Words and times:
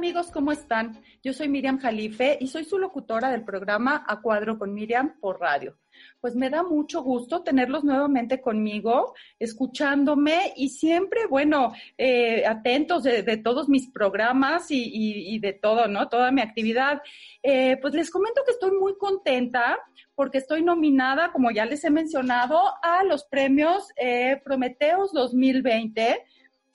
Amigos, 0.00 0.30
¿cómo 0.32 0.50
están? 0.50 0.98
Yo 1.22 1.34
soy 1.34 1.50
Miriam 1.50 1.78
Jalife 1.78 2.38
y 2.40 2.46
soy 2.46 2.64
su 2.64 2.78
locutora 2.78 3.30
del 3.30 3.44
programa 3.44 4.02
A 4.08 4.22
Cuadro 4.22 4.58
con 4.58 4.72
Miriam 4.72 5.20
por 5.20 5.38
radio. 5.38 5.76
Pues 6.22 6.34
me 6.34 6.48
da 6.48 6.62
mucho 6.62 7.02
gusto 7.02 7.42
tenerlos 7.42 7.84
nuevamente 7.84 8.40
conmigo, 8.40 9.12
escuchándome 9.38 10.54
y 10.56 10.70
siempre, 10.70 11.26
bueno, 11.26 11.74
eh, 11.98 12.46
atentos 12.46 13.02
de, 13.02 13.36
todos 13.44 13.68
mis 13.68 13.90
programas 13.90 14.68
y, 14.70 15.38
de 15.38 15.52
todo, 15.52 15.86
¿no? 15.86 16.08
Toda 16.08 16.30
mi 16.30 16.40
actividad. 16.40 17.02
Eh, 17.42 17.76
pues 17.82 17.92
les 17.92 18.10
comento 18.10 18.40
que 18.46 18.52
estoy 18.52 18.70
muy 18.70 18.96
contenta 18.96 19.78
porque 20.14 20.38
estoy 20.38 20.62
nominada, 20.62 21.30
como 21.30 21.50
ya 21.50 21.66
les 21.66 21.84
he 21.84 21.90
mencionado, 21.90 22.58
a 22.82 23.04
los 23.04 23.24
premios 23.24 23.90
eh, 23.96 24.40
Prometeos 24.42 25.12
2020 25.12 26.24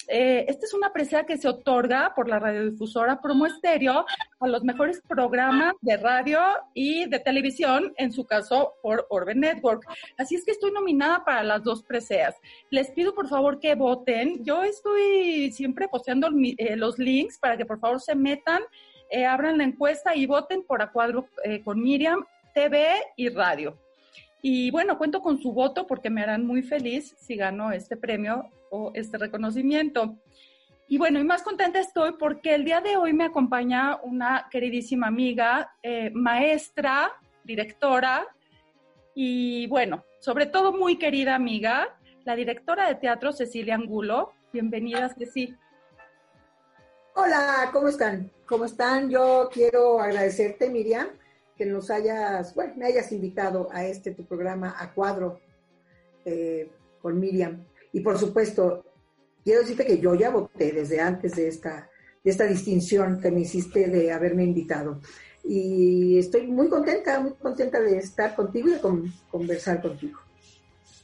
eh, 0.08 0.46
esta 0.48 0.66
es 0.66 0.74
una 0.74 0.94
presea 0.94 1.26
que 1.26 1.38
se 1.38 1.48
otorga 1.48 2.14
por 2.16 2.28
la 2.28 2.40
radiodifusora 2.40 3.22
Promo 3.22 3.46
Estéreo 3.46 4.06
a 4.40 4.48
los 4.48 4.64
mejores 4.64 5.02
programas 5.08 5.74
de 5.82 5.98
radio 5.98 6.40
y 6.74 7.06
de 7.10 7.20
televisión, 7.20 7.94
en 7.98 8.12
su 8.12 8.26
caso 8.26 8.74
por 8.82 9.08
Orbe 9.10 9.36
Network. 9.36 9.86
Así 10.18 10.36
es 10.36 10.46
que 10.46 10.52
estoy 10.52 10.72
nominada 10.72 11.24
para 11.26 11.44
las 11.44 11.64
dos 11.64 11.84
preseas. 11.84 12.36
Les 12.70 12.92
pido 12.92 13.14
por 13.14 13.28
favor 13.28 13.60
que 13.60 13.76
voten. 13.76 14.44
Yo 14.44 14.64
estoy 14.64 15.52
siempre 15.52 15.88
posteando 15.88 16.30
eh, 16.58 16.76
los 16.76 16.98
links 17.00 17.38
para 17.40 17.58
que 17.58 17.66
por 17.66 17.80
favor 17.80 18.02
se 18.02 18.16
metan, 18.16 18.62
eh, 19.10 19.26
abran 19.26 19.58
la 19.58 19.64
encuesta 19.64 20.16
y 20.16 20.26
voten 20.26 20.64
por 20.64 20.82
A 20.82 20.92
Cuadro 20.92 21.28
con 21.64 21.82
Miriam, 21.82 22.26
TV 22.54 22.88
y 23.16 23.30
radio. 23.30 23.78
Y 24.42 24.70
bueno, 24.70 25.00
cuento 25.00 25.22
con 25.22 25.40
su 25.42 25.54
voto 25.54 25.88
porque 25.88 26.12
me 26.12 26.22
harán 26.22 26.46
muy 26.46 26.62
feliz 26.62 27.16
si 27.18 27.36
gano 27.36 27.72
este 27.72 27.98
premio 27.98 28.52
o 28.72 28.92
este 28.94 29.18
reconocimiento. 29.18 30.18
Y 30.88 30.98
bueno, 30.98 31.20
y 31.20 31.24
más 31.24 31.42
contenta 31.42 31.80
estoy 31.80 32.14
porque 32.14 32.54
el 32.54 32.64
día 32.64 32.80
de 32.82 32.96
hoy 32.96 33.14
me 33.14 33.26
acompaña 33.26 33.98
una 34.04 34.48
queridísima 34.52 35.08
amiga, 35.08 35.76
eh, 35.82 36.12
maestra, 36.14 37.12
directora 37.44 38.28
y 39.16 39.68
bueno, 39.68 40.04
sobre 40.20 40.46
todo 40.46 40.74
muy 40.74 40.98
querida 40.98 41.36
amiga, 41.36 41.98
la 42.24 42.36
directora 42.36 42.88
de 42.88 42.96
teatro 42.96 43.32
Cecilia 43.32 43.76
Angulo. 43.76 44.34
Bienvenida, 44.52 45.10
Ceci. 45.10 45.56
Hola, 47.16 47.70
¿cómo 47.72 47.88
están? 47.88 48.30
¿Cómo 48.46 48.66
están? 48.66 49.10
Yo 49.10 49.50
quiero 49.52 50.02
agradecerte, 50.02 50.70
Miriam, 50.70 51.08
que 51.56 51.66
nos 51.66 51.90
hayas, 51.90 52.54
bueno, 52.54 52.74
me 52.76 52.88
hayas 52.88 53.12
invitado 53.12 53.70
a 53.72 53.86
este 53.86 54.12
tu 54.12 54.26
programa 54.26 54.76
a 54.78 54.94
cuadro 54.94 55.40
eh, 56.26 56.70
con 57.02 57.20
Miriam. 57.20 57.64
Y 57.96 58.02
por 58.02 58.20
supuesto, 58.20 58.84
quiero 59.42 59.62
decirte 59.62 59.86
que 59.86 60.00
yo 60.00 60.16
ya 60.16 60.30
voté 60.30 60.74
desde 60.74 61.00
antes 61.00 61.34
de 61.38 61.48
esta, 61.48 61.90
de 62.22 62.30
esta 62.30 62.44
distinción 62.46 63.22
que 63.22 63.32
me 63.32 63.40
hiciste 63.40 63.88
de 63.88 64.12
haberme 64.12 64.44
invitado. 64.44 65.00
Y 65.46 66.20
estoy 66.20 66.46
muy 66.48 66.68
contenta, 66.68 67.22
muy 67.22 67.36
contenta 67.36 67.80
de 67.80 68.00
estar 68.00 68.36
contigo 68.36 68.68
y 68.68 68.72
de 68.72 68.82
conversar 69.32 69.82
contigo. 69.82 70.20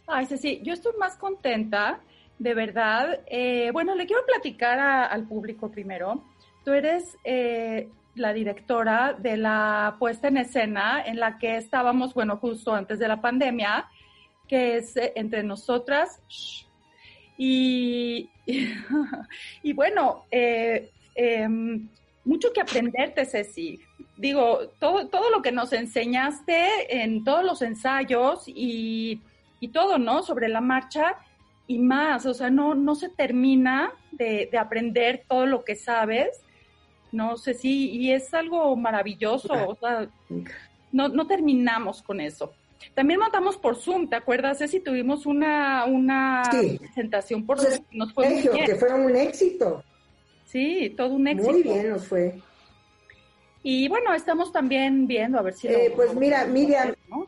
Ay, 0.06 0.25
sí, 0.25 0.59
yo 0.66 0.73
estoy 0.73 0.92
más 1.00 1.16
contenta, 1.16 2.02
de 2.38 2.53
verdad. 2.53 3.22
Eh, 3.26 3.70
bueno, 3.72 3.95
le 3.95 4.05
quiero 4.05 4.26
platicar 4.26 4.78
al 4.78 5.26
público 5.30 5.72
primero. 5.72 6.26
Tú 6.66 6.73
eres 6.73 7.17
eh, 7.23 7.88
la 8.16 8.33
directora 8.33 9.15
de 9.17 9.38
la 9.38 9.95
puesta 9.98 10.27
en 10.27 10.36
escena 10.36 11.02
en 11.05 11.21
la 11.21 11.38
que 11.38 11.55
estábamos, 11.55 12.14
bueno, 12.14 12.36
justo 12.36 12.73
antes 12.73 12.99
de 12.99 13.08
la 13.08 13.21
pandemia, 13.21 13.88
que 14.49 14.76
es 14.76 14.98
eh, 14.98 15.14
entre 15.15 15.42
nosotras. 15.42 16.21
Y, 17.43 18.29
y 19.63 19.73
bueno, 19.73 20.25
eh, 20.29 20.91
em, 21.15 21.87
mucho 22.23 22.53
que 22.53 22.61
aprenderte, 22.61 23.25
Ceci. 23.25 23.79
Digo, 24.15 24.67
todo, 24.79 25.07
todo 25.07 25.31
lo 25.31 25.41
que 25.41 25.52
nos 25.52 25.73
enseñaste 25.73 27.02
en 27.02 27.23
todos 27.23 27.43
los 27.43 27.63
ensayos 27.63 28.43
y, 28.45 29.21
y 29.59 29.67
todo, 29.69 29.97
¿no? 29.97 30.21
Sobre 30.21 30.49
la 30.49 30.61
marcha 30.61 31.15
y 31.65 31.79
más, 31.79 32.27
o 32.27 32.33
sea, 32.35 32.52
no, 32.52 32.75
no 32.75 32.93
se 32.93 33.09
termina 33.09 33.91
de, 34.11 34.47
de 34.52 34.58
aprender 34.59 35.23
todo 35.27 35.47
lo 35.47 35.63
que 35.63 35.75
sabes 35.75 36.43
no 37.11 37.37
sé 37.37 37.53
si, 37.53 37.89
y 37.89 38.11
es 38.11 38.33
algo 38.33 38.75
maravilloso, 38.75 39.53
o 39.67 39.75
sea, 39.75 40.08
no, 40.91 41.09
no 41.09 41.27
terminamos 41.27 42.02
con 42.02 42.21
eso. 42.21 42.53
También 42.93 43.19
montamos 43.19 43.58
por 43.58 43.75
Zoom, 43.75 44.09
¿te 44.09 44.15
acuerdas? 44.15 44.59
Si 44.59 44.80
tuvimos 44.80 45.25
una, 45.25 45.86
una 45.86 46.43
presentación 46.80 47.45
por 47.45 47.59
Zoom. 47.59 47.86
Nos 47.92 48.14
fue 48.14 48.30
muy 48.30 48.42
bien. 48.42 48.65
que 48.65 48.75
fue 48.75 48.93
un 48.93 49.15
éxito. 49.15 49.83
Sí, 50.45 50.93
todo 50.97 51.14
un 51.14 51.27
éxito. 51.27 51.52
Muy 51.52 51.64
bien 51.64 51.89
nos 51.89 52.08
fue. 52.08 52.39
Y 53.64 53.87
bueno, 53.87 54.14
estamos 54.14 54.52
también 54.52 55.08
viendo 55.08 55.37
a 55.37 55.43
ver 55.43 55.53
si... 55.53 55.67
Eh, 55.67 55.93
pues 55.95 56.14
mira, 56.15 56.45
Miriam... 56.45 56.93
¿no? 57.09 57.27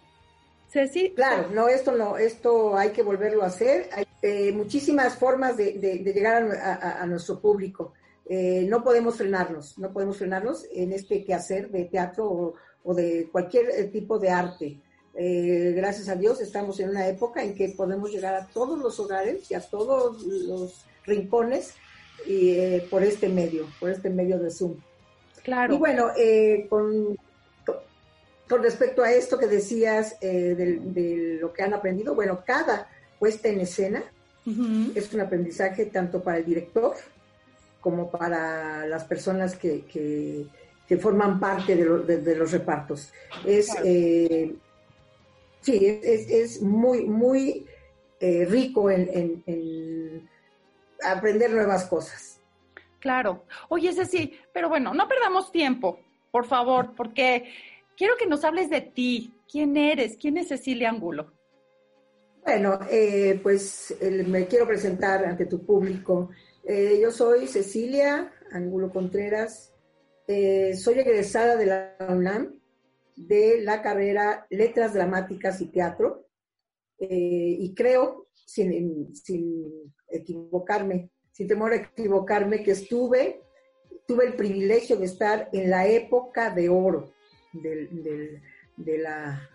Ceci. 0.74 1.12
Claro, 1.12 1.50
no, 1.54 1.68
esto 1.68 1.92
no, 1.92 2.18
esto 2.18 2.76
hay 2.76 2.90
que 2.90 3.04
volverlo 3.04 3.44
a 3.44 3.48
hacer. 3.48 3.90
Hay 3.94 4.06
eh, 4.24 4.52
muchísimas 4.52 5.16
formas 5.16 5.56
de, 5.56 5.74
de, 5.74 6.00
llegar 6.00 6.50
a, 6.52 7.04
a, 7.04 7.06
nuestro 7.06 7.40
público. 7.40 7.94
Eh, 8.26 8.66
no 8.68 8.84
podemos 8.84 9.18
frenarnos, 9.18 9.78
no 9.78 9.92
podemos 9.92 10.18
frenarnos 10.18 10.66
en 10.74 10.94
este 10.94 11.24
quehacer 11.24 11.70
de 11.70 11.86
teatro 11.86 12.56
o, 12.84 12.94
de 12.94 13.30
cualquier 13.32 13.70
eh, 13.70 13.84
tipo 13.86 14.18
de 14.18 14.30
arte. 14.30 14.80
Eh, 15.16 15.74
gracias 15.76 16.10
a 16.10 16.16
Dios 16.16 16.42
estamos 16.42 16.80
en 16.80 16.90
una 16.90 17.08
época 17.08 17.44
en 17.44 17.54
que 17.54 17.70
podemos 17.70 18.12
llegar 18.12 18.34
a 18.34 18.48
todos 18.48 18.80
los 18.80 19.00
hogares 19.00 19.50
y 19.52 19.54
a 19.54 19.62
todos 19.62 20.24
los 20.24 20.86
rincones 21.06 21.74
y, 22.26 22.80
por 22.90 23.04
este 23.04 23.30
medio, 23.30 23.68
por 23.80 23.90
este 23.90 24.10
medio 24.10 24.40
de 24.40 24.50
Zoom. 24.50 24.76
Claro. 25.44 25.76
Y 25.76 25.78
bueno, 25.78 26.08
con, 26.70 27.18
con 28.48 28.64
respecto 28.64 29.04
a 29.04 29.12
esto 29.12 29.38
que 29.38 29.48
decías 29.48 30.20
de, 30.20 31.38
lo 31.40 31.52
que 31.52 31.64
han 31.64 31.74
aprendido, 31.74 32.16
bueno, 32.16 32.42
cada 32.46 32.88
puesta 33.20 33.50
en 33.50 33.60
escena 33.60 34.04
es 34.96 35.14
un 35.14 35.22
aprendizaje 35.22 35.86
tanto 35.86 36.22
para 36.22 36.38
el 36.38 36.46
director, 36.46 36.96
como 37.80 38.10
para 38.12 38.86
las 38.88 39.06
personas 39.06 39.56
que, 39.56 39.86
que, 39.86 40.98
forman 40.98 41.40
parte 41.40 41.76
de, 41.76 42.36
los 42.36 42.52
repartos. 42.52 43.12
Es, 43.46 43.70
eh, 43.84 44.54
sí, 45.64 46.00
es, 46.04 46.62
muy, 46.62 47.06
muy 47.06 47.66
eh, 48.20 48.46
rico 48.46 48.92
en, 48.92 50.30
aprender 51.04 51.52
nuevas 51.52 51.86
cosas. 51.86 52.40
Claro. 53.00 53.46
Oye, 53.70 53.92
sí, 54.06 54.40
pero 54.54 54.70
bueno, 54.70 54.94
no 54.94 55.08
perdamos 55.08 55.52
tiempo, 55.52 56.00
por 56.32 56.46
favor, 56.46 56.94
porque 56.96 57.52
quiero 57.98 58.16
que 58.18 58.28
nos 58.28 58.44
hables 58.44 58.70
de 58.70 58.82
ti. 58.82 59.34
¿Quién 59.52 59.76
eres? 59.76 60.18
¿Quién 60.18 60.38
es 60.38 60.48
Cecilia 60.48 60.90
Angulo? 60.90 61.34
Bueno, 62.44 62.80
eh, 62.90 63.40
pues 63.42 63.96
me 64.02 64.48
quiero 64.48 64.68
presentar 64.68 65.26
ante 65.26 65.46
tu 65.46 65.66
público. 65.66 66.30
Eh, 66.66 67.00
yo 67.02 67.12
soy 67.12 67.48
Cecilia 67.48 68.32
Angulo 68.52 68.90
Contreras, 68.90 69.74
eh, 70.28 70.76
soy 70.76 71.00
egresada 71.00 71.58
de 71.58 71.66
la 71.66 71.96
UNAM 72.08 72.54
de 73.16 73.62
la 73.62 73.82
carrera 73.82 74.46
Letras 74.50 74.94
Dramáticas 74.94 75.62
y 75.62 75.68
Teatro. 75.68 76.28
Eh, 77.00 77.58
y 77.60 77.74
creo, 77.74 78.28
sin, 78.46 79.12
equivocarme, 80.10 81.12
sin 81.32 81.48
temor 81.48 81.74
a 81.74 81.78
equivocarme, 81.78 82.64
que 82.64 82.72
estuve, 82.72 83.42
tuve 84.08 84.26
el 84.26 84.36
privilegio 84.36 84.98
de 84.98 85.06
estar 85.06 85.50
en 85.54 85.70
la 85.70 85.88
época 85.88 86.50
de 86.54 86.70
oro 86.70 87.12
de, 87.54 88.40
la, 88.98 89.50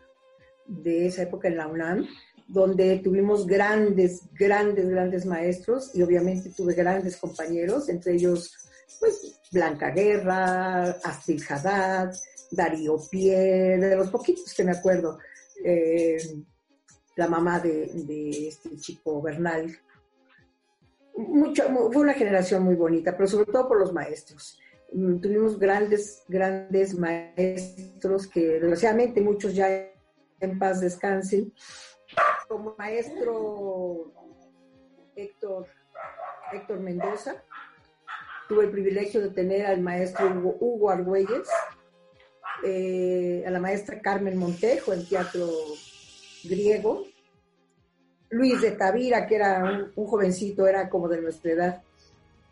de 0.66 1.06
esa 1.06 1.22
época 1.22 1.48
en 1.48 1.56
la 1.56 1.66
UNAM 1.66 2.06
donde 2.48 2.98
tuvimos 2.98 3.46
grandes, 3.46 4.22
grandes, 4.32 4.88
grandes 4.88 5.26
maestros 5.26 5.94
y 5.94 6.02
obviamente 6.02 6.50
tuve 6.50 6.72
grandes 6.74 7.18
compañeros, 7.18 7.90
entre 7.90 8.14
ellos, 8.14 8.56
pues, 8.98 9.38
Blanca 9.52 9.90
Guerra, 9.90 10.92
Astrid 11.04 11.42
Haddad, 11.48 12.10
Darío 12.50 12.96
Pierre, 13.10 13.78
de 13.78 13.96
los 13.96 14.10
poquitos 14.10 14.52
que 14.54 14.64
me 14.64 14.72
acuerdo, 14.72 15.18
eh, 15.64 16.18
la 17.16 17.28
mamá 17.28 17.58
de, 17.60 18.48
este 18.48 18.76
chico 18.76 19.20
Bernal. 19.20 19.76
Mucho, 21.16 21.64
fue 21.92 22.02
una 22.02 22.14
generación 22.14 22.62
muy 22.62 22.76
bonita, 22.76 23.16
pero 23.16 23.28
sobre 23.28 23.50
todo 23.50 23.66
por 23.66 23.80
los 23.80 23.92
maestros. 23.92 24.58
Mm, 24.92 25.20
tuvimos 25.20 25.58
grandes, 25.58 26.22
grandes 26.28 26.94
maestros 26.96 28.26
que 28.28 28.40
desgraciadamente 28.60 29.20
muchos 29.20 29.54
ya 29.54 29.68
en 30.40 30.58
paz 30.58 30.80
descansen, 30.80 31.52
como 32.48 32.74
maestro 32.78 34.12
Héctor, 35.16 35.66
Héctor 36.52 36.80
Mendoza. 36.80 37.42
Tuve 38.48 38.64
el 38.64 38.70
privilegio 38.70 39.20
de 39.20 39.30
tener 39.30 39.66
al 39.66 39.82
maestro 39.82 40.26
Hugo, 40.60 40.88
Argüelles, 40.88 41.48
eh, 42.64 43.44
a 43.46 43.50
la 43.50 43.60
maestra 43.60 44.00
Carmen 44.00 44.36
Montejo 44.36 44.92
en 44.92 45.06
teatro 45.06 45.48
griego, 46.44 47.04
Luis 48.30 48.60
de 48.60 48.72
Tavira, 48.72 49.26
que 49.26 49.36
era 49.36 49.90
un, 49.94 50.06
jovencito, 50.06 50.66
era 50.66 50.88
como 50.88 51.08
de 51.08 51.20
nuestra 51.20 51.52
edad, 51.52 51.82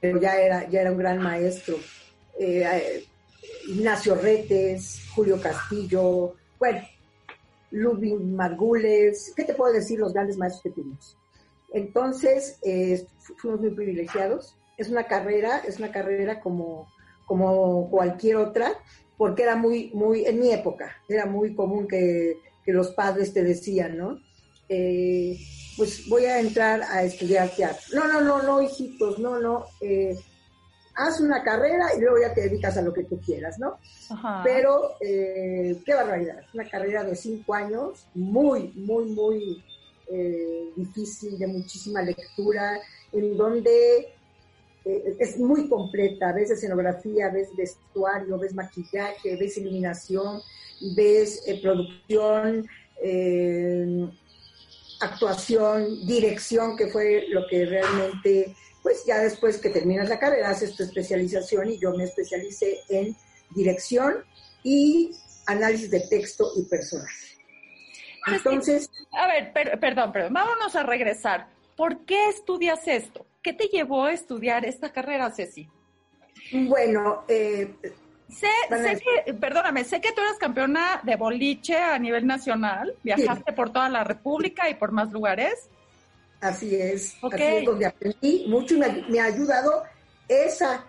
pero 0.00 0.20
ya 0.20 0.40
era, 0.40 0.68
ya 0.68 0.80
era 0.80 0.92
un 0.92 0.98
gran 0.98 1.18
maestro. 1.18 1.76
eh, 2.38 3.04
Ignacio 3.68 4.14
Retes, 4.14 5.08
Julio 5.14 5.40
Castillo, 5.40 6.34
bueno, 6.58 6.80
Ludwig 7.70 8.18
Margules, 8.20 9.32
¿qué 9.36 9.44
te 9.44 9.54
puedo 9.54 9.72
decir 9.72 9.98
los 9.98 10.12
grandes 10.12 10.36
maestros 10.36 10.62
que 10.62 10.70
tuvimos? 10.70 11.16
Entonces, 11.72 12.58
eh, 12.62 13.06
fuimos 13.36 13.60
muy 13.60 13.70
privilegiados. 13.70 14.56
Es 14.76 14.88
una 14.88 15.06
carrera, 15.06 15.58
es 15.58 15.78
una 15.78 15.90
carrera 15.90 16.40
como, 16.40 16.88
como 17.26 17.90
cualquier 17.90 18.36
otra, 18.36 18.72
porque 19.16 19.42
era 19.42 19.56
muy, 19.56 19.90
muy, 19.94 20.24
en 20.24 20.40
mi 20.40 20.52
época, 20.52 20.96
era 21.08 21.26
muy 21.26 21.54
común 21.54 21.86
que, 21.86 22.38
los 22.66 22.88
padres 22.88 23.32
te 23.32 23.44
decían, 23.44 23.96
¿no? 23.96 24.20
Eh, 24.68 25.38
pues 25.76 26.08
voy 26.08 26.24
a 26.24 26.40
entrar 26.40 26.82
a 26.82 27.04
estudiar 27.04 27.48
teatro. 27.50 27.80
No, 27.94 28.08
no, 28.08 28.20
no, 28.20 28.42
no, 28.42 28.60
hijitos, 28.60 29.20
no, 29.20 29.38
no. 29.38 29.66
Eh, 29.80 30.18
haz 30.96 31.20
una 31.20 31.42
carrera 31.42 31.90
y 31.96 32.00
luego 32.00 32.16
ya 32.20 32.34
te 32.34 32.42
dedicas 32.42 32.76
a 32.76 32.82
lo 32.82 32.92
que 32.92 33.04
tú 33.04 33.20
quieras, 33.20 33.58
¿no? 33.58 33.78
Pero, 34.42 34.96
eh, 35.00 35.80
qué 35.84 35.94
barbaridad, 35.94 36.42
una 36.54 36.68
carrera 36.68 37.04
de 37.04 37.14
cinco 37.14 37.54
años, 37.54 38.06
muy, 38.14 38.72
muy, 38.74 39.04
muy 39.06 39.64
eh, 40.08 40.70
difícil, 40.76 41.38
de 41.38 41.46
muchísima 41.46 42.02
lectura, 42.02 42.80
en 43.12 43.36
donde 43.36 44.14
eh, 44.86 45.16
es 45.18 45.38
muy 45.38 45.68
completa, 45.68 46.32
ves 46.32 46.50
escenografía, 46.50 47.28
ves 47.30 47.48
vestuario, 47.56 48.38
ves 48.38 48.54
maquillaje, 48.54 49.36
ves 49.36 49.58
iluminación, 49.58 50.40
ves 50.94 51.42
producción, 51.60 52.66
actuación, 55.00 56.06
dirección, 56.06 56.76
que 56.76 56.86
fue 56.86 57.26
lo 57.28 57.46
que 57.46 57.66
realmente 57.66 58.54
pues 58.86 59.04
ya 59.04 59.18
después 59.18 59.58
que 59.58 59.70
terminas 59.70 60.08
la 60.08 60.20
carrera 60.20 60.50
haces 60.50 60.76
tu 60.76 60.84
especialización 60.84 61.70
y 61.70 61.78
yo 61.80 61.90
me 61.96 62.04
especialicé 62.04 62.82
en 62.88 63.16
dirección 63.50 64.24
y 64.62 65.10
análisis 65.46 65.90
de 65.90 66.06
texto 66.08 66.52
y 66.56 66.62
personaje. 66.66 67.36
Entonces... 68.28 68.88
A 69.10 69.26
ver, 69.26 69.52
perdón, 69.80 70.12
perdón, 70.12 70.34
vámonos 70.34 70.76
a 70.76 70.84
regresar. 70.84 71.48
¿Por 71.76 72.04
qué 72.04 72.28
estudias 72.28 72.86
esto? 72.86 73.25
¿Qué 73.46 73.52
te 73.52 73.68
llevó 73.68 74.06
a 74.06 74.12
estudiar 74.12 74.64
esta 74.64 74.92
carrera, 74.92 75.30
Ceci? 75.30 75.68
Bueno, 76.50 77.22
eh, 77.28 77.76
Sé, 78.28 78.48
sé 78.68 79.00
que, 79.24 79.34
perdóname, 79.34 79.84
sé 79.84 80.00
que 80.00 80.10
tú 80.10 80.20
eres 80.20 80.36
campeona 80.36 81.00
de 81.04 81.14
boliche 81.14 81.76
a 81.76 81.96
nivel 81.96 82.26
nacional, 82.26 82.96
viajaste 83.04 83.52
por 83.52 83.72
toda 83.72 83.88
la 83.88 84.02
República 84.02 84.68
y 84.68 84.74
por 84.74 84.90
más 84.90 85.12
lugares. 85.12 85.68
Así 86.40 86.74
es, 86.74 87.16
así 87.22 87.40
es 87.40 87.64
donde 87.64 87.86
aprendí 87.86 88.46
mucho 88.48 88.74
y 88.74 88.78
me, 88.78 89.20
ha 89.20 89.26
ayudado 89.26 89.84
esa 90.26 90.84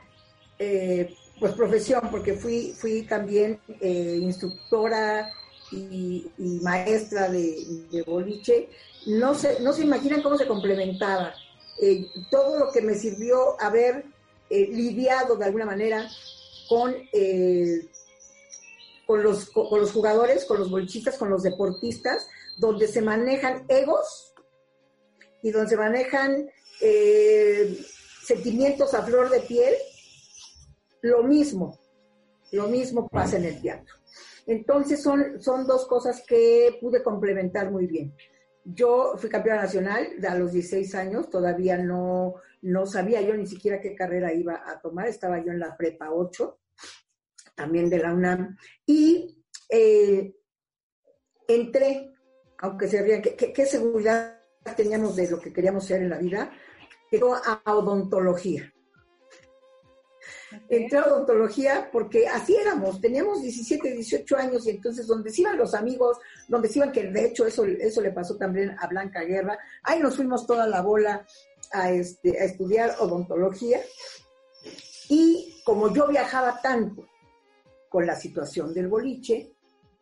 eh, 0.57 1.13
pues 1.39 1.53
profesión, 1.53 2.07
porque 2.09 2.33
fui, 2.33 2.73
fui 2.75 3.03
también 3.03 3.59
eh, 3.81 4.17
instructora 4.19 5.29
y, 5.71 6.27
maestra 6.63 7.29
de, 7.29 8.03
boliche. 8.07 8.67
No 9.05 9.35
se, 9.35 9.59
no 9.59 9.73
se 9.73 9.83
imaginan 9.83 10.23
cómo 10.23 10.39
se 10.39 10.47
complementaba. 10.47 11.35
Eh, 11.79 12.07
todo 12.31 12.57
lo 12.57 12.71
que 12.71 12.81
me 12.81 12.95
sirvió 12.95 13.59
haber 13.61 14.05
lidiado 14.49 15.35
de 15.35 15.45
alguna 15.45 15.65
manera 15.65 16.09
con, 16.69 16.95
con, 19.05 19.23
los, 19.23 19.49
con 19.49 19.79
los 19.79 19.91
jugadores, 19.91 20.45
con 20.45 20.59
los 20.59 20.69
bolichistas, 20.69 21.17
con 21.17 21.29
los 21.29 21.43
deportistas, 21.43 22.27
donde 22.57 22.87
se 22.87 23.01
manejan 23.01 23.65
egos 23.67 24.33
y 25.41 25.51
donde 25.51 25.69
se 25.69 25.77
manejan 25.77 26.49
eh, 26.81 27.77
sentimientos 28.23 28.93
a 28.93 29.03
flor 29.03 29.29
de 29.29 29.39
piel, 29.41 29.73
lo 31.01 31.23
mismo, 31.23 31.79
lo 32.51 32.67
mismo 32.67 33.07
pasa 33.07 33.37
en 33.37 33.45
el 33.45 33.61
teatro. 33.61 33.95
Entonces 34.45 35.01
son, 35.01 35.41
son 35.41 35.67
dos 35.67 35.85
cosas 35.87 36.23
que 36.27 36.77
pude 36.81 37.03
complementar 37.03 37.71
muy 37.71 37.85
bien. 37.85 38.13
Yo 38.69 39.13
fui 39.17 39.29
campeona 39.29 39.61
nacional 39.61 40.07
a 40.27 40.35
los 40.35 40.51
16 40.51 40.93
años, 40.95 41.29
todavía 41.29 41.77
no, 41.77 42.35
no 42.63 42.85
sabía 42.85 43.21
yo 43.21 43.33
ni 43.33 43.47
siquiera 43.47 43.79
qué 43.79 43.95
carrera 43.95 44.33
iba 44.33 44.61
a 44.65 44.81
tomar, 44.81 45.07
estaba 45.07 45.43
yo 45.43 45.53
en 45.53 45.59
la 45.59 45.77
prepa 45.77 46.11
8, 46.11 46.59
también 47.55 47.89
de 47.89 47.99
la 47.99 48.13
UNAM, 48.13 48.57
y 48.85 49.41
eh, 49.69 50.35
entré, 51.47 52.13
aunque 52.57 52.89
se 52.89 53.01
veía, 53.01 53.21
¿qué, 53.21 53.65
seguridad 53.65 54.41
teníamos 54.75 55.15
de 55.15 55.29
lo 55.29 55.39
que 55.39 55.53
queríamos 55.53 55.85
ser 55.85 56.01
en 56.01 56.09
la 56.09 56.17
vida, 56.17 56.51
llegó 57.09 57.35
a 57.35 57.61
odontología. 57.71 58.73
Entré 60.69 60.97
a 60.97 61.05
odontología 61.05 61.89
porque 61.91 62.27
así 62.27 62.55
éramos, 62.55 63.01
teníamos 63.01 63.41
17, 63.41 63.91
18 63.91 64.37
años 64.37 64.65
y 64.65 64.71
entonces 64.71 65.07
donde 65.07 65.31
se 65.31 65.41
iban 65.41 65.57
los 65.57 65.73
amigos, 65.73 66.17
donde 66.47 66.69
se 66.69 66.79
iban, 66.79 66.91
que 66.91 67.03
de 67.03 67.25
hecho 67.25 67.45
eso, 67.45 67.65
eso 67.65 68.01
le 68.01 68.11
pasó 68.11 68.37
también 68.37 68.75
a 68.79 68.87
Blanca 68.87 69.21
Guerra, 69.21 69.59
ahí 69.83 69.99
nos 69.99 70.15
fuimos 70.15 70.47
toda 70.47 70.67
la 70.67 70.81
bola 70.81 71.25
a, 71.71 71.91
este, 71.91 72.39
a 72.39 72.45
estudiar 72.45 72.95
odontología 72.99 73.79
y 75.09 75.61
como 75.63 75.93
yo 75.93 76.07
viajaba 76.07 76.61
tanto 76.61 77.05
con 77.89 78.05
la 78.05 78.15
situación 78.15 78.73
del 78.73 78.87
boliche, 78.87 79.51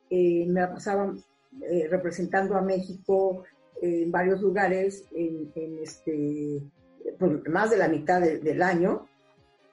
eh, 0.10 0.46
me 0.48 0.68
pasaba 0.68 1.14
eh, 1.62 1.88
representando 1.90 2.56
a 2.56 2.62
México 2.62 3.44
en 3.82 4.12
varios 4.12 4.42
lugares 4.42 5.06
en, 5.14 5.52
este, 5.82 6.62
más 7.50 7.70
de 7.70 7.78
la 7.78 7.88
mitad 7.88 8.22
del 8.22 8.62
año. 8.62 9.08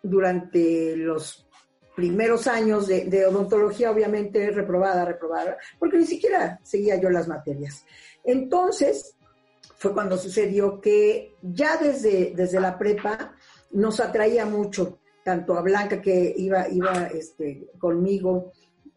Durante 0.02 0.96
los 0.96 1.46
primeros 1.94 2.46
años 2.46 2.87
de, 2.87 3.26
odontología, 3.26 3.90
obviamente 3.90 4.50
reprobada, 4.50 5.04
reprobada, 5.04 5.56
porque 5.78 5.99
ni 5.99 6.06
siquiera 6.06 6.58
seguía 6.62 7.00
yo 7.00 7.10
las 7.10 7.28
materias. 7.28 7.84
Entonces, 8.25 9.16
fue 9.76 9.93
cuando 9.93 10.16
sucedió 10.16 10.81
que 10.81 11.34
ya 11.43 11.76
desde, 11.76 12.32
desde 12.34 12.60
la 12.60 12.79
prepa 12.79 13.34
nos 13.72 14.00
atraía 14.00 14.46
mucho, 14.46 15.00
tanto 15.24 15.56
a 15.56 15.62
Blanca 15.62 16.00
que 16.00 16.34
iba, 16.36 16.69
iba 16.69 17.06
este, 17.06 17.69
conmigo 17.79 18.53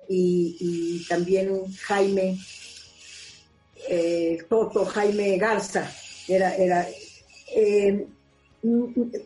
y, 0.08 1.06
también 1.10 1.66
Jaime, 1.84 2.38
eh, 3.90 4.38
Toto, 4.48 4.86
Jaime 4.86 5.38
Garza, 5.38 5.90
era, 6.28 6.56
era 6.56 6.88
eh, 7.56 8.08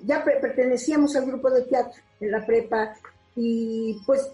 ya 0.04 0.24
pertenecíamos 0.24 1.16
al 1.16 1.26
grupo 1.26 1.50
de 1.50 1.62
teatro 1.64 2.02
en 2.20 2.32
la 2.32 2.46
prepa 2.46 2.96
y 3.36 4.02
pues 4.06 4.32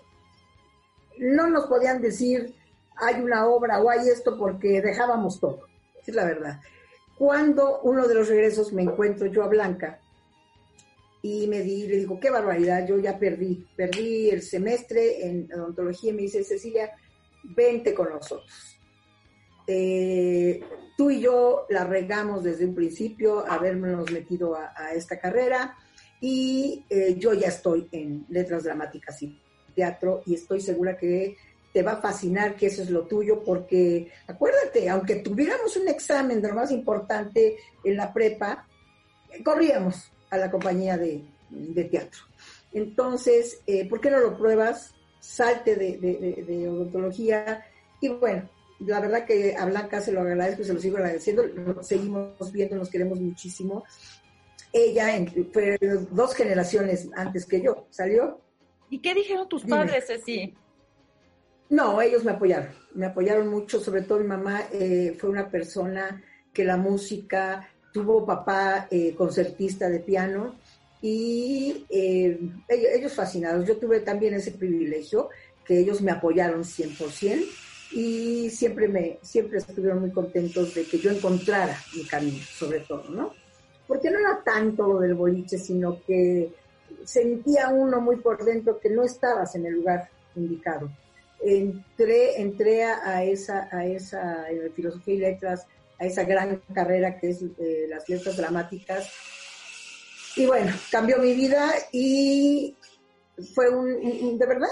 no 1.18 1.48
nos 1.50 1.66
podían 1.68 2.02
decir 2.02 2.56
hay 2.98 3.22
una 3.22 3.48
obra 3.48 3.82
o 3.82 3.90
hay 3.90 4.08
esto 4.10 4.38
porque 4.38 4.82
dejábamos 4.82 5.40
todo, 5.40 5.68
es 6.06 6.16
la 6.16 6.26
verdad. 6.26 6.60
Cuando 7.18 7.82
uno 7.82 8.08
de 8.08 8.16
los 8.16 8.28
regresos 8.28 8.74
me 8.74 8.84
encuentro 8.84 9.28
yo 9.28 9.44
a 9.44 9.48
Blanca 9.48 10.00
y 11.22 11.48
me 11.48 11.62
di, 11.62 11.88
le 11.88 11.98
digo, 11.98 12.20
qué 12.20 12.30
barbaridad, 12.30 12.88
yo 12.88 12.98
ya 12.98 13.18
perdí, 13.18 13.68
perdí 13.76 14.30
el 14.30 14.42
semestre 14.42 15.26
en 15.26 15.52
odontología 15.54 16.12
y 16.12 16.14
me 16.14 16.22
dice, 16.24 16.44
Cecilia, 16.44 16.92
vente 17.44 17.94
con 17.94 18.10
nosotros 18.10 18.75
eh, 19.68 20.62
tú 20.98 21.10
y 21.10 21.22
yo 21.22 21.66
la 21.70 21.84
regamos 21.84 22.44
desde 22.44 22.66
un 22.66 22.76
principio, 22.76 23.46
habernos 23.46 24.12
metido 24.12 24.56
a, 24.56 24.94
esta 24.94 25.20
carrera 25.20 25.78
y 26.22 26.86
eh, 26.90 27.16
yo 27.18 27.34
ya 27.34 27.48
estoy 27.48 27.88
en 27.92 28.26
letras 28.30 28.64
dramáticas 28.64 29.22
y 29.22 29.40
teatro 29.76 30.22
y 30.26 30.36
estoy 30.36 30.62
segura 30.62 30.98
que 30.98 31.36
te 31.74 31.84
va 31.84 31.94
a 31.94 32.02
fascinar 32.02 32.56
que 32.56 32.68
eso 32.68 32.84
es 32.84 32.90
lo 32.90 33.06
tuyo 33.06 33.44
porque 33.44 34.10
acuérdate, 34.28 34.90
aunque 34.90 35.18
tuviéramos 35.18 35.76
un 35.76 35.90
examen 35.90 36.42
de 36.42 36.48
lo 36.48 36.56
más 36.56 36.72
importante 36.72 37.58
en 37.84 37.98
la 37.98 38.14
prepa, 38.14 38.66
corríamos 39.44 40.12
a 40.30 40.38
la 40.38 40.50
compañía 40.50 40.98
de, 40.98 41.26
teatro. 41.92 42.22
Entonces, 42.72 43.62
eh, 43.68 43.88
¿por 43.88 44.00
qué 44.00 44.10
no 44.10 44.20
lo 44.20 44.38
pruebas? 44.38 44.94
Salte 45.20 45.76
de, 45.76 45.98
de 46.48 46.70
odontología 46.70 47.66
y 48.00 48.10
bueno, 48.10 48.50
la 48.80 49.00
verdad 49.00 49.26
que 49.26 49.56
a 49.56 49.66
Blanca 49.66 50.02
se 50.02 50.12
lo 50.12 50.22
agradezco 50.22 50.62
y 50.62 50.66
se 50.66 50.74
lo 50.74 50.80
sigo 50.80 50.98
agradeciendo. 50.98 51.44
seguimos 51.82 52.52
viendo, 52.52 52.76
nos 52.76 52.90
queremos 52.90 53.20
muchísimo. 53.20 53.84
Ella 54.74 55.26
fue 55.54 55.78
dos 56.12 56.36
generaciones 56.36 57.08
antes 57.16 57.46
que 57.46 57.62
yo, 57.62 57.88
¿salió? 57.90 58.42
¿Y 58.90 59.00
qué 59.00 59.14
dijeron 59.14 59.48
tus 59.48 59.64
padres, 59.64 60.06
Ceci? 60.08 60.54
No, 61.70 62.02
ellos 62.02 62.24
me 62.24 62.32
apoyaron, 62.32 62.70
me 62.94 63.08
apoyaron 63.08 63.48
mucho, 63.48 63.80
sobre 63.80 64.02
todo 64.02 64.20
mi 64.20 64.28
mamá 64.28 64.66
eh, 64.72 65.16
fue 65.18 65.30
una 65.30 65.50
persona 65.50 66.22
que 66.54 66.64
la 66.64 66.78
música, 66.78 67.68
tuvo 67.92 68.26
papá 68.26 68.88
eh, 68.92 69.16
concertista 69.16 69.90
de 69.90 70.00
piano 70.00 70.56
y 71.02 71.86
eh, 71.90 72.38
ellos, 72.68 72.90
ellos 72.94 73.14
fascinados. 73.14 73.66
Yo 73.66 73.78
tuve 73.78 74.02
también 74.02 74.34
ese 74.34 74.52
privilegio 74.52 75.30
que 75.64 75.80
ellos 75.80 76.02
me 76.02 76.12
apoyaron 76.12 76.64
100% 76.64 77.46
y 77.92 78.50
siempre 78.50 78.88
me 78.88 79.20
siempre 79.22 79.60
estuvieron 79.60 80.02
muy 80.02 80.12
contentos 80.12 80.74
de 80.74 80.86
que 80.86 80.98
yo 80.98 81.12
encontrara 81.12 81.78
mi 81.96 82.04
camino, 82.06 82.44
sobre 82.44 82.80
todo, 82.82 83.10
¿no? 83.10 83.34
Porque 83.88 84.10
no 84.10 84.20
era 84.20 84.42
tanto 84.44 84.88
lo 84.88 85.00
del 85.00 85.14
boliche, 85.14 85.58
sino 85.58 86.02
que 86.06 86.52
sentía 87.04 87.70
uno 87.70 88.02
muy 88.02 88.18
por 88.18 88.44
dentro 88.44 88.80
que 88.80 88.90
no 88.90 89.04
estabas 89.04 89.56
en 89.56 89.66
el 89.66 89.74
lugar 89.74 90.10
indicado. 90.36 90.90
Entré, 91.42 92.42
entré 92.42 92.84
a 92.86 93.24
esa, 93.24 93.70
a 93.72 93.86
esa 93.86 94.46
filosofía 94.76 95.14
y 95.14 95.18
letras, 95.18 95.68
a 96.00 96.06
esa 96.06 96.24
gran 96.24 96.62
carrera 96.74 97.20
que 97.20 97.30
es 97.30 97.44
eh, 97.44 97.86
las 97.88 98.08
letras 98.10 98.38
dramáticas. 98.38 99.12
Y 100.36 100.46
bueno, 100.48 100.74
cambió 100.92 101.18
mi 101.20 101.34
vida 101.34 101.72
y 101.92 102.76
fue 103.54 103.70
un, 103.70 104.38
de 104.38 104.46
verdad, 104.46 104.68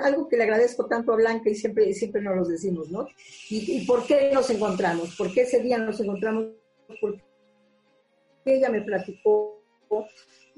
algo 0.00 0.28
que 0.28 0.36
le 0.36 0.44
agradezco 0.44 0.86
tanto 0.86 1.12
a 1.12 1.16
Blanca 1.16 1.50
y 1.50 1.54
siempre, 1.54 1.92
siempre 1.92 2.22
nos 2.22 2.36
lo 2.36 2.44
decimos, 2.44 2.90
¿no? 2.90 3.06
¿Y, 3.50 3.84
por 3.86 4.06
qué 4.06 4.30
nos 4.32 4.48
encontramos? 4.50 5.14
¿Por 5.16 5.32
qué 5.32 5.42
ese 5.42 5.60
día 5.60 5.78
nos 5.78 6.00
encontramos? 6.00 6.46
Porque 7.00 7.22
ella 8.44 8.70
me 8.70 8.82
platicó 8.82 9.62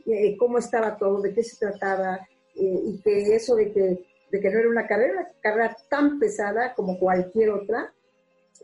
eh, 0.07 0.37
cómo 0.37 0.59
estaba 0.59 0.97
todo, 0.97 1.21
de 1.21 1.33
qué 1.33 1.43
se 1.43 1.57
trataba, 1.57 2.21
eh, 2.55 2.81
y 2.85 3.01
que 3.01 3.35
eso 3.35 3.57
de 3.57 3.73
que, 3.73 4.07
de 4.31 4.41
que 4.41 4.51
no 4.51 4.59
era 4.59 4.69
una 4.69 4.87
carrera, 4.87 5.29
carrera 5.41 5.77
tan 5.89 6.19
pesada 6.19 6.75
como 6.75 6.99
cualquier 6.99 7.51
otra, 7.51 7.93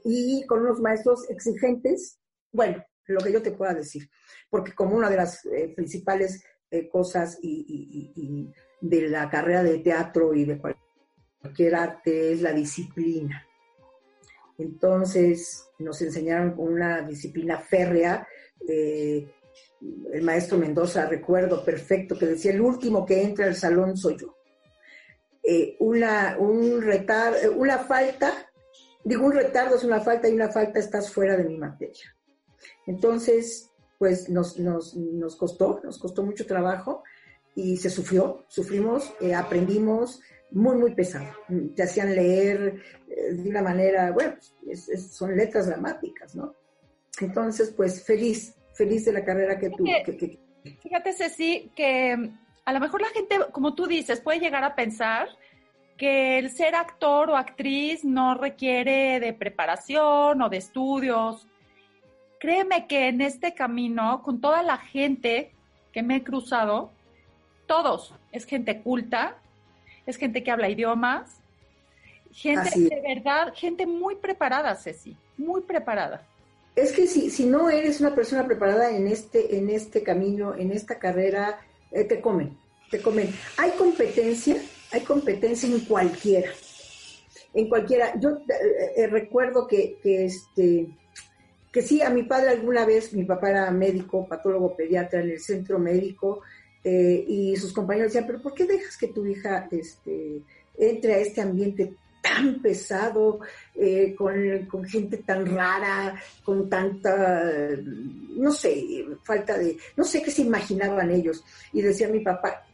y 0.05 0.47
con 0.47 0.61
unos 0.61 0.81
maestros 0.81 1.29
exigentes, 1.29 2.19
bueno, 2.53 2.85
lo 3.07 3.21
que 3.21 3.33
yo 3.33 3.43
te 3.43 3.53
pueda 3.53 3.75
decir, 3.75 4.09
porque 4.49 4.73
como 4.73 4.97
una 4.97 5.11
de 5.11 5.17
las 5.17 5.45
eh, 5.47 5.73
principales 5.75 6.45
cosas 6.93 7.37
y, 7.43 8.53
de 8.81 9.09
la 9.09 9.29
carrera 9.29 9.63
de 9.63 9.79
teatro 9.79 10.35
y 10.35 10.45
de 10.45 10.61
cualquier 11.41 11.75
arte 11.75 12.33
es 12.33 12.43
la 12.43 12.53
disciplina. 12.53 13.47
Entonces 14.59 15.69
nos 15.79 16.01
enseñaron 16.03 16.53
con 16.53 16.73
una 16.73 17.03
disciplina 17.03 17.59
férrea. 17.59 18.27
Eh, 18.69 19.29
el 20.13 20.23
maestro 20.23 20.59
Mendoza, 20.59 21.07
recuerdo 21.07 21.65
perfecto, 21.65 22.19
que 22.19 22.27
decía, 22.27 22.53
el 22.53 22.61
último 22.61 23.07
que 23.07 23.23
entra 23.23 23.47
al 23.47 23.57
salón 23.57 23.97
soy 23.97 24.19
yo. 24.19 24.37
Eh, 25.43 25.77
una, 25.81 26.37
un 26.39 26.83
retar, 26.83 27.35
una 27.57 27.79
falta, 27.79 28.51
digo, 29.03 29.25
un 29.25 29.33
retardo 29.33 29.77
es 29.77 29.85
una 29.85 30.01
falta 30.01 30.29
y 30.29 30.35
una 30.35 30.51
falta 30.51 30.79
estás 30.79 31.11
fuera 31.11 31.37
de 31.37 31.45
mi 31.45 31.57
materia. 31.57 32.15
Entonces, 32.87 33.71
pues 33.99 34.29
nos, 34.29 34.59
nos, 34.59 34.95
nos 34.97 35.37
costó, 35.37 35.81
nos 35.83 35.99
costó 35.99 36.23
mucho 36.23 36.47
trabajo 36.47 37.03
y 37.55 37.77
se 37.77 37.91
sufrió, 37.91 38.45
sufrimos, 38.49 39.13
eh, 39.21 39.35
aprendimos 39.35 40.21
muy, 40.53 40.77
muy 40.77 40.95
pesado. 40.95 41.27
Te 41.75 41.83
hacían 41.83 42.15
leer 42.15 42.83
eh, 43.09 43.33
de 43.35 43.49
una 43.49 43.63
manera, 43.63 44.11
bueno, 44.13 44.35
son 44.75 45.37
letras 45.37 45.67
dramáticas, 45.67 46.35
¿no? 46.35 46.55
Entonces, 47.21 47.73
pues 47.77 48.05
feliz, 48.05 48.55
feliz 48.75 49.05
de 49.05 49.13
la 49.13 49.25
carrera 49.25 49.59
que 49.59 49.71
tú. 49.71 49.85
Fíjate, 50.83 51.13
Ceci, 51.13 51.71
que 51.75 52.17
mm, 52.17 52.39
a 52.65 52.73
lo 52.73 52.81
mejor 52.81 53.01
la 53.01 53.09
gente, 53.09 53.39
como 53.53 53.75
tú 53.75 53.87
dices, 53.87 54.21
puede 54.21 54.41
llegar 54.41 54.65
a 54.65 54.75
pensar 54.75 55.29
que 55.97 56.39
el 56.39 56.51
ser 56.51 56.75
actor 56.75 57.31
o 57.31 57.37
actriz 57.37 58.05
no 58.05 58.35
requiere 58.35 59.21
de 59.21 59.35
preparación 59.35 60.41
o 60.41 60.49
de 60.49 60.57
estudios. 60.57 61.47
Créeme 62.39 62.87
que 62.87 63.09
en 63.09 63.21
este 63.21 63.53
camino, 63.55 64.23
con 64.23 64.41
toda 64.41 64.63
la 64.63 64.79
gente 64.79 65.53
que 65.93 66.03
me 66.03 66.17
he 66.17 66.23
cruzado, 66.23 66.93
todos, 67.71 68.13
es 68.33 68.47
gente 68.47 68.83
culta, 68.83 69.37
es 70.05 70.17
gente 70.17 70.43
que 70.43 70.51
habla 70.51 70.69
idiomas, 70.69 71.37
gente 72.33 72.69
de 72.77 73.01
verdad, 73.01 73.53
gente 73.55 73.87
muy 73.87 74.17
preparada, 74.17 74.75
Ceci, 74.75 75.17
muy 75.39 75.61
preparada. 75.61 76.27
Es 76.75 76.91
que 76.91 77.07
si, 77.07 77.31
si 77.31 77.47
no 77.47 77.71
eres 77.71 78.01
una 78.01 78.13
persona 78.13 78.45
preparada 78.45 78.91
en 78.91 79.07
este, 79.07 79.57
en 79.57 79.71
este 79.71 80.03
camino, 80.03 80.57
en 80.57 80.73
esta 80.73 80.99
carrera, 80.99 81.61
eh, 81.93 82.03
te 82.03 82.21
comen, 82.21 82.59
te 82.91 83.01
comen. 83.01 83.33
Hay 83.57 83.71
competencia, 83.79 84.57
hay 84.91 85.03
competencia 85.03 85.69
en 85.69 85.79
cualquiera, 85.85 86.51
en 87.55 87.69
cualquiera. 87.69 88.19
Yo 88.19 88.31
eh, 88.31 88.95
eh, 88.97 89.07
recuerdo 89.07 89.69
que, 89.69 89.97
que, 90.03 90.25
este, 90.25 90.89
que 91.71 91.83
sí, 91.83 92.03
a 92.03 92.11
mi 92.11 92.25
padre 92.25 92.51
alguna 92.51 92.85
vez, 92.85 93.13
mi 93.13 93.23
papá 93.23 93.51
era 93.51 93.71
médico, 93.71 94.27
patólogo 94.27 94.75
pediatra 94.75 95.21
en 95.21 95.31
el 95.31 95.39
centro 95.39 95.79
médico, 95.79 96.43
eh, 96.83 97.25
y 97.27 97.57
sus 97.57 97.73
compañeros 97.73 98.13
decían, 98.13 98.27
pero 98.27 98.41
¿por 98.41 98.55
qué 98.55 98.65
dejas 98.65 98.97
que 98.97 99.09
tu 99.09 99.27
hija 99.27 99.69
este, 99.71 100.41
entre 100.79 101.15
a 101.15 101.19
este 101.19 101.41
ambiente 101.41 101.95
tan 102.21 102.61
pesado, 102.61 103.41
eh, 103.75 104.15
con, 104.17 104.85
gente 104.85 105.19
tan 105.19 105.47
rara, 105.47 106.21
con 106.45 106.69
tanta, 106.69 107.71
no 108.37 108.53
sé, 108.53 109.07
falta 109.23 109.57
de, 109.59 109.77
no 109.97 110.05
sé 110.05 110.23
qué 110.23 110.31
se 110.31 110.43
imaginaban 110.43 111.11
ellos. 111.11 111.45
Y 111.73 111.83
decía 111.83 112.09
mi 112.09 112.21
papá, 112.21 112.67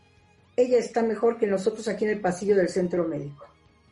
ella 0.56 0.78
está 0.78 1.02
mejor 1.02 1.38
que 1.38 1.46
nosotros 1.46 1.86
aquí 1.88 2.04
en 2.04 2.12
el 2.12 2.20
pasillo 2.20 2.56
del 2.56 2.68
centro 2.68 3.06
médico. 3.06 3.46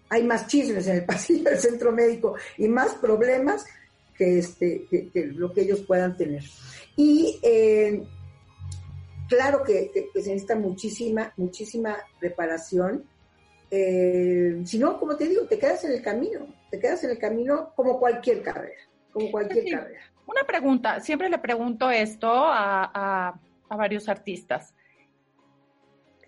Hay 0.08 0.24
más 0.24 0.46
chismes 0.46 0.86
en 0.86 0.96
el 0.96 1.04
pasillo 1.06 1.50
del 1.50 1.58
centro 1.58 1.92
médico 1.92 2.34
y 2.58 2.68
más 2.68 2.94
problemas 2.94 3.64
que, 4.16 4.38
este, 4.38 4.86
lo 5.34 5.52
que 5.52 5.62
ellos 5.62 5.80
puedan 5.82 6.16
tener. 6.16 6.42
Y 6.96 7.38
eh, 7.42 8.02
claro 9.28 9.62
que, 9.64 9.90
se 10.14 10.30
necesita 10.30 10.56
muchísima, 10.56 11.32
muchísima 11.36 11.96
preparación. 12.18 13.04
Eh, 13.70 14.60
si 14.64 14.78
no, 14.78 14.98
como 14.98 15.16
te 15.16 15.26
digo, 15.26 15.46
te 15.46 15.58
quedas 15.58 15.84
en 15.84 15.92
el 15.92 16.02
camino, 16.02 16.46
te 16.70 16.78
quedas 16.78 17.02
en 17.04 17.10
el 17.10 17.18
camino 17.18 17.72
como 17.74 17.98
cualquier 17.98 18.42
carrera, 18.42 18.80
como 19.12 19.30
cualquier 19.30 19.64
carrera. 19.70 20.00
Una 20.26 20.44
pregunta, 20.44 21.00
siempre 21.00 21.28
le 21.28 21.38
pregunto 21.38 21.90
esto 21.90 22.28
a, 22.32 23.38
a 23.68 23.76
varios 23.76 24.08
artistas. 24.08 24.74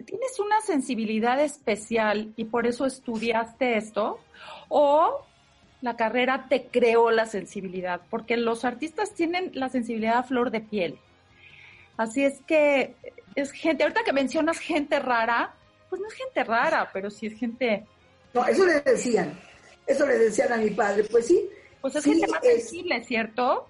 ¿Tienes 0.05 0.39
una 0.39 0.61
sensibilidad 0.61 1.41
especial 1.41 2.33
y 2.37 2.45
por 2.45 2.67
eso 2.67 2.85
estudiaste 2.85 3.77
esto? 3.77 4.21
¿O 4.69 5.25
la 5.81 5.97
carrera 5.97 6.47
te 6.49 6.67
creó 6.67 7.11
la 7.11 7.27
sensibilidad? 7.27 8.03
Porque 8.11 8.37
los 8.37 8.65
artistas 8.65 9.15
tienen 9.15 9.53
la 9.55 9.69
sensibilidad 9.69 10.19
a 10.19 10.23
flor 10.23 10.51
de 10.51 10.61
piel. 10.61 10.99
Así 11.97 12.25
es 12.25 12.41
que 12.47 12.95
es 13.35 13.51
gente, 13.53 13.83
ahorita 13.85 14.05
que 14.05 14.13
mencionas 14.13 14.59
gente 14.59 14.99
rara, 14.99 15.55
pues 15.89 16.01
no 16.01 16.09
es 16.09 16.15
gente 16.15 16.45
rara, 16.45 16.91
pero 16.93 17.11
sí 17.11 17.27
es 17.27 17.39
gente... 17.39 17.85
No, 18.35 18.47
eso 18.47 18.67
le 18.67 18.81
decían, 18.81 19.39
eso 19.87 20.07
le 20.07 20.19
decían 20.19 20.53
a 20.53 20.57
mi 20.57 20.71
padre, 20.71 21.05
pues 21.05 21.27
sí. 21.27 21.49
Pues 21.81 21.97
es 21.97 22.05
gente 22.05 22.27
más 22.27 22.43
sensible, 22.43 23.03
¿cierto? 23.05 23.69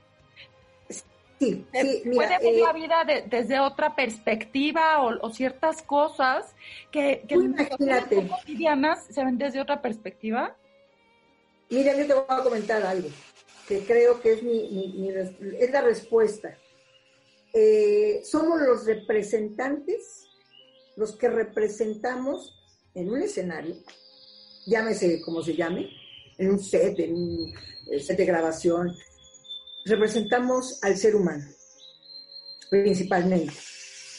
Sí, 0.88 1.66
sí, 1.72 2.02
mira, 2.06 2.14
Puede 2.14 2.38
ver 2.38 2.62
la 2.62 2.70
eh, 2.70 2.74
vida 2.74 3.22
desde 3.26 3.60
otra 3.60 3.94
perspectiva 3.94 5.02
o, 5.02 5.30
ciertas 5.30 5.82
cosas 5.82 6.54
que, 6.90 7.24
que 7.28 7.34
imagínate. 7.34 8.26
cotidianas 8.26 9.04
se 9.10 9.22
ven 9.22 9.36
desde 9.36 9.60
otra 9.60 9.82
perspectiva. 9.82 10.56
Mira, 11.68 11.94
yo 11.94 12.06
te 12.06 12.14
voy 12.14 12.24
a 12.26 12.42
comentar 12.42 12.82
algo 12.84 13.08
que 13.68 13.80
creo 13.80 14.20
que 14.20 14.32
es, 14.32 14.42
mi 14.42 15.10
es 15.58 15.70
la 15.70 15.80
respuesta. 15.80 16.56
Eh, 17.52 18.20
somos 18.24 18.60
los 18.60 18.84
representantes, 18.84 20.26
los 20.96 21.16
que 21.16 21.28
representamos 21.28 22.54
en 22.94 23.10
un 23.10 23.22
escenario, 23.22 23.76
llámese 24.66 25.20
como 25.22 25.42
se 25.42 25.54
llame, 25.54 25.90
en 26.38 26.50
un 26.50 26.58
set, 26.58 26.98
en 26.98 27.14
un 27.14 27.54
eh, 27.90 28.00
set 28.00 28.16
de 28.16 28.24
grabación, 28.24 28.94
representamos 29.84 30.82
al 30.82 30.96
ser 30.96 31.14
humano, 31.14 31.44
principalmente. 32.70 33.52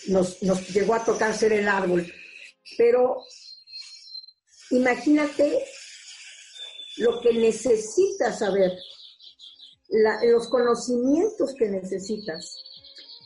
Nos, 0.08 0.40
llegó 0.72 0.94
a 0.94 1.04
tocar 1.04 1.34
ser 1.34 1.52
el 1.52 1.68
árbol, 1.68 2.10
pero 2.78 3.24
imagínate 4.72 5.66
lo 6.98 7.20
que 7.22 7.34
necesitas 7.34 8.40
saber, 8.40 8.72
los 10.24 10.48
conocimientos 10.48 11.54
que 11.56 11.68
necesitas 11.68 12.56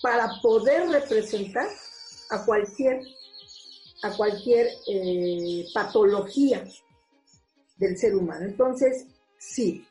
para 0.01 0.29
poder 0.41 0.89
representar 0.89 1.67
a 2.29 2.46
cualquier, 2.46 3.01
a 4.03 4.15
cualquier 4.15 4.67
eh, 4.88 5.65
patología 5.74 6.63
del 7.77 7.98
ser 7.98 8.15
humano. 8.15 8.46
Entonces, 8.46 9.05
sí, 9.38 9.86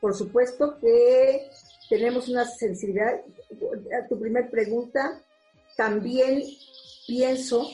por 0.00 0.14
supuesto 0.14 0.78
que 0.80 1.48
tenemos 1.88 2.28
una 2.28 2.44
sensibilidad. 2.44 3.20
A 4.02 4.08
tu 4.08 4.18
primer 4.18 4.50
pregunta, 4.50 5.22
también 5.76 6.42
pienso 7.06 7.68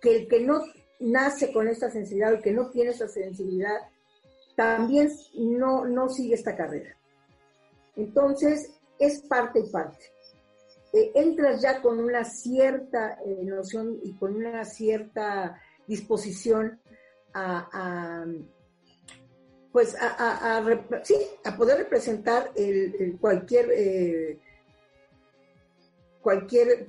que 0.00 0.16
el 0.16 0.28
que 0.28 0.40
no 0.40 0.62
nace 0.98 1.52
con 1.52 1.68
esta 1.68 1.90
sensibilidad, 1.90 2.34
el 2.34 2.42
que 2.42 2.52
no 2.52 2.70
tiene 2.70 2.90
esa 2.90 3.08
sensibilidad, 3.08 3.76
también 4.56 5.10
no, 5.34 5.84
no 5.86 6.08
sigue 6.08 6.34
esta 6.34 6.56
carrera. 6.56 6.96
Entonces, 7.96 8.70
es 8.98 9.22
parte 9.22 9.60
y 9.60 9.70
parte. 9.70 10.04
Eh, 10.92 11.12
entras 11.14 11.62
ya 11.62 11.80
con 11.80 12.00
una 12.00 12.24
cierta 12.24 13.18
eh, 13.24 13.44
noción 13.44 13.98
y 14.02 14.12
con 14.14 14.34
una 14.34 14.64
cierta 14.64 15.60
disposición 15.86 16.80
a, 17.32 18.26
pues 19.70 19.96
a, 20.00 20.64
sí, 21.04 21.14
a 21.44 21.56
poder 21.56 21.78
representar 21.78 22.50
el, 22.56 23.16
cualquier 23.20 23.70
eh, 23.72 24.38
cualquier 26.20 26.88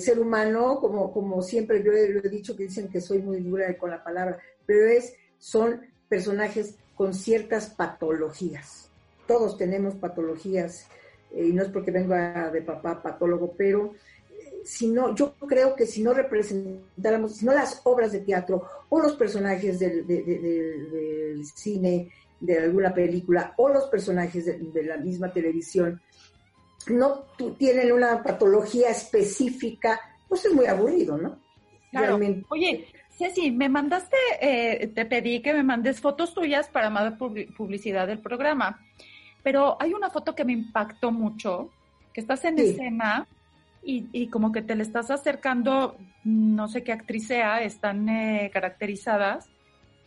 ser 0.00 0.18
humano, 0.18 0.80
como, 0.80 1.12
como 1.12 1.42
siempre 1.42 1.82
yo 1.82 1.92
lo 1.92 2.24
he 2.24 2.28
dicho, 2.28 2.56
que 2.56 2.64
dicen 2.64 2.88
que 2.88 3.00
soy 3.00 3.20
muy 3.20 3.40
dura 3.40 3.76
con 3.78 3.90
la 3.90 4.02
palabra, 4.02 4.38
pero 4.66 4.86
es, 4.86 5.14
son 5.38 5.82
personajes 6.08 6.76
con 6.96 7.14
ciertas 7.14 7.70
patologías. 7.70 8.90
Todos 9.26 9.56
tenemos 9.56 9.94
patologías, 9.94 10.88
y 11.36 11.52
no 11.52 11.62
es 11.62 11.68
porque 11.68 11.90
venga 11.90 12.50
de 12.50 12.62
papá 12.62 13.02
patólogo, 13.02 13.54
pero 13.56 13.92
eh, 14.30 14.60
si 14.64 14.88
no, 14.88 15.14
yo 15.14 15.34
creo 15.34 15.74
que 15.74 15.86
si 15.86 16.02
no 16.02 16.12
representáramos, 16.14 17.36
si 17.36 17.46
no 17.46 17.52
las 17.52 17.80
obras 17.84 18.12
de 18.12 18.20
teatro 18.20 18.62
o 18.88 19.00
los 19.00 19.14
personajes 19.16 19.78
del, 19.78 20.06
del 20.06 21.44
cine, 21.46 22.10
de 22.40 22.58
alguna 22.58 22.92
película, 22.92 23.54
o 23.56 23.68
los 23.68 23.84
personajes 23.84 24.44
de 24.44 24.82
la 24.84 24.98
misma 24.98 25.32
televisión, 25.32 26.00
no 26.88 27.24
tienen 27.58 27.92
una 27.92 28.22
patología 28.22 28.90
específica, 28.90 29.98
pues 30.28 30.44
es 30.44 30.52
muy 30.52 30.66
aburrido, 30.66 31.16
¿no? 31.16 31.38
Claro. 31.90 32.18
Oye, 32.48 32.86
Ceci, 33.16 33.50
me 33.50 33.68
mandaste, 33.68 34.16
eh, 34.40 34.88
te 34.88 35.06
pedí 35.06 35.40
que 35.40 35.54
me 35.54 35.62
mandes 35.62 36.00
fotos 36.00 36.34
tuyas 36.34 36.68
para 36.68 36.90
más 36.90 37.14
publicidad 37.56 38.06
del 38.06 38.18
programa, 38.18 38.84
pero 39.44 39.76
hay 39.78 39.92
una 39.92 40.10
foto 40.10 40.34
que 40.34 40.44
me 40.44 40.54
impactó 40.54 41.12
mucho, 41.12 41.70
que 42.12 42.22
estás 42.22 42.44
en 42.46 42.58
escena 42.58 43.28
y, 43.82 44.28
como 44.28 44.50
que 44.50 44.62
te 44.62 44.74
le 44.74 44.82
estás 44.82 45.10
acercando, 45.10 45.98
no 46.24 46.66
sé 46.68 46.82
qué 46.82 46.92
actriz 46.92 47.26
sea, 47.26 47.62
están 47.62 48.08
eh, 48.08 48.50
caracterizadas, 48.52 49.46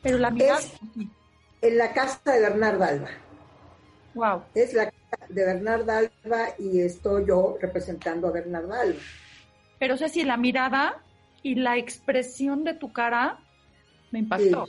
pero 0.02 0.18
la 0.18 0.32
mirada... 0.32 0.60
en 1.62 1.78
la 1.78 1.94
casa 1.94 2.34
de 2.34 2.42
Bernardo 2.42 2.84
Alba. 2.84 3.10
Wow. 4.16 4.42
Es 4.56 4.74
la 4.74 4.92
de 5.30 5.46
Bernarda 5.46 6.00
Alba 6.00 6.48
y 6.58 6.80
estoy 6.80 7.28
yo 7.28 7.58
representando 7.62 8.28
a 8.28 8.32
Bernarda 8.32 8.82
Alba. 8.82 9.00
Pero 9.78 9.96
sé 9.98 10.10
si 10.10 10.24
la 10.24 10.38
mirada 10.38 11.04
y 11.44 11.54
la 11.54 11.78
expresión 11.78 12.64
de 12.64 12.74
tu 12.74 12.92
cara 12.92 13.38
me 14.10 14.20
impactó. 14.20 14.68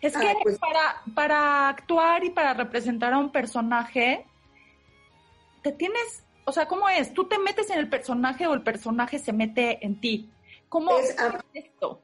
Es 0.00 0.16
que 0.16 0.28
ah, 0.28 0.34
pues 0.42 0.58
para, 0.58 1.02
para 1.14 1.68
actuar 1.68 2.24
y 2.24 2.30
para 2.30 2.54
representar 2.54 3.12
a 3.12 3.18
un 3.18 3.32
personaje, 3.32 4.26
te 5.62 5.72
tienes, 5.72 6.24
o 6.44 6.52
sea, 6.52 6.66
¿cómo 6.66 6.88
es? 6.88 7.12
¿Tú 7.14 7.28
te 7.28 7.38
metes 7.38 7.70
en 7.70 7.78
el 7.78 7.88
personaje 7.88 8.46
o 8.46 8.54
el 8.54 8.62
personaje 8.62 9.18
se 9.18 9.32
mete 9.32 9.84
en 9.84 10.00
ti? 10.00 10.30
¿Cómo 10.68 10.98
es, 10.98 11.14
esto? 11.54 12.00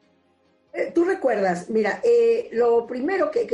Eh, 0.72 0.92
tú 0.94 1.04
recuerdas, 1.04 1.70
mira, 1.70 2.00
eh, 2.04 2.50
lo 2.52 2.86
primero 2.86 3.30
que, 3.30 3.48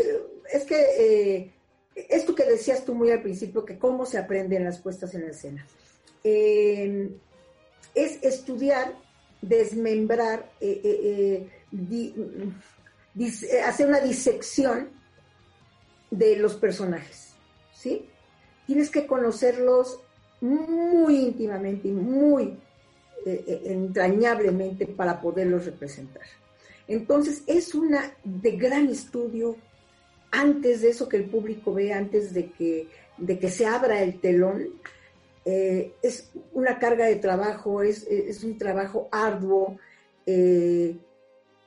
es 0.53 0.65
que 0.65 0.85
eh, 0.99 1.53
esto 1.95 2.35
que 2.35 2.45
decías 2.45 2.85
tú 2.85 2.95
muy 2.95 3.11
al 3.11 3.23
principio, 3.23 3.65
que 3.65 3.79
cómo 3.79 4.05
se 4.07 4.19
aprenden 4.19 4.65
las 4.65 4.81
puestas 4.81 5.15
en 5.15 5.29
escena. 5.29 5.67
Eh, 6.25 7.11
es 7.95 8.23
estudiar, 8.23 8.95
desmembrar, 9.41 10.51
eh, 10.61 11.49
hacer 13.65 13.89
una 13.89 14.01
disección 14.01 14.89
de 16.11 16.37
los 16.37 16.55
personajes, 16.55 17.35
¿sí? 17.73 18.09
Tienes 18.67 18.91
que 18.91 19.07
conocerlos 19.07 20.01
muy 20.41 21.17
íntimamente 21.17 21.89
y 21.89 21.93
muy 21.93 22.59
entrañablemente 23.25 24.87
para 24.87 25.21
poderlos 25.21 25.65
representar. 25.65 26.25
Entonces, 26.87 27.43
es 27.47 27.75
una 27.75 28.13
de 28.23 28.53
gran 28.53 28.89
estudio, 28.89 29.57
antes 30.31 30.83
de 30.83 30.91
eso 30.91 31.09
que 31.09 31.17
el 31.17 31.25
público 31.25 31.73
ve, 31.73 31.93
antes 31.93 32.35
de 32.35 32.51
que, 32.51 32.89
de 33.17 33.39
que 33.39 33.49
se 33.49 33.67
abra 33.67 34.03
el 34.03 34.21
telón, 34.21 34.69
eh, 35.45 35.95
es 36.03 36.31
una 36.53 36.79
carga 36.79 37.07
de 37.07 37.17
trabajo, 37.17 37.83
es, 37.83 38.43
un 38.43 38.59
trabajo 38.59 39.09
arduo, 39.13 39.79
eh, 40.27 40.97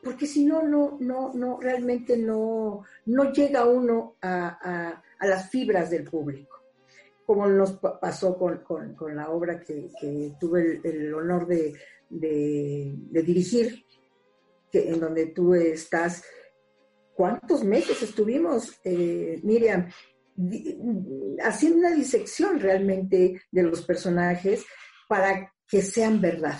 porque 0.04 0.26
si 0.26 0.46
no, 0.46 0.64
no, 0.64 0.98
no, 1.00 1.34
no, 1.34 1.60
realmente 1.60 2.18
no, 2.18 2.84
no 3.06 3.32
llega 3.32 3.66
uno 3.66 4.16
a, 4.22 5.02
las 5.22 5.50
fibras 5.50 5.90
del 5.90 6.04
público, 6.04 6.62
como 7.26 7.48
nos 7.48 7.74
pasó 7.74 8.38
con, 8.38 9.16
la 9.16 9.30
obra 9.30 9.60
que, 9.60 9.90
tuve 10.40 10.80
el, 10.84 11.14
honor 11.14 11.48
de, 11.48 11.74
dirigir, 12.10 13.84
que, 14.72 14.90
en 14.90 15.00
donde 15.00 15.28
tú 15.28 15.54
estás 15.56 16.24
¿Cuántos 17.18 17.64
meses 17.64 18.04
estuvimos, 18.04 18.80
eh, 18.84 19.40
Miriam, 19.42 19.90
haciendo 21.44 21.80
una 21.80 21.96
disección 21.96 22.60
realmente 22.60 23.42
de 23.50 23.64
los 23.64 23.82
personajes 23.82 24.64
para 25.10 25.52
que 25.68 25.82
sean 25.82 26.22
verdad? 26.22 26.60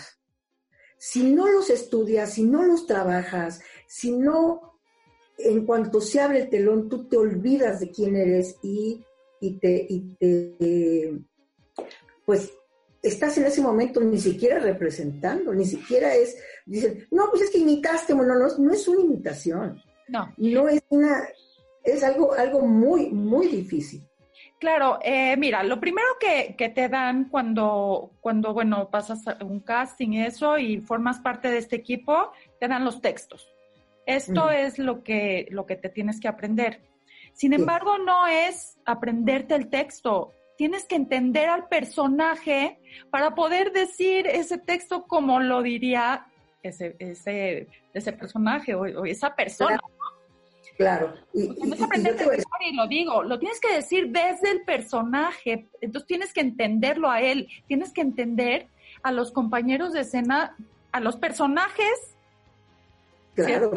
Si 0.98 1.24
no 1.24 1.48
los 1.48 1.70
estudias, 1.70 2.34
si 2.34 2.44
no 2.44 2.64
los 2.64 2.88
trabajas, 2.88 3.62
si 3.88 4.12
no, 4.12 4.80
en 5.38 5.66
cuanto 5.66 6.02
se 6.02 6.20
abre 6.20 6.42
el 6.42 6.50
telón, 6.50 6.90
tú 6.90 7.08
te 7.08 7.18
olvidas 7.18 7.80
de 7.80 7.92
quién 7.92 8.16
eres 8.16 8.58
y, 8.62 9.04
te, 9.62 9.86
y 9.88 10.16
te, 10.20 11.20
pues 12.26 12.52
estás 13.02 13.38
en 13.38 13.46
ese 13.46 13.62
momento 13.62 14.02
ni 14.02 14.18
siquiera 14.20 14.60
representando, 14.60 15.54
ni 15.54 15.66
siquiera 15.66 16.16
es, 16.16 16.38
dicen, 16.66 17.08
no, 17.12 17.30
pues 17.30 17.44
es 17.44 17.50
que 17.52 17.60
imitaste, 17.60 18.14
bueno, 18.14 18.36
no, 18.36 18.48
no 18.58 18.74
es 18.74 18.88
una 18.88 19.02
imitación, 19.02 19.82
no. 20.08 20.34
No 20.38 20.70
es 20.70 20.82
una, 20.90 21.28
es 21.84 22.04
algo, 22.04 22.34
algo 22.34 22.62
muy, 22.62 23.10
muy 23.10 23.48
difícil. 23.48 24.04
Claro, 24.60 24.98
eh, 25.04 25.38
mira, 25.38 25.64
lo 25.64 25.80
primero 25.80 26.08
que, 26.20 26.56
que, 26.58 26.70
te 26.70 26.90
dan 26.90 27.26
cuando, 27.30 28.12
cuando, 28.22 28.54
bueno, 28.54 28.90
pasas 28.90 29.24
un 29.42 29.60
casting 29.60 30.14
y 30.14 30.24
eso 30.24 30.58
y 30.58 30.80
formas 30.80 31.20
parte 31.20 31.52
de 31.52 31.60
este 31.60 31.76
equipo, 31.76 32.32
te 32.60 32.68
dan 32.68 32.84
los 32.84 33.00
textos. 33.00 33.48
Esto 34.08 34.50
es 34.50 34.80
lo 34.80 35.04
que, 35.04 35.48
lo 35.52 35.66
que 35.66 35.76
te 35.76 35.90
tienes 35.90 36.20
que 36.20 36.30
aprender. 36.30 36.82
Sin 37.34 37.54
embargo, 37.54 37.98
no 38.00 38.26
es 38.26 38.80
aprenderte 38.86 39.54
el 39.54 39.70
texto. 39.70 40.34
Tienes 40.58 40.86
que 40.86 40.96
entender 40.96 41.50
al 41.50 41.68
personaje 41.68 42.80
para 43.12 43.36
poder 43.36 43.74
decir 43.74 44.26
ese 44.26 44.58
texto 44.58 45.04
como 45.04 45.40
lo 45.40 45.62
diría 45.62 46.26
ese, 46.64 46.96
ese, 46.98 47.68
ese 47.94 48.14
personaje 48.14 48.74
o, 48.74 49.06
esa 49.06 49.36
persona. 49.36 49.78
Claro. 49.78 50.17
Y, 51.34 51.48
no 51.48 51.86
aprender 51.86 52.16
y, 52.62 52.76
lo 52.76 52.88
digo, 52.88 53.24
lo 53.24 53.40
tienes 53.40 53.60
que 53.60 53.74
decir 53.74 54.10
desde 54.12 54.52
el 54.52 54.62
personaje, 54.62 55.68
entonces 55.82 56.08
tienes 56.08 56.34
que 56.34 56.42
entenderlo 56.42 57.10
a 57.10 57.22
él, 57.22 57.48
tienes 57.68 57.92
que 57.92 58.02
entender 58.02 58.68
a 59.02 59.12
los 59.12 59.32
compañeros 59.32 59.94
de 59.94 60.02
escena, 60.02 60.56
a 60.92 61.00
los 61.00 61.18
personajes, 61.18 62.16
claro. 63.34 63.72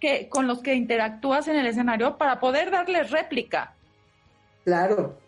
Que, 0.00 0.28
con 0.28 0.46
los 0.46 0.60
que 0.60 0.74
interactúas 0.74 1.48
en 1.48 1.56
el 1.56 1.66
escenario 1.66 2.16
para 2.16 2.38
poder 2.38 2.70
darles 2.70 3.10
réplica. 3.10 3.74
Claro. 4.64 5.18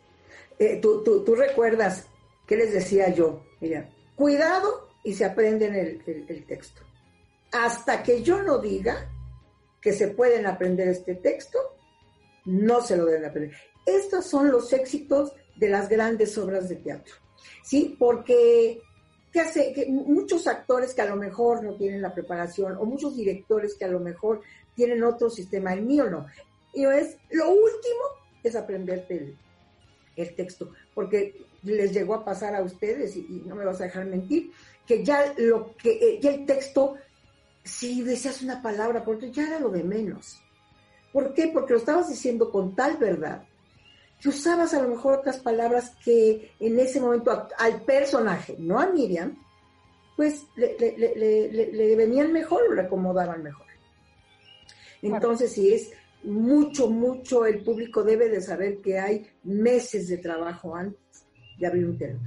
Eh, 0.59 0.79
tú, 0.81 1.03
tú, 1.05 1.35
recuerdas, 1.35 2.09
¿qué 2.47 2.57
les 2.57 2.73
decía 2.73 3.09
yo? 3.09 3.43
Mira, 3.61 3.91
cuidado 4.15 4.89
y 5.03 5.15
se 5.15 5.25
aprenden 5.25 5.75
el 5.75 6.47
texto. 6.47 6.83
Hasta 7.53 8.03
que 8.03 8.23
yo 8.23 8.43
no 8.43 8.59
diga, 8.59 9.09
que 9.81 9.93
se 9.93 10.09
pueden 10.09 10.47
aprender 10.47 10.89
este 10.89 11.15
texto, 11.15 11.59
no 12.45 12.83
se 12.83 12.97
lo 12.97 13.07
deben 13.07 13.25
aprender. 13.25 13.57
Estos 13.87 14.27
son 14.27 14.51
los 14.51 14.73
éxitos 14.73 15.33
de 15.57 15.69
las 15.69 15.89
grandes 15.89 16.37
obras 16.39 16.69
de 16.69 16.77
teatro, 16.77 17.15
¿sí? 17.63 17.97
Porque 17.99 18.81
¿qué 19.33 19.41
hace? 19.41 19.73
Que 19.73 19.87
muchos 19.87 20.47
actores 20.47 20.95
que 20.95 21.03
a 21.03 21.07
lo 21.07 21.17
mejor 21.17 21.63
no 21.63 21.75
tienen 21.77 22.03
la 22.03 22.15
preparación 22.15 22.77
o 22.77 22.85
muchos 22.85 23.17
directores 23.17 23.75
que 23.75 23.85
a 23.85 23.89
lo 23.89 24.01
mejor 24.01 24.43
tienen 24.75 25.03
otro 25.05 25.31
sistema, 25.31 25.75
el 25.75 25.83
mío 25.83 26.09
no. 26.09 26.27
Y 26.73 26.85
es, 26.85 27.17
lo 27.31 27.51
último 27.51 28.01
es 28.43 28.57
aprenderte 28.57 29.17
el, 29.17 29.37
el 30.17 30.35
texto, 30.35 30.73
porque 30.95 31.37
les 31.63 31.93
llegó 31.93 32.15
a 32.15 32.25
pasar 32.25 32.55
a 32.55 32.63
ustedes, 32.63 33.17
y, 33.17 33.43
no 33.47 33.55
me 33.55 33.65
vas 33.65 33.81
a 33.81 33.85
dejar 33.85 34.07
mentir, 34.07 34.53
que 34.87 35.05
ya 35.05 35.33
lo 35.37 35.77
que 35.77 35.93
eh, 35.93 36.21
ya 36.21 36.31
el 36.31 36.47
texto 36.47 36.97
si 37.65 38.03
decías 38.03 38.43
una 38.43 38.63
palabra, 38.63 39.05
porque 39.05 39.31
ya 39.31 39.47
era 39.47 39.61
lo 39.61 39.71
de 39.71 39.85
menos. 39.85 40.43
¿Por 41.13 41.35
qué? 41.35 41.49
Porque 41.49 41.73
lo 41.73 41.79
estabas 41.79 42.09
diciendo 42.09 42.51
con 42.51 42.75
tal 42.75 42.97
verdad 42.97 43.45
que 44.21 44.29
usabas 44.29 44.75
a 44.75 44.83
lo 44.83 44.89
mejor 44.89 45.19
otras 45.19 45.39
palabras 45.39 45.97
que 46.05 46.53
en 46.61 46.79
ese 46.79 47.01
momento 47.01 47.49
al 47.59 47.81
personaje, 47.83 48.55
no 48.59 48.79
a 48.79 48.87
Miriam, 48.87 49.37
pues 50.15 50.45
le, 50.57 51.97
venían 51.97 52.31
mejor 52.31 52.63
o 52.69 52.75
le 52.75 52.83
acomodaban 52.83 53.43
mejor. 53.43 53.67
Entonces, 55.01 55.53
si 55.53 55.73
es 55.73 55.91
mucho, 56.23 56.91
mucho, 56.91 57.47
el 57.47 57.63
público 57.63 58.03
debe 58.03 58.29
de 58.29 58.43
saber 58.43 58.83
que 58.83 58.99
hay 58.99 59.27
meses 59.45 60.09
de 60.09 60.19
trabajo 60.19 60.77
antes 60.77 61.25
de 61.59 61.67
abrir 61.67 61.87
un 61.87 61.97
teatro. 61.97 62.21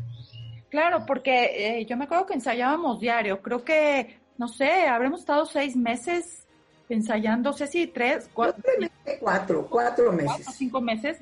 Claro, 0.69 1.05
porque 1.05 1.77
eh, 1.77 1.85
yo 1.85 1.95
me 1.95 2.05
acuerdo 2.05 2.25
que 2.25 2.33
ensayábamos 2.33 2.99
diario. 2.99 3.43
Creo 3.43 3.63
que 3.63 4.17
no 4.37 4.47
sé, 4.47 4.87
habremos 4.87 5.21
estado 5.21 5.45
seis 5.45 5.75
meses 5.75 6.47
ensayando, 6.89 7.53
sé 7.53 7.67
si 7.67 7.87
tres, 7.87 8.29
cuatro, 8.33 8.63
cuatro, 9.19 9.67
cuatro 9.69 10.11
meses. 10.11 10.47
cinco 10.55 10.81
meses, 10.81 11.19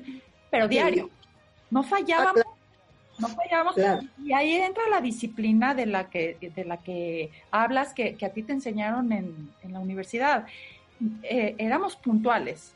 pero 0.50 0.68
diario. 0.68 1.10
No 1.70 1.82
fallábamos. 1.82 2.42
no 3.18 3.28
fallábamos. 3.28 3.76
Y 4.22 4.32
ahí 4.32 4.54
entra 4.54 4.88
la 4.90 5.00
disciplina 5.00 5.74
de 5.74 5.86
la 5.86 6.10
que, 6.10 6.52
de 6.54 6.64
la 6.64 6.76
que 6.78 7.30
hablas, 7.50 7.94
que, 7.94 8.16
a 8.22 8.28
ti 8.30 8.42
te 8.42 8.52
enseñaron 8.52 9.12
en, 9.12 9.50
la 9.68 9.80
universidad. 9.80 10.46
Eh, 11.22 11.54
éramos 11.58 11.96
puntuales. 11.96 12.74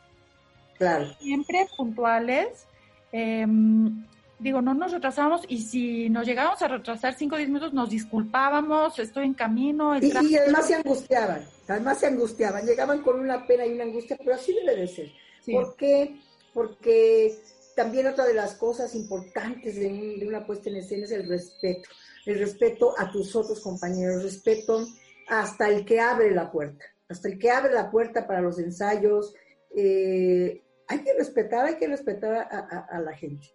Claro. 0.78 1.12
Siempre 1.18 1.66
puntuales. 1.76 2.66
Em, 3.12 4.04
digo, 4.38 4.60
no 4.60 4.74
nos 4.74 4.92
retrasábamos 4.92 5.42
y 5.48 5.62
si 5.62 6.08
nos 6.08 6.26
llegábamos 6.26 6.60
a 6.62 6.68
retrasar 6.68 7.14
5 7.14 7.34
o 7.34 7.38
10 7.38 7.48
minutos 7.48 7.72
nos 7.72 7.90
disculpábamos, 7.90 8.98
estoy 8.98 9.26
en 9.26 9.34
camino. 9.34 9.96
Y, 9.96 10.06
y, 10.06 10.36
además 10.36 10.66
se 10.66 10.74
angustiaban, 10.74 11.44
además 11.68 11.98
se 11.98 12.06
angustiaban, 12.06 12.66
llegaban 12.66 13.02
con 13.02 13.20
una 13.20 13.46
pena 13.46 13.66
y 13.66 13.72
una 13.72 13.84
angustia, 13.84 14.16
pero 14.18 14.34
así 14.34 14.54
debe 14.54 14.76
de 14.76 14.88
ser. 14.88 15.12
¿Por 15.52 15.76
qué? 15.76 16.20
Porque 16.52 17.38
también 17.76 18.06
otra 18.06 18.24
de 18.24 18.34
las 18.34 18.54
cosas 18.54 18.94
importantes 18.94 19.76
de, 19.76 20.24
una 20.26 20.44
puesta 20.44 20.70
en 20.70 20.76
escena 20.76 21.04
es 21.04 21.12
el 21.12 21.28
respeto. 21.28 21.88
El 22.24 22.38
respeto 22.38 22.94
a 22.98 23.12
tus 23.12 23.36
otros 23.36 23.60
compañeros, 23.60 24.22
respeto 24.22 24.84
hasta 25.28 25.68
el 25.68 25.84
que 25.84 26.00
abre 26.00 26.30
la 26.32 26.50
puerta, 26.50 26.84
hasta 27.08 27.28
el 27.28 27.38
que 27.38 27.50
abre 27.50 27.72
la 27.72 27.90
puerta 27.90 28.26
para 28.26 28.40
los 28.40 28.58
ensayos. 28.58 29.34
Eh, 29.76 30.62
hay 30.88 31.04
que 31.04 31.14
respetar, 31.14 31.66
hay 31.66 31.76
que 31.76 31.86
respetar 31.86 32.48
a, 32.50 33.00
la 33.00 33.12
gente. 33.12 33.48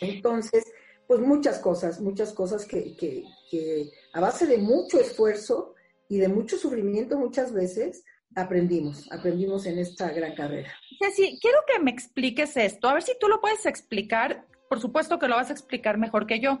Entonces, 0.00 0.64
pues 1.06 1.20
muchas 1.20 1.58
cosas, 1.58 2.00
muchas 2.00 2.32
cosas 2.32 2.64
que, 2.66 2.96
que 2.96 3.90
a 4.12 4.20
base 4.20 4.46
de 4.46 4.58
mucho 4.58 5.00
esfuerzo 5.00 5.74
y 6.08 6.18
de 6.18 6.28
mucho 6.28 6.56
sufrimiento 6.56 7.16
muchas 7.16 7.52
veces, 7.52 8.04
aprendimos, 8.34 9.10
aprendimos 9.12 9.66
en 9.66 9.78
esta 9.78 10.10
gran 10.10 10.34
carrera. 10.34 10.72
Ceci, 11.00 11.38
quiero 11.40 11.58
que 11.66 11.78
me 11.80 11.90
expliques 11.90 12.56
esto, 12.56 12.88
a 12.88 12.94
ver 12.94 13.02
si 13.02 13.12
tú 13.18 13.28
lo 13.28 13.40
puedes 13.40 13.66
explicar, 13.66 14.46
por 14.68 14.80
supuesto 14.80 15.18
que 15.18 15.28
lo 15.28 15.36
vas 15.36 15.50
a 15.50 15.52
explicar 15.52 15.98
mejor 15.98 16.26
que 16.26 16.40
yo. 16.40 16.60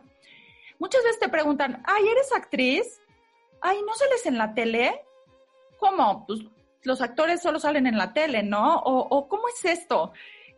Muchas 0.78 1.02
veces 1.04 1.20
te 1.20 1.28
preguntan, 1.28 1.82
ay, 1.86 2.08
¿eres 2.08 2.32
actriz? 2.32 3.00
Ay, 3.60 3.78
¿no 3.86 3.94
sales 3.94 4.26
en 4.26 4.38
la 4.38 4.54
tele? 4.54 5.02
¿Cómo? 5.78 6.26
Pues 6.26 6.40
los 6.82 7.02
actores 7.02 7.42
solo 7.42 7.60
salen 7.60 7.86
en 7.86 7.98
la 7.98 8.12
tele, 8.12 8.42
¿no? 8.42 8.78
O, 8.78 9.28
¿cómo 9.28 9.42
es 9.48 9.64
esto? 9.64 10.12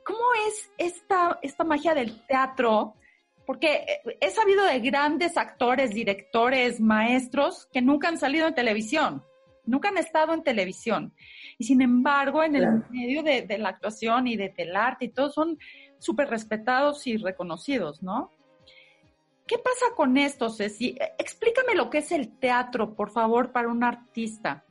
¿Cómo 0.04 0.24
es 0.48 0.70
esta, 0.78 1.38
esta 1.42 1.64
magia 1.64 1.94
del 1.94 2.26
teatro? 2.26 2.94
Porque 3.46 4.00
he 4.20 4.30
sabido 4.30 4.64
de 4.64 4.80
grandes 4.80 5.36
actores, 5.36 5.90
directores, 5.90 6.80
maestros 6.80 7.68
que 7.72 7.82
nunca 7.82 8.08
han 8.08 8.18
salido 8.18 8.48
en 8.48 8.54
televisión 8.54 9.24
nunca 9.64 9.88
han 9.88 9.98
estado 9.98 10.34
en 10.34 10.42
televisión. 10.42 11.14
Y 11.58 11.64
sin 11.64 11.82
embargo, 11.82 12.42
en 12.42 12.56
el 12.56 12.84
medio 12.90 13.22
de, 13.22 13.58
la 13.58 13.70
actuación 13.70 14.26
y 14.26 14.36
de, 14.36 14.50
del 14.56 14.76
arte 14.76 15.06
y 15.06 15.08
todo, 15.08 15.30
son 15.30 15.58
súper 15.98 16.28
respetados 16.28 17.06
y 17.06 17.16
reconocidos, 17.16 18.02
¿no? 18.02 18.32
¿Qué 19.46 19.58
pasa 19.58 19.94
con 19.96 20.16
esto, 20.16 20.50
Ceci? 20.50 20.96
Explícame 21.18 21.74
lo 21.74 21.90
que 21.90 21.98
es 21.98 22.12
el 22.12 22.38
teatro, 22.38 22.94
por 22.94 23.10
favor, 23.10 23.52
para 23.52 23.68
un 23.68 23.84
artista. 23.84 24.64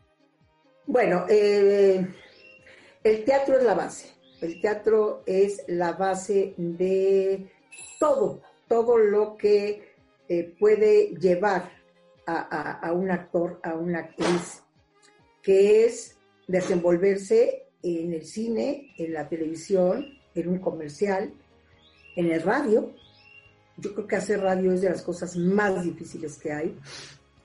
Bueno, 0.85 1.25
eh, 1.29 2.05
el 3.03 3.23
teatro 3.23 3.57
es 3.57 3.63
la 3.63 3.75
base. 3.75 4.13
El 4.41 4.59
teatro 4.59 5.21
es 5.27 5.63
la 5.67 5.93
base 5.93 6.55
de 6.57 7.47
todo, 7.99 8.41
todo 8.67 8.97
lo 8.97 9.37
que 9.37 9.93
eh, 10.27 10.55
puede 10.59 11.13
llevar 11.19 11.71
a, 12.25 12.91
un 12.93 13.11
actor, 13.11 13.59
a 13.63 13.73
una 13.73 13.99
actriz 13.99 14.63
que 15.41 15.85
es 15.85 16.17
desenvolverse 16.47 17.65
en 17.83 18.13
el 18.13 18.25
cine, 18.25 18.93
en 18.97 19.13
la 19.13 19.27
televisión, 19.27 20.07
en 20.33 20.47
un 20.47 20.59
comercial, 20.59 21.33
en 22.15 22.31
el 22.31 22.41
radio. 22.41 22.93
Yo 23.77 23.93
creo 23.93 24.07
que 24.07 24.15
hacer 24.15 24.39
radio 24.39 24.71
es 24.71 24.81
de 24.81 24.89
las 24.89 25.01
cosas 25.01 25.35
más 25.35 25.83
difíciles 25.83 26.37
que 26.37 26.51
hay, 26.51 26.77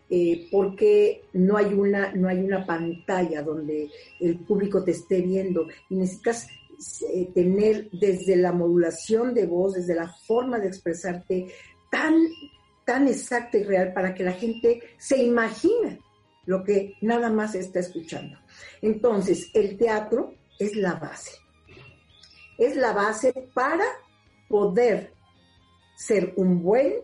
eh, 0.09 0.47
porque 0.53 1.25
no 1.33 1.57
hay, 1.57 1.75
una, 1.75 2.13
no 2.13 2.29
hay 2.29 2.39
una 2.39 2.65
pantalla 2.65 3.43
donde 3.43 3.91
el 4.21 4.39
público 4.39 4.85
te 4.85 4.93
esté 4.93 5.21
viendo 5.21 5.67
y 5.91 5.97
necesitas 5.97 6.47
eh, 7.09 7.31
tener 7.35 7.91
desde 7.91 8.37
la 8.37 8.53
modulación 8.53 9.35
de 9.35 9.47
voz, 9.47 9.75
desde 9.75 9.95
la 9.95 10.09
forma 10.09 10.59
de 10.59 10.69
expresarte 10.69 11.47
tan, 11.91 12.15
tan 12.85 13.09
exacta 13.09 13.59
y 13.59 13.65
real 13.65 13.93
para 13.93 14.15
que 14.15 14.25
la 14.25 14.33
gente 14.33 14.83
se 14.99 15.23
imagine 15.23 16.01
lo 16.47 16.63
que 16.63 16.95
nada 17.01 17.31
más 17.31 17.55
está 17.55 17.81
escuchando. 17.81 18.39
Entonces, 18.81 19.51
el 19.55 19.77
teatro 19.77 20.35
es 20.59 20.77
la 20.77 20.95
base. 20.95 21.33
Es 22.59 22.77
la 22.77 22.93
base 22.93 23.33
para 23.53 23.85
poder 24.49 25.13
ser 25.97 26.33
un 26.37 26.63
buen 26.63 26.95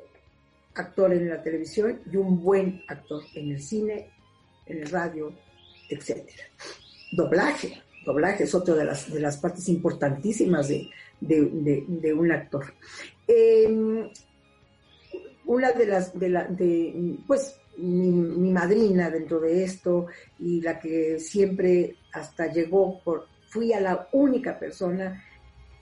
actor 0.75 1.13
en 1.13 1.29
la 1.29 1.43
televisión 1.43 2.01
y 2.11 2.17
un 2.17 2.43
buen 2.43 2.83
actor 2.89 3.23
en 3.35 3.53
el 3.53 3.63
cine, 3.63 4.11
en 4.67 4.79
el 4.79 4.91
radio, 4.91 5.33
etc. 5.89 6.29
Doblaje. 7.13 7.83
Doblaje 8.05 8.45
es 8.45 8.55
otra 8.55 8.75
de 8.75 8.85
las, 8.85 9.13
de 9.13 9.21
las 9.21 9.37
partes 9.37 9.69
importantísimas 9.69 10.69
de, 10.69 12.15
un 12.15 12.33
actor. 12.33 12.75
Em, 13.27 14.09
una 15.47 15.73
de 15.73 15.87
las, 15.87 16.19
de 16.19 16.29
la, 16.29 16.45
de, 16.45 17.17
pues 17.27 17.57
mi, 17.79 18.51
madrina 18.51 19.11
dentro 19.11 19.41
de 19.41 19.65
esto 19.65 20.07
y 20.39 20.61
la 20.61 20.79
que 20.79 21.19
siempre 21.19 21.97
hasta 22.13 22.47
llegó 22.47 23.01
por, 23.03 23.27
fui 23.49 23.73
a 23.73 23.81
la 23.81 24.09
única 24.13 24.59
persona 24.59 25.25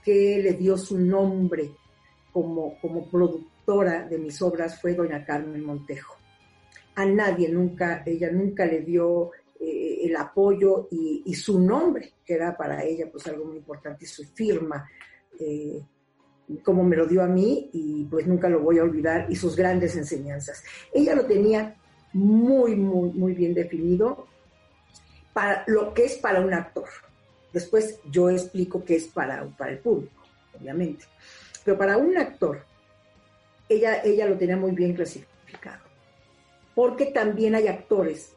que 0.03 0.39
le 0.41 0.53
dio 0.53 0.77
su 0.77 0.97
nombre 0.97 1.71
como, 2.31 2.79
como 2.79 3.09
productora 3.09 4.07
de 4.07 4.17
mis 4.17 4.41
obras 4.41 4.79
fue 4.79 4.93
doña 4.93 5.25
Carmen 5.25 5.63
Montejo. 5.63 6.17
A 6.95 7.05
nadie 7.05 7.49
nunca, 7.49 8.03
ella 8.05 8.31
nunca 8.31 8.65
le 8.65 8.81
dio 8.81 9.31
el 10.03 10.15
apoyo 10.15 10.87
y, 10.91 11.33
su 11.35 11.59
nombre, 11.59 12.13
que 12.25 12.33
era 12.33 12.55
para 12.55 12.83
ella 12.83 13.07
pues 13.11 13.27
algo 13.27 13.45
muy 13.45 13.57
importante, 13.57 14.05
y 14.05 14.07
su 14.07 14.23
firma, 14.25 14.89
eh, 15.39 15.81
como 16.63 16.83
me 16.83 16.95
lo 16.95 17.05
dio 17.05 17.21
a 17.21 17.27
mí 17.27 17.69
y 17.73 18.05
pues 18.05 18.27
nunca 18.27 18.49
lo 18.49 18.59
voy 18.61 18.79
a 18.79 18.83
olvidar, 18.83 19.27
y 19.29 19.35
sus 19.35 19.55
grandes 19.55 19.95
enseñanzas. 19.95 20.63
Ella 20.93 21.15
lo 21.15 21.25
tenía 21.25 21.75
muy, 22.13 22.75
muy, 22.75 23.09
muy 23.11 23.33
bien 23.33 23.53
definido 23.53 24.27
para 25.33 25.63
lo 25.67 25.93
que 25.93 26.05
es 26.05 26.15
para 26.15 26.41
un 26.41 26.53
actor. 26.53 26.89
Después 27.53 27.99
yo 28.09 28.29
explico 28.29 28.83
qué 28.83 28.95
es 28.95 29.07
para, 29.07 29.45
para 29.57 29.71
el 29.71 29.79
público, 29.79 30.21
obviamente. 30.59 31.05
Pero 31.63 31.77
para 31.77 31.97
un 31.97 32.17
actor, 32.17 32.65
ella, 33.69 34.01
ella 34.03 34.27
lo 34.27 34.37
tenía 34.37 34.57
muy 34.57 34.71
bien 34.71 34.93
clasificado. 34.93 35.83
Porque 36.75 37.07
también 37.07 37.55
hay 37.55 37.67
actores 37.67 38.33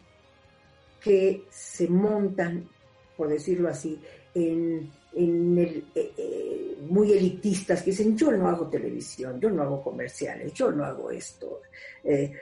que 1.04 1.44
se 1.50 1.86
montan, 1.86 2.66
por 3.14 3.28
decirlo 3.28 3.68
así, 3.68 4.00
en, 4.34 4.90
en 5.12 5.58
el, 5.58 5.84
eh, 5.94 6.12
eh, 6.16 6.76
muy 6.88 7.12
elitistas 7.12 7.82
que 7.82 7.90
dicen, 7.90 8.16
yo 8.16 8.32
no 8.32 8.48
hago 8.48 8.68
televisión, 8.68 9.38
yo 9.38 9.50
no 9.50 9.62
hago 9.62 9.82
comerciales, 9.82 10.54
yo 10.54 10.72
no 10.72 10.82
hago 10.82 11.10
esto. 11.10 11.60
Eh, 12.02 12.32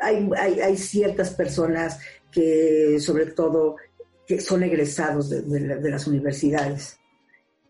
hay, 0.00 0.30
hay, 0.36 0.76
ciertas 0.76 1.34
personas 1.34 1.98
que, 2.30 2.98
sobre 3.00 3.26
todo, 3.26 3.76
que 4.24 4.40
son 4.40 4.62
egresados 4.62 5.28
de, 5.28 5.90
las 5.90 6.06
universidades, 6.06 6.96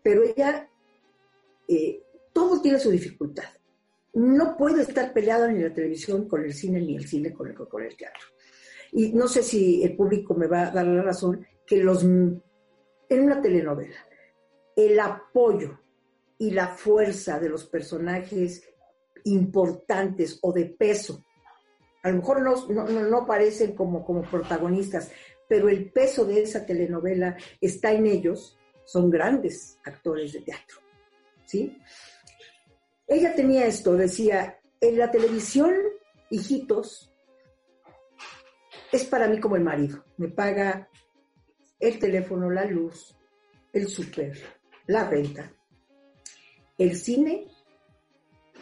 pero 0.03 0.23
ella, 0.23 0.69
todo 2.31 2.61
tiene 2.61 2.79
su 2.79 2.91
dificultad. 2.91 3.45
No 4.13 4.55
puede 4.55 4.83
estar 4.83 5.13
peleado 5.13 5.47
ni 5.49 5.61
la 5.61 5.73
televisión 5.73 6.27
con 6.27 6.43
el 6.43 6.53
cine, 6.53 6.79
ni 6.79 6.95
el 6.95 7.07
cine 7.07 7.33
con 7.33 7.47
el, 7.47 7.55
con 7.55 7.83
el 7.83 7.95
teatro. 7.95 8.27
Y 8.91 9.13
no 9.13 9.27
sé 9.27 9.43
si 9.43 9.83
el 9.83 9.95
público 9.95 10.33
me 10.33 10.47
va 10.47 10.67
a 10.67 10.71
dar 10.71 10.87
la 10.87 11.01
razón, 11.01 11.45
que 11.65 11.77
los 11.77 12.03
en 12.03 12.41
una 13.09 13.41
telenovela, 13.41 13.97
el 14.75 14.99
apoyo 14.99 15.79
y 16.37 16.51
la 16.51 16.67
fuerza 16.67 17.39
de 17.39 17.49
los 17.49 17.65
personajes 17.65 18.63
importantes 19.25 20.39
o 20.41 20.53
de 20.53 20.65
peso, 20.65 21.23
a 22.03 22.09
lo 22.09 22.17
mejor 22.17 22.41
no, 22.41 22.67
no, 22.67 22.85
no 22.85 23.25
parecen 23.25 23.75
como, 23.75 24.05
como 24.05 24.21
protagonistas, 24.21 25.11
pero 25.47 25.67
el 25.67 25.91
peso 25.91 26.25
de 26.25 26.43
esa 26.43 26.65
telenovela 26.65 27.35
está 27.59 27.91
en 27.91 28.05
ellos, 28.05 28.57
son 28.85 29.09
grandes 29.09 29.77
actores 29.83 30.31
de 30.33 30.41
teatro. 30.41 30.77
¿sí? 31.45 31.77
Ella 33.07 33.35
tenía 33.35 33.65
esto, 33.65 33.95
decía, 33.95 34.59
en 34.79 34.97
la 34.97 35.11
televisión, 35.11 35.73
hijitos, 36.29 37.11
es 38.91 39.05
para 39.05 39.27
mí 39.27 39.39
como 39.39 39.55
el 39.55 39.63
marido, 39.63 40.03
me 40.17 40.29
paga 40.29 40.89
el 41.79 41.99
teléfono, 41.99 42.49
la 42.49 42.65
luz, 42.65 43.15
el 43.71 43.87
súper, 43.87 44.37
la 44.87 45.07
renta. 45.07 45.51
El 46.77 46.95
cine 46.95 47.47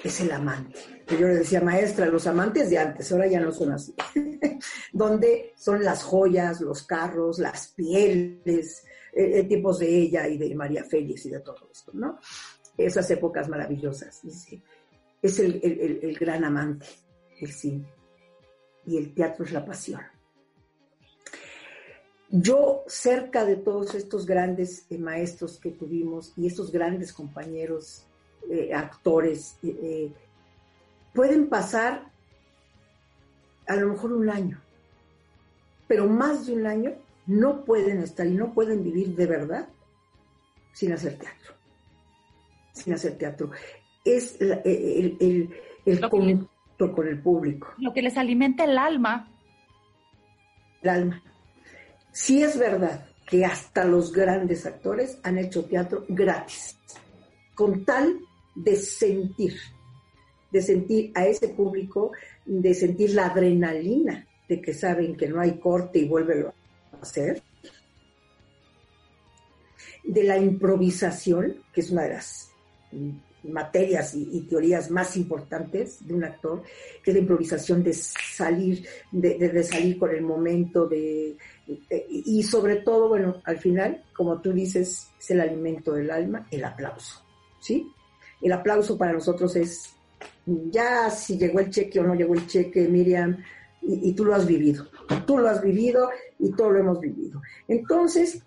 es 0.04 0.22
el 0.22 0.32
amante. 0.32 0.80
Yo 1.08 1.28
le 1.28 1.36
decía, 1.36 1.62
maestra, 1.62 2.06
los 2.08 2.28
amantes 2.28 2.70
de 2.70 2.78
antes, 2.78 3.12
ahora 3.12 3.28
ya 3.28 3.40
no 3.40 3.52
son 3.52 3.72
así. 3.72 3.94
Donde 4.94 5.54
son 5.56 5.84
las 5.84 6.04
joyas, 6.04 6.62
los 6.62 6.84
carros, 6.84 7.40
las 7.40 7.70
pieles, 7.70 8.84
eh, 9.14 9.40
eh, 9.40 9.44
tipos 9.46 9.80
de 9.80 9.88
ella 9.88 10.28
y 10.28 10.38
de 10.38 10.54
María 10.54 10.84
Félix 10.84 11.26
y 11.26 11.30
de 11.32 11.40
todo 11.40 11.70
esto, 11.72 11.92
¿no? 11.94 12.20
Esas 12.78 13.10
épocas 13.10 13.48
maravillosas. 13.50 14.22
es 15.22 15.40
el, 15.40 16.18
gran 16.20 16.44
amante 16.44 16.88
del 17.40 17.52
cine 17.52 17.92
y 18.86 18.98
el 18.98 19.14
teatro 19.14 19.46
es 19.46 19.52
la 19.52 19.66
pasión. 19.66 20.02
Yo, 22.30 22.84
cerca 22.88 23.46
de 23.46 23.56
todos 23.56 23.96
estos 23.96 24.26
grandes 24.26 24.86
eh, 24.90 24.98
maestros 24.98 25.58
que 25.58 25.72
tuvimos 25.72 26.34
y 26.36 26.48
estos 26.48 26.72
grandes 26.72 27.14
compañeros, 27.14 28.06
eh, 28.50 28.74
actores, 28.74 29.58
eh, 29.64 30.12
pueden 31.14 31.48
pasar 31.48 32.12
a 33.66 33.76
lo 33.78 33.90
mejor 33.90 34.12
un 34.12 34.30
año, 34.30 34.60
pero 35.88 36.06
más 36.08 36.48
de 36.48 36.54
un 36.54 36.68
año 36.68 36.96
no 37.28 37.64
pueden 37.64 38.00
estar 38.00 38.28
y 38.28 38.34
no 38.34 38.54
pueden 38.54 38.84
vivir 38.84 39.16
de 39.16 39.26
verdad 39.26 39.70
sin 40.74 40.92
hacer 40.92 41.18
teatro. 41.18 41.54
Sin 42.74 42.94
hacer 42.94 43.18
teatro. 43.18 43.52
Es 44.04 44.40
el, 44.40 44.62
el, 44.64 45.50
el, 45.86 46.10
con 46.10 47.08
el 47.08 47.22
público. 47.22 47.74
Lo 47.78 47.94
que 47.94 48.02
les 48.02 48.18
alimenta 48.18 48.66
el 48.66 48.78
alma. 48.78 49.32
El 50.82 50.90
alma. 50.90 51.24
Sí 52.18 52.42
es 52.42 52.58
verdad 52.58 53.06
que 53.28 53.46
hasta 53.46 53.86
los 53.86 54.12
grandes 54.12 54.66
actores 54.66 55.20
han 55.22 55.38
hecho 55.38 55.66
teatro 55.66 56.04
gratis, 56.10 56.76
con 57.54 57.86
tal 57.86 58.20
de 58.56 58.76
sentir, 58.76 59.54
de 60.52 60.62
sentir 60.64 61.12
a 61.14 61.28
ese 61.28 61.50
público, 61.50 62.14
de 62.44 62.74
sentir 62.74 63.14
la 63.14 63.28
adrenalina 63.28 64.28
de 64.50 64.60
que 64.60 64.74
saben 64.74 65.16
que 65.16 65.28
no 65.28 65.40
hay 65.40 65.60
corte 65.60 66.00
y 66.00 66.08
vuelve 66.08 66.48
a 66.48 66.54
hacer, 67.00 67.44
de 70.04 70.24
la 70.24 70.40
improvisación, 70.40 71.62
que 71.72 71.82
es 71.82 71.92
una 71.92 72.02
de 72.02 72.14
las 72.16 72.52
materias 73.44 74.16
y, 74.16 74.42
teorías 74.50 74.90
más 74.90 75.16
importantes 75.18 76.06
de 76.06 76.16
un 76.16 76.24
actor, 76.24 76.64
que 77.04 77.12
es 77.12 77.16
la 77.16 77.22
improvisación 77.22 77.84
de 77.84 77.94
salir, 77.94 78.88
de, 79.12 79.64
salir 79.64 80.00
con 80.00 80.10
el 80.10 80.24
momento, 80.24 80.88
de, 80.88 81.38
y 82.10 82.44
sobre 82.44 82.78
todo, 82.78 83.10
bueno, 83.10 83.42
al 83.44 83.58
final, 83.58 84.04
como 84.14 84.40
tú 84.42 84.54
dices, 84.54 85.10
es 85.20 85.32
el 85.32 85.42
alimento 85.42 85.94
del 85.94 86.10
alma, 86.12 86.48
el 86.50 86.64
aplauso, 86.64 87.24
¿sí? 87.60 87.92
El 88.42 88.54
aplauso 88.54 88.98
para 88.98 89.14
nosotros 89.14 89.56
es 89.56 89.98
ya 90.46 91.10
si 91.10 91.38
llegó 91.38 91.60
el 91.60 91.70
cheque 91.70 92.00
o 92.00 92.04
no 92.04 92.16
llegó 92.16 92.34
el 92.34 92.48
cheque, 92.48 92.88
Miriam, 92.88 93.38
y, 93.82 94.14
tú 94.14 94.26
lo 94.26 94.36
has 94.36 94.46
vivido. 94.46 94.88
Tú 95.26 95.38
lo 95.38 95.48
has 95.50 95.62
vivido 95.62 96.10
y 96.40 96.52
todos 96.52 96.74
lo 96.74 96.80
hemos 96.80 97.00
vivido. 97.00 97.42
Entonces, 97.68 98.44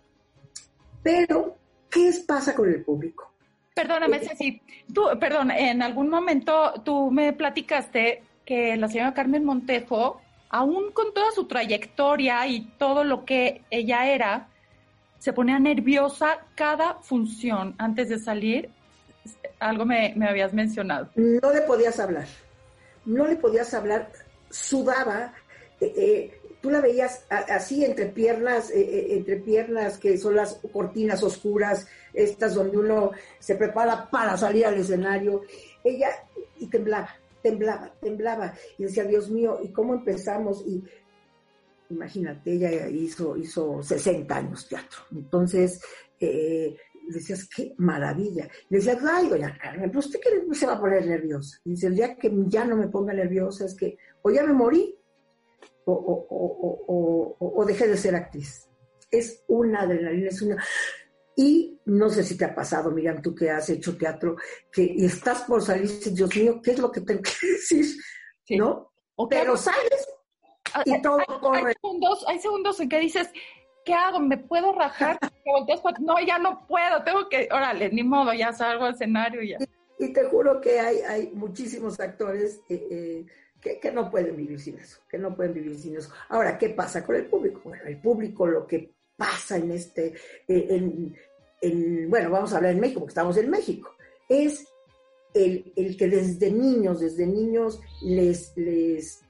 pero, 1.03 1.57
¿qué 1.91 2.13
pasa 2.27 2.55
con 2.55 2.69
el 2.69 2.85
público? 2.85 3.33
Perdóname, 3.75 4.19
eh, 4.19 4.29
Ceci. 4.29 4.63
Tú, 4.93 5.05
perdón, 5.19 5.51
en 5.51 5.83
algún 5.83 6.11
momento 6.11 6.75
tú 6.85 7.11
me 7.11 7.33
platicaste 7.33 8.23
que 8.45 8.77
la 8.77 8.89
señora 8.89 9.15
Carmen 9.15 9.45
Montejo, 9.45 10.21
aún 10.51 10.91
con 10.93 11.15
toda 11.15 11.31
su 11.33 11.47
trayectoria 11.47 12.47
y 12.47 12.67
todo 12.77 13.05
lo 13.05 13.25
que 13.25 13.63
ella 13.71 14.13
era, 14.13 14.49
se 15.19 15.33
ponía 15.33 15.59
nerviosa 15.59 16.47
cada 16.57 16.95
función 16.97 17.75
antes 17.79 18.09
de 18.09 18.19
salir. 18.19 18.71
Algo 19.61 19.85
me, 19.85 20.15
habías 20.29 20.53
mencionado. 20.53 21.09
No 21.15 21.53
le 21.53 21.61
podías 21.63 22.01
hablar, 22.01 22.27
no 23.05 23.27
le 23.27 23.37
podías 23.37 23.73
hablar, 23.75 24.11
sudaba, 24.51 25.35
eh, 25.81 25.93
eh, 25.97 26.41
tú 26.61 26.71
la 26.71 26.81
veías 26.81 27.25
así 27.29 27.85
entre 27.85 28.07
piernas, 28.07 28.71
eh, 28.71 29.15
entre 29.17 29.37
piernas 29.37 29.99
que 29.99 30.19
son 30.19 30.37
las 30.37 30.61
cortinas 30.73 31.23
oscuras, 31.23 31.87
estas 32.13 32.55
donde 32.55 32.79
uno 32.79 33.13
se 33.39 33.55
prepara 33.55 34.11
para 34.11 34.37
salir 34.37 34.67
al 34.67 34.75
escenario, 34.75 35.43
ella 35.85 36.09
y 36.59 36.67
temblaba, 36.67 37.15
temblaba, 37.42 37.94
temblaba, 38.00 38.55
y 38.79 38.85
decía, 38.85 39.05
Dios 39.05 39.31
mío, 39.31 39.59
¿y 39.62 39.72
cómo 39.72 39.94
empezamos? 39.94 40.64
Y 40.66 40.83
imagínate, 41.90 42.53
ella 42.53 42.88
hizo, 42.88 43.37
hizo 43.37 43.83
60 43.83 44.35
años 44.37 44.68
teatro, 44.68 45.00
entonces 45.12 45.81
decías, 47.12 47.48
qué 47.48 47.74
maravilla. 47.79 48.48
Le 48.68 48.79
decías, 48.79 48.98
ay, 49.05 49.29
doña 49.29 49.57
Carmen, 49.59 49.90
pero 49.90 50.00
usted 50.00 50.20
qué 50.20 50.55
se 50.55 50.66
va 50.66 50.74
a 50.74 50.81
poner 50.81 51.07
nerviosa. 51.07 51.59
Y 51.64 51.70
dice, 51.70 51.88
el 51.88 51.96
día 51.96 52.16
que 52.16 52.33
ya 52.46 52.64
no 52.64 52.76
me 52.76 52.88
ponga 52.88 53.12
nerviosa 53.12 53.64
es 53.64 53.74
que 53.74 53.96
o 54.22 54.31
ya 54.31 54.44
me 54.44 54.53
morí 54.53 54.96
o, 55.85 55.92
o, 55.92 57.37
o, 57.38 57.64
dejé 57.64 57.88
de 57.88 57.96
ser 57.96 58.14
actriz. 58.14 58.68
Es 59.11 59.42
una 59.48 59.83
adrenalina, 59.83 60.29
es 60.29 60.42
una... 60.42 60.62
Y 61.37 61.81
no 61.87 62.11
sé 62.11 62.23
si 62.23 62.37
te 62.37 62.45
ha 62.45 62.55
pasado, 62.55 62.90
Miriam, 62.90 63.23
tú 63.23 63.35
que 63.35 63.51
has 63.51 63.69
hecho 63.71 63.97
teatro, 63.97 64.37
que 64.73 64.95
estás 65.05 65.43
por 65.43 65.62
salir 65.62 65.85
y 65.85 65.88
dices, 65.88 66.14
Dios 66.14 66.35
mío, 66.37 66.61
¿qué 66.62 66.73
es 66.73 66.79
lo 66.79 66.90
que 66.90 67.01
tengo 67.01 67.23
que 67.23 67.47
decir? 67.53 67.87
¿No? 68.51 68.93
Pero 69.29 69.57
sales 69.57 70.09
ah, 70.75 70.83
y 70.85 71.01
todo 71.03 71.19
corre. 71.40 71.69
Hay 71.69 71.75
segundos, 71.75 72.25
hay 72.27 72.38
segundos 72.40 72.81
en 72.81 72.88
que 72.88 73.01
dices, 73.01 73.31
¿qué 73.85 73.95
hago? 73.95 74.21
¿Me 74.21 74.38
puedo 74.38 74.73
rajar? 74.73 75.19
no, 76.01 76.21
ya 76.27 76.38
no 76.38 76.66
puedo, 76.66 77.03
tengo 77.05 77.29
que, 77.29 77.49
órale, 77.51 77.90
ni 77.90 78.03
modo, 78.03 78.33
ya 78.33 78.53
salgo 78.53 78.87
al 78.87 78.95
escenario 78.95 79.43
y 79.43 79.51
ya. 79.51 79.59
Y, 79.99 80.12
te 80.12 80.25
juro 80.25 80.61
que 80.61 80.81
hay, 80.81 80.99
hay 81.01 81.31
muchísimos 81.35 82.01
actores 82.01 82.61
eh, 82.71 83.27
que, 83.61 83.93
no 83.93 84.11
pueden 84.11 84.37
vivir 84.37 84.59
sin 84.59 84.79
eso, 84.79 85.01
que 85.09 85.19
no 85.19 85.35
pueden 85.35 85.53
vivir 85.53 85.79
sin 85.79 85.97
eso. 85.97 86.11
Ahora, 86.29 86.57
¿qué 86.57 86.71
pasa 86.71 87.05
con 87.05 87.16
el 87.16 87.27
público? 87.27 87.61
Bueno, 87.64 87.85
el 87.85 88.01
público 88.01 88.47
lo 88.47 88.66
que 88.66 88.95
pasa 89.21 89.59
en 89.59 89.71
este, 89.73 90.15
eh, 90.49 91.13
en, 91.61 92.09
bueno, 92.09 92.31
vamos 92.31 92.55
a 92.55 92.57
hablar 92.57 92.73
en 92.73 92.81
México, 92.81 93.01
porque 93.01 93.11
estamos 93.11 93.37
en 93.37 93.51
México, 93.51 93.95
es 94.31 94.67
el, 95.35 95.71
el 95.77 95.95
que 95.99 96.09
desde 96.09 96.51
niños, 96.51 97.01
desde 97.01 97.27
niños 97.27 97.81
les, 98.01 98.57
les, 98.57 99.21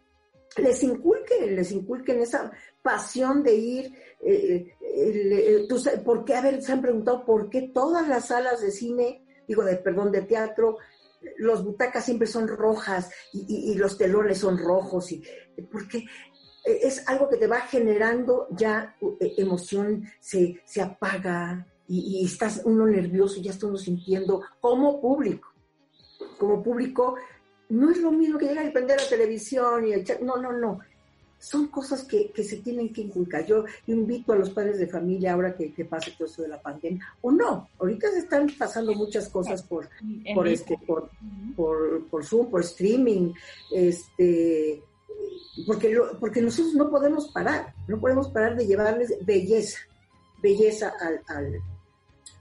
les 0.56 0.82
inculquen, 0.84 1.56
les 1.56 1.72
inculquen 1.72 2.20
esa 2.20 2.52
pasión 2.82 3.42
de 3.42 3.54
ir, 3.56 3.92
eh, 4.20 4.76
eh, 4.80 5.68
¿por 6.04 6.24
qué? 6.24 6.36
A 6.36 6.42
ver, 6.42 6.62
se 6.62 6.70
han 6.70 6.82
preguntado 6.82 7.24
por 7.24 7.50
qué 7.50 7.62
todas 7.74 8.06
las 8.06 8.28
salas 8.28 8.60
de 8.60 8.70
cine, 8.70 9.24
digo, 9.48 9.64
de 9.64 9.74
perdón, 9.74 10.12
de 10.12 10.22
teatro, 10.22 10.78
los 11.36 11.64
butacas 11.64 12.04
siempre 12.04 12.28
son 12.28 12.46
rojas 12.46 13.10
y, 13.32 13.74
los 13.74 13.98
telones 13.98 14.38
son 14.38 14.56
rojos, 14.56 15.10
y, 15.10 15.22
porque 15.70 16.04
es 16.64 17.06
algo 17.08 17.28
que 17.28 17.36
te 17.36 17.46
va 17.46 17.60
generando 17.62 18.48
ya 18.50 18.96
e, 19.20 19.34
emoción, 19.38 20.04
se, 20.20 20.60
se 20.64 20.82
apaga 20.82 21.66
y, 21.88 22.24
estás 22.24 22.62
uno 22.64 22.86
nervioso, 22.86 23.40
ya 23.40 23.50
estamos 23.50 23.82
sintiendo 23.82 24.42
como 24.60 25.00
público. 25.00 25.48
Como 26.38 26.62
público, 26.62 27.16
no 27.70 27.90
es 27.90 27.98
lo 27.98 28.12
mismo 28.12 28.38
que 28.38 28.46
llegar 28.46 28.66
y 28.66 28.70
prender 28.70 29.00
la 29.00 29.08
televisión 29.08 29.86
y 29.86 29.94
echar, 29.94 30.22
no, 30.22 30.36
no, 30.36 30.52
no 30.52 30.80
son 31.40 31.68
cosas 31.68 32.04
que, 32.04 32.30
se 32.44 32.58
tienen 32.58 32.92
que 32.92 33.00
inculcar. 33.00 33.46
Yo, 33.46 33.64
invito 33.86 34.32
a 34.32 34.36
los 34.36 34.50
padres 34.50 34.78
de 34.78 34.86
familia 34.86 35.32
ahora 35.32 35.56
que, 35.56 35.84
pase 35.86 36.12
todo 36.12 36.28
eso 36.28 36.42
de 36.42 36.48
la 36.48 36.60
pandemia, 36.60 37.04
o 37.22 37.32
no, 37.32 37.70
ahorita 37.78 38.10
se 38.12 38.18
están 38.20 38.46
pasando 38.58 38.92
muchas 38.94 39.28
cosas 39.30 39.62
por, 39.62 39.88
por 40.34 40.46
este, 40.46 40.78
por, 40.86 41.10
por, 41.56 42.24
Zoom, 42.24 42.50
por 42.50 42.60
streaming, 42.60 43.32
este 43.72 44.82
porque, 45.66 45.96
porque 46.18 46.42
nosotros 46.42 46.74
no 46.74 46.90
podemos 46.90 47.28
parar, 47.28 47.74
no 47.88 48.00
podemos 48.00 48.28
parar 48.28 48.56
de 48.56 48.66
llevarles 48.66 49.14
belleza, 49.24 49.78
belleza 50.42 50.92
al, 51.00 51.20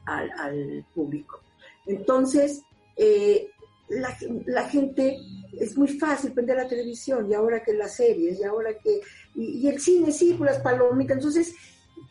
al, 0.06 0.32
al, 0.38 0.86
público. 0.94 1.42
Entonces, 1.86 2.62
eh, 2.96 3.50
la, 3.90 4.16
la, 4.46 4.70
gente, 4.70 5.18
es 5.54 5.78
muy 5.78 5.88
fácil 5.88 6.32
prender 6.32 6.58
la 6.58 6.68
televisión 6.68 7.30
y 7.30 7.34
ahora 7.34 7.64
que 7.64 7.74
las 7.74 7.96
series 7.96 8.40
y 8.40 8.44
ahora 8.44 8.78
que, 8.78 9.02
y, 9.36 9.68
el 9.68 9.80
cine 9.80 10.12
sí, 10.12 10.34
por 10.34 10.48
las 10.48 10.60
palomitas, 10.60 11.18
entonces 11.18 11.56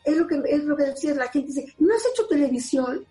es 0.03 0.17
lo 0.17 0.27
que 0.27 0.41
es 0.45 0.63
lo 0.63 0.75
que 0.75 0.83
decías, 0.83 1.15
la 1.15 1.29
gente 1.29 1.47
dice, 1.47 1.73
¿no 1.79 1.93
has 1.93 2.05
hecho 2.05 2.27
televisión? 2.27 3.05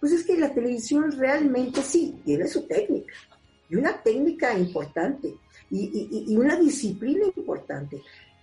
Pues 0.00 0.12
es 0.12 0.24
que 0.24 0.38
la 0.38 0.54
televisión 0.54 1.10
realmente 1.10 1.82
sí, 1.82 2.20
tiene 2.24 2.46
su 2.46 2.66
técnica, 2.66 3.12
y 3.68 3.76
una 3.76 4.00
técnica 4.02 4.56
importante, 4.56 5.34
y, 5.70 6.24
y 6.28 6.36
una 6.36 6.56
disciplina 6.56 7.26
importante, 7.36 8.02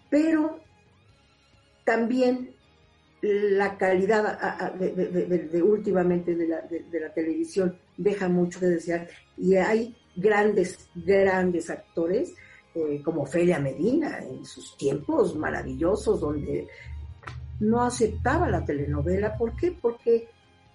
pero 0.10 0.60
también 1.84 2.56
la 3.22 3.78
calidad 3.78 4.74
de, 4.76 5.64
últimamente 5.64 6.36
de 6.36 6.48
la, 6.48 7.14
televisión 7.14 7.78
deja 7.98 8.28
mucho 8.28 8.60
que 8.60 8.68
desear 8.68 9.08
y 9.38 9.56
hay 9.56 9.96
grandes, 10.16 10.90
grandes 10.94 11.70
actores 11.70 12.34
eh, 12.74 13.02
como 13.04 13.26
Felia 13.26 13.60
Medina 13.60 14.20
en 14.20 14.46
sus 14.46 14.78
tiempos 14.78 15.36
maravillosos 15.36 16.20
donde 16.20 16.68
no 17.62 17.82
aceptaba 17.82 18.50
la 18.50 18.66
telenovela. 18.66 19.38
¿Por 19.38 19.56
qué? 19.56 19.72
Porque 19.72 20.28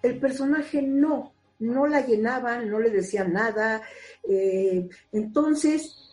el 0.02 0.18
personaje 0.18 0.80
no, 0.82 1.32
no 1.58 1.86
la 1.86 2.06
llenaba, 2.06 2.58
no 2.64 2.80
le 2.80 2.90
decía 2.90 3.24
nada. 3.24 3.82
Eh, 4.26 4.88
entonces, 5.12 6.09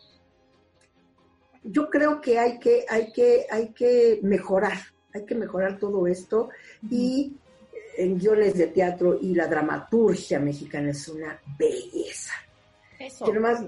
yo 1.70 1.88
creo 1.90 2.20
que 2.20 2.38
hay 2.38 2.58
que, 2.58 2.84
hay 2.88 3.12
que, 3.12 3.46
hay 3.50 3.68
que 3.72 4.20
mejorar 4.22 4.78
hay 5.14 5.24
que 5.24 5.34
mejorar 5.34 5.78
todo 5.78 6.06
esto 6.06 6.50
y 6.90 7.32
en 7.96 8.18
guiones 8.18 8.56
de 8.56 8.68
teatro 8.68 9.18
y 9.20 9.34
la 9.34 9.46
dramaturgia 9.46 10.38
mexicana 10.38 10.90
es 10.90 11.08
una 11.08 11.40
belleza, 11.58 12.34
Eso. 12.98 13.24
Que 13.24 13.32
nomás, 13.32 13.64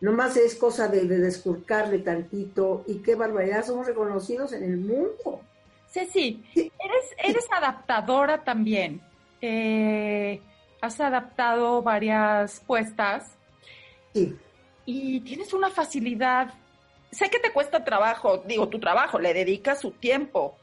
nomás 0.00 0.36
es 0.36 0.54
cosa 0.54 0.88
de, 0.88 1.06
de 1.06 1.18
descurcarle 1.18 1.98
tantito 1.98 2.84
y 2.86 2.96
qué 2.98 3.14
barbaridad, 3.14 3.64
somos 3.64 3.86
reconocidos 3.86 4.52
en 4.52 4.64
el 4.64 4.76
mundo. 4.78 5.42
Ceci, 5.90 6.42
eres, 6.54 7.04
eres 7.22 7.46
adaptadora 7.50 8.42
también. 8.42 9.00
Eh, 9.40 10.40
has 10.80 11.00
adaptado 11.00 11.82
varias 11.82 12.60
puestas. 12.60 13.32
Sí. 14.14 14.36
Y 14.86 15.20
tienes 15.20 15.52
una 15.52 15.70
facilidad. 15.70 16.54
Sé 17.16 17.30
que 17.30 17.38
te 17.38 17.50
cuesta 17.50 17.82
trabajo, 17.82 18.42
digo, 18.46 18.68
tu 18.68 18.78
trabajo, 18.78 19.18
le 19.18 19.32
dedicas 19.32 19.80
su 19.80 19.92
tiempo. 19.92 20.54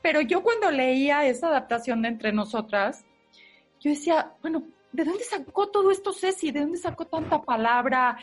Pero 0.00 0.22
yo 0.22 0.42
cuando 0.42 0.70
leía 0.70 1.26
esa 1.26 1.48
adaptación 1.48 2.00
de 2.00 2.08
Entre 2.08 2.32
Nosotras, 2.32 3.04
yo 3.78 3.90
decía, 3.90 4.32
bueno, 4.40 4.62
¿de 4.92 5.04
dónde 5.04 5.24
sacó 5.24 5.68
todo 5.68 5.90
esto 5.90 6.14
Ceci? 6.14 6.52
¿De 6.52 6.60
dónde 6.60 6.78
sacó 6.78 7.06
tanta 7.06 7.42
palabra? 7.42 8.16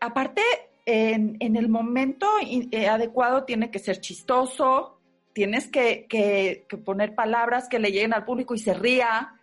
Aparte, 0.00 0.42
en, 0.84 1.56
el 1.56 1.70
momento 1.70 2.26
eh, 2.42 2.88
adecuado 2.88 3.44
tiene 3.44 3.70
que 3.70 3.78
ser 3.78 3.98
chistoso, 4.02 5.00
tienes 5.32 5.68
que, 5.68 6.66
poner 6.84 7.14
palabras 7.14 7.70
que 7.70 7.78
le 7.78 7.90
lleguen 7.90 8.12
al 8.12 8.26
público 8.26 8.54
y 8.54 8.58
se 8.58 8.74
ría, 8.74 9.40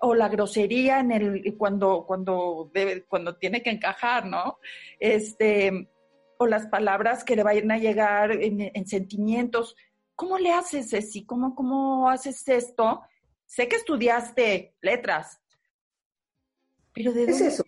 o 0.00 0.12
la 0.12 0.28
grosería 0.28 0.98
en 0.98 1.12
el 1.12 1.54
cuando 1.56 2.04
cuando 2.04 2.72
cuando 3.08 3.36
tiene 3.36 3.62
que 3.62 3.70
encajar, 3.70 4.26
¿no? 4.26 4.58
Este 4.98 5.88
o 6.44 6.46
las 6.46 6.66
palabras 6.66 7.24
que 7.24 7.36
le 7.36 7.42
vayan 7.42 7.70
a 7.70 7.78
llegar 7.78 8.32
en, 8.32 8.86
sentimientos. 8.86 9.76
¿Cómo 10.14 10.38
le 10.38 10.52
haces, 10.52 10.90
Ceci? 10.90 11.24
¿Cómo, 11.26 11.54
¿Cómo 11.54 12.08
haces 12.08 12.46
esto? 12.48 13.02
Sé 13.44 13.68
que 13.68 13.76
estudiaste 13.76 14.76
letras, 14.80 15.40
pero 16.92 17.12
¿de 17.12 17.26
dónde 17.26 17.46
eso? 17.46 17.64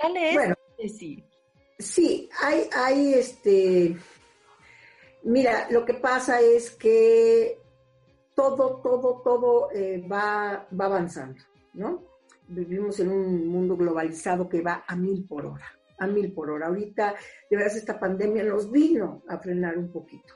sale 0.00 0.32
bueno, 0.34 0.54
Ceci? 0.76 1.24
Sí, 1.78 2.28
hay, 2.42 2.68
hay 2.74 3.14
este. 3.14 3.96
Mira, 5.22 5.68
lo 5.70 5.84
que 5.84 5.94
pasa 5.94 6.40
es 6.40 6.70
que 6.70 7.60
todo, 8.34 8.80
todo, 8.82 9.22
todo 9.22 9.70
eh, 9.72 10.06
va, 10.06 10.66
va 10.78 10.84
avanzando. 10.84 11.42
¿no? 11.76 12.02
Vivimos 12.48 12.98
en 13.00 13.10
un 13.10 13.48
mundo 13.48 13.76
globalizado 13.76 14.48
que 14.48 14.62
va 14.62 14.84
a 14.86 14.96
mil 14.96 15.24
por 15.24 15.46
hora, 15.46 15.75
a 15.98 16.06
mil 16.06 16.32
por 16.32 16.50
hora. 16.50 16.66
Ahorita, 16.66 17.14
de 17.50 17.56
veras, 17.56 17.76
esta 17.76 17.98
pandemia 17.98 18.44
nos 18.44 18.70
vino 18.70 19.22
a 19.28 19.38
frenar 19.38 19.78
un 19.78 19.90
poquito, 19.90 20.34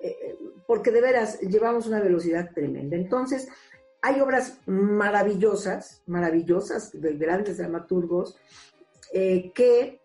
eh, 0.00 0.16
eh, 0.22 0.38
porque 0.66 0.90
de 0.90 1.00
veras 1.00 1.40
llevamos 1.40 1.86
una 1.86 2.00
velocidad 2.00 2.50
tremenda. 2.54 2.96
Entonces, 2.96 3.48
hay 4.02 4.20
obras 4.20 4.60
maravillosas, 4.66 6.02
maravillosas 6.06 6.92
de 6.92 7.16
grandes 7.16 7.58
dramaturgos, 7.58 8.38
eh, 9.12 9.52
que 9.54 10.00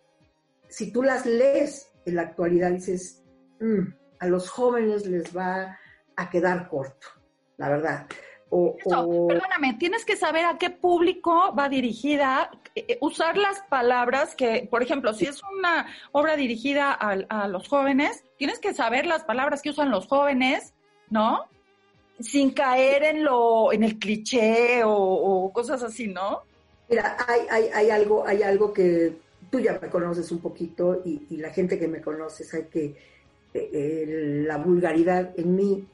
si 0.67 0.91
tú 0.91 1.03
las 1.03 1.25
lees 1.25 1.91
en 2.05 2.15
la 2.15 2.23
actualidad 2.23 2.71
dices, 2.71 3.23
mm, 3.59 3.93
a 4.19 4.27
los 4.27 4.49
jóvenes 4.49 5.05
les 5.05 5.35
va 5.35 5.77
a 6.15 6.29
quedar 6.29 6.67
corto, 6.67 7.07
la 7.57 7.69
verdad. 7.69 8.07
Perdóname, 9.27 9.75
tienes 9.79 10.05
que 10.05 10.15
saber 10.15 10.45
a 10.45 10.57
qué 10.57 10.69
público 10.69 11.53
va 11.57 11.69
dirigida, 11.69 12.51
eh, 12.75 12.85
eh, 12.87 12.97
usar 13.01 13.37
las 13.37 13.61
palabras 13.69 14.35
que, 14.35 14.67
por 14.69 14.83
ejemplo, 14.83 15.13
si 15.13 15.25
es 15.25 15.41
una 15.57 15.87
obra 16.11 16.35
dirigida 16.35 16.91
a, 16.91 17.47
los 17.47 17.67
jóvenes, 17.67 18.23
tienes 18.37 18.59
que 18.59 18.73
saber 18.73 19.05
las 19.05 19.23
palabras 19.23 19.61
que 19.61 19.69
usan 19.69 19.91
los 19.91 20.07
jóvenes, 20.07 20.73
¿no? 21.09 21.45
Sin 22.19 22.51
caer 22.51 23.03
en 23.03 23.23
lo, 23.23 23.73
en 23.73 23.83
el 23.83 23.99
cliché 23.99 24.81
o, 24.85 25.51
cosas 25.53 25.83
así, 25.83 26.07
¿no? 26.07 26.43
Mira, 26.89 27.17
hay, 27.27 27.41
hay, 27.49 27.69
hay, 27.73 27.89
algo, 27.89 28.25
hay 28.27 28.43
algo 28.43 28.71
que 28.71 29.17
tú 29.49 29.59
ya 29.59 29.79
me 29.81 29.89
conoces 29.89 30.31
un 30.31 30.39
poquito 30.39 31.01
y, 31.05 31.37
la 31.37 31.49
gente 31.49 31.79
que 31.79 31.87
me 31.87 32.01
conoce 32.01 32.43
sabe 32.43 32.67
que 32.67 32.95
eh, 33.53 34.43
la 34.45 34.57
vulgaridad 34.57 35.31
en 35.37 35.55
mí 35.55 35.87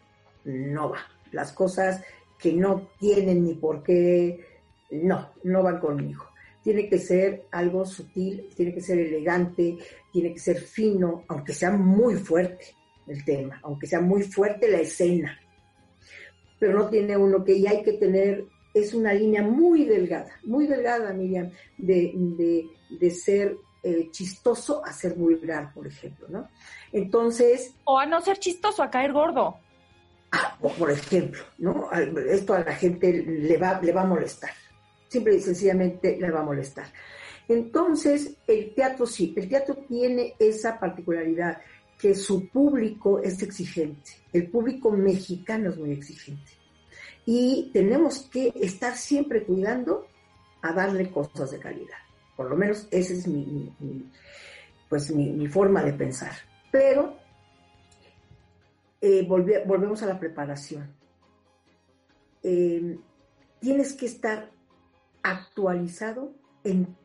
no 0.45 0.89
va. 0.89 0.99
Las 1.31 1.53
cosas 1.53 2.01
que 2.41 2.53
no 2.53 2.89
tienen 2.99 3.43
ni 3.43 3.53
por 3.53 3.83
qué, 3.83 4.43
no, 4.89 5.29
no 5.43 5.63
van 5.63 5.79
conmigo. 5.79 6.25
Tiene 6.63 6.89
que 6.89 6.97
ser 6.97 7.45
algo 7.51 7.85
sutil, 7.85 8.49
tiene 8.55 8.73
que 8.73 8.81
ser 8.81 8.99
elegante, 8.99 9.77
tiene 10.11 10.33
que 10.33 10.39
ser 10.39 10.57
fino, 10.57 11.23
aunque 11.27 11.53
sea 11.53 11.71
muy 11.71 12.15
fuerte 12.15 12.75
el 13.07 13.23
tema, 13.23 13.59
aunque 13.63 13.87
sea 13.87 14.01
muy 14.01 14.23
fuerte 14.23 14.69
la 14.69 14.79
escena. 14.79 15.39
Pero 16.59 16.77
no 16.77 16.89
tiene 16.89 17.17
uno 17.17 17.43
que, 17.43 17.53
y 17.53 17.67
hay 17.67 17.83
que 17.83 17.93
tener, 17.93 18.45
es 18.73 18.93
una 18.93 19.13
línea 19.13 19.43
muy 19.43 19.85
delgada, 19.85 20.31
muy 20.43 20.67
delgada, 20.67 21.13
Miriam, 21.13 21.49
de, 21.77 22.67
de, 22.99 23.09
ser 23.11 23.57
eh, 23.83 24.09
chistoso 24.11 24.83
a 24.85 24.93
ser 24.93 25.15
vulgar, 25.15 25.73
por 25.73 25.87
ejemplo, 25.87 26.27
¿no? 26.29 26.47
Entonces... 26.91 27.73
O 27.85 27.97
a 27.97 28.05
no 28.05 28.21
ser 28.21 28.37
chistoso, 28.37 28.83
a 28.83 28.91
caer 28.91 29.13
gordo. 29.13 29.57
Por 30.77 30.91
ejemplo. 30.91 31.41
Esto 32.29 32.53
a 32.53 32.59
la 32.59 32.73
gente 32.73 33.11
le 33.11 33.57
va, 33.57 33.79
le 33.81 33.91
va 33.91 34.01
a 34.01 34.05
molestar. 34.05 34.51
Simple 35.07 35.35
y 35.35 35.41
sencillamente 35.41 36.17
le 36.19 36.31
va 36.31 36.39
a 36.39 36.43
molestar. 36.43 36.85
Entonces, 37.47 38.37
el 38.47 38.73
teatro 38.73 39.05
sí, 39.05 39.33
el 39.35 39.49
teatro 39.49 39.75
tiene 39.87 40.35
esa 40.39 40.79
particularidad 40.79 41.57
que 41.99 42.15
su 42.15 42.47
público 42.47 43.19
es 43.19 43.41
exigente. 43.43 44.11
El 44.31 44.49
público 44.49 44.89
mexicano 44.91 45.69
es 45.69 45.77
muy 45.77 45.91
exigente. 45.91 46.51
Y 47.25 47.69
tenemos 47.73 48.21
que 48.31 48.53
estar 48.55 48.95
siempre 48.95 49.43
cuidando 49.43 50.07
a 50.61 50.71
darle 50.73 51.11
cosas 51.11 51.51
de 51.51 51.59
calidad. 51.59 51.97
Por 52.35 52.49
lo 52.49 52.55
menos 52.55 52.87
esa 52.89 53.13
es 53.13 53.27
mi, 53.27 53.71
pues 54.89 55.11
mi 55.13 55.47
forma 55.47 55.83
de 55.83 55.93
pensar. 55.93 56.31
Pero 56.71 57.17
eh, 59.01 59.25
volvemos 59.27 60.03
a 60.03 60.05
la 60.05 60.19
preparación. 60.19 60.95
Eh, 62.43 62.99
tienes 63.59 63.93
que 63.93 64.05
estar 64.05 64.51
actualizado 65.23 66.33
en 66.63 66.95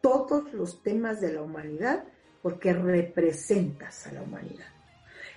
todos 0.00 0.52
los 0.52 0.82
temas 0.82 1.20
de 1.20 1.32
la 1.32 1.42
humanidad 1.42 2.04
porque 2.42 2.72
representas 2.72 4.06
a 4.06 4.12
la 4.12 4.22
humanidad. 4.22 4.66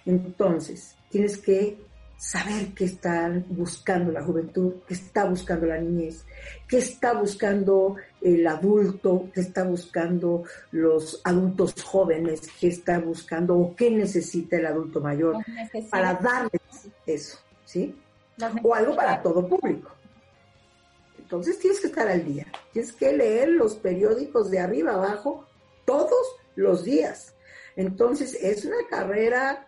Entonces, 0.05 0.95
tienes 1.09 1.37
que 1.37 1.79
saber 2.17 2.73
qué 2.73 2.85
está 2.85 3.31
buscando 3.47 4.11
la 4.11 4.23
juventud, 4.23 4.73
qué 4.87 4.95
está 4.95 5.25
buscando 5.25 5.67
la 5.67 5.77
niñez, 5.77 6.25
qué 6.67 6.79
está 6.79 7.13
buscando 7.13 7.95
el 8.21 8.45
adulto, 8.47 9.29
qué 9.33 9.41
está 9.41 9.63
buscando 9.63 10.43
los 10.71 11.21
adultos 11.23 11.75
jóvenes, 11.83 12.41
qué 12.59 12.69
está 12.69 12.99
buscando 12.99 13.55
o 13.55 13.75
qué 13.75 13.91
necesita 13.91 14.57
el 14.57 14.65
adulto 14.65 14.99
mayor 14.99 15.37
para 15.91 16.15
darles 16.15 16.61
eso, 17.05 17.37
¿sí? 17.65 17.95
O 18.63 18.73
algo 18.73 18.95
para 18.95 19.21
todo 19.21 19.47
público. 19.47 19.91
Entonces 21.19 21.59
tienes 21.59 21.79
que 21.79 21.87
estar 21.87 22.07
al 22.07 22.25
día, 22.25 22.47
tienes 22.71 22.93
que 22.93 23.13
leer 23.13 23.49
los 23.49 23.75
periódicos 23.75 24.49
de 24.49 24.59
arriba 24.59 24.93
abajo 24.93 25.45
todos 25.85 26.25
los 26.55 26.83
días. 26.83 27.35
Entonces 27.75 28.33
es 28.41 28.65
una 28.65 28.87
carrera 28.89 29.66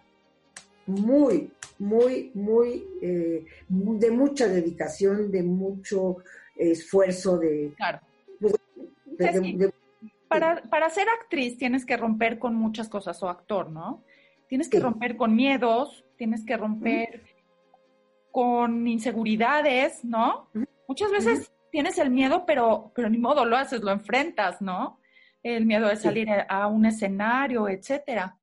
muy, 0.89 1.52
muy, 1.78 2.32
muy, 2.34 2.86
eh, 3.02 3.45
de 3.67 4.12
mucha 4.12 4.47
dedicación, 4.47 5.31
de 5.31 5.44
mucho 5.44 6.17
esfuerzo, 6.56 7.37
de... 7.37 7.73
Claro. 7.77 8.00
Pues, 8.40 8.54
para, 10.27 10.62
para 10.63 10.90
ser 10.90 11.08
actriz 11.10 11.58
tienes 11.58 11.85
que 11.85 11.98
romper 11.98 12.40
con 12.40 12.56
muchas 12.56 12.90
cosas, 12.90 13.21
o 13.23 13.29
actor, 13.29 13.69
¿no? 13.69 14.04
Tienes 14.48 14.69
que 14.69 14.79
romper 14.79 15.15
con 15.15 15.35
miedos, 15.35 16.06
tienes 16.17 16.44
que 16.44 16.58
romper 16.58 17.21
con 18.31 18.87
inseguridades, 18.87 20.04
¿no? 20.04 20.50
Muchas 20.87 21.12
veces 21.12 21.52
tienes 21.71 21.98
el 21.98 22.10
miedo, 22.10 22.46
pero, 22.46 22.92
pero 22.96 23.10
ni 23.10 23.17
modo, 23.17 23.46
lo 23.46 23.58
haces, 23.58 23.81
lo 23.81 23.92
enfrentas, 23.92 24.62
¿no? 24.62 25.00
El 25.44 25.65
miedo 25.65 25.87
de 25.87 25.96
salir 25.96 26.29
a 26.48 26.67
un 26.67 26.85
escenario, 26.85 27.69
etcétera. 27.69 28.37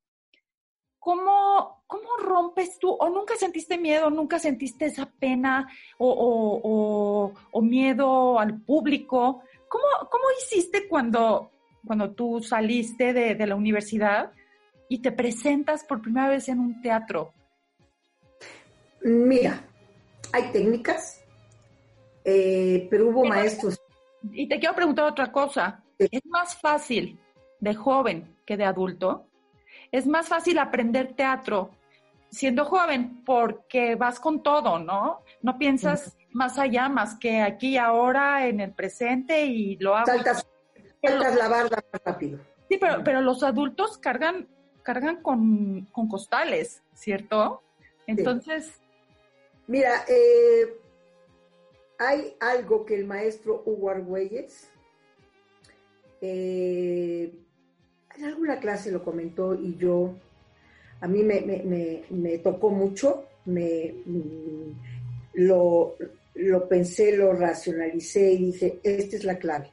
¿Cómo, 0.99 1.83
¿cómo 1.87 2.17
rompes 2.21 2.79
tú? 2.79 2.89
¿O 2.91 3.09
nunca 3.09 3.35
sentiste 3.35 3.77
miedo, 3.77 4.09
nunca 4.09 4.39
sentiste 4.39 4.85
esa 4.85 5.05
pena 5.05 5.67
o, 5.97 7.33
miedo 7.61 8.39
al 8.39 8.61
público? 8.61 9.41
¿Cómo, 9.67 9.85
cómo 10.09 10.23
hiciste 10.41 10.87
cuando, 10.87 11.51
cuando 11.85 12.11
tú 12.11 12.41
saliste 12.41 13.13
de, 13.13 13.47
la 13.47 13.55
universidad 13.55 14.31
y 14.89 14.99
te 14.99 15.11
presentas 15.11 15.83
por 15.83 16.01
primera 16.01 16.29
vez 16.29 16.49
en 16.49 16.59
un 16.59 16.81
teatro? 16.81 17.33
Mira, 19.01 19.63
hay 20.33 20.51
técnicas, 20.51 21.23
eh, 22.23 22.87
pero 22.89 23.09
hubo 23.09 23.25
maestros. 23.25 23.79
Y 24.31 24.47
te 24.47 24.59
quiero 24.59 24.75
preguntar 24.75 25.05
otra 25.05 25.31
cosa. 25.31 25.83
¿Es 25.97 26.25
más 26.25 26.55
fácil 26.59 27.19
de 27.59 27.73
joven 27.73 28.35
que 28.45 28.57
de 28.57 28.65
adulto? 28.65 29.27
Es 29.91 30.07
más 30.07 30.27
fácil 30.27 30.59
aprender 30.59 31.13
teatro 31.13 31.71
siendo 32.29 32.65
joven 32.65 33.23
porque 33.25 33.95
vas 33.95 34.19
con 34.19 34.43
todo, 34.43 34.79
¿no? 34.79 35.21
No 35.41 35.57
piensas 35.57 36.17
más 36.31 36.57
allá, 36.57 36.89
más 36.89 37.17
que 37.17 37.41
aquí, 37.41 37.77
ahora, 37.77 38.47
en 38.47 38.59
el 38.59 38.71
presente 38.71 39.45
y 39.45 39.77
lo 39.77 39.95
hago. 39.95 40.11
trasladarla 41.01 41.83
más 41.91 42.01
rápido. 42.03 42.39
Sí, 42.69 42.77
pero, 42.77 43.03
pero 43.03 43.21
los 43.21 43.43
adultos 43.43 43.97
cargan, 43.97 44.47
cargan 44.83 45.21
con, 45.21 45.85
costales, 46.09 46.83
¿cierto? 46.93 47.61
Entonces... 48.05 48.81
Mira, 49.67 50.05
eh, 50.07 50.79
hay 51.97 52.35
algo 52.39 52.85
que 52.85 52.95
el 52.95 53.05
maestro 53.05 53.63
Hugo 53.65 53.89
Argüelles 53.89 54.71
eh, 56.21 57.33
en 58.17 58.25
alguna 58.25 58.59
clase 58.59 58.91
lo 58.91 59.03
comentó 59.03 59.53
y 59.53 59.75
yo, 59.77 60.15
a 61.01 61.07
mí 61.07 61.23
me, 61.23 62.37
tocó 62.39 62.69
mucho, 62.69 63.25
me, 63.45 63.93
mm, 64.05 64.71
lo, 65.33 65.95
lo 66.35 66.67
pensé, 66.67 67.15
lo 67.15 67.33
racionalicé 67.33 68.33
y 68.33 68.45
dije, 68.51 68.79
esta 68.83 69.15
es 69.15 69.23
la 69.23 69.37
clave. 69.37 69.71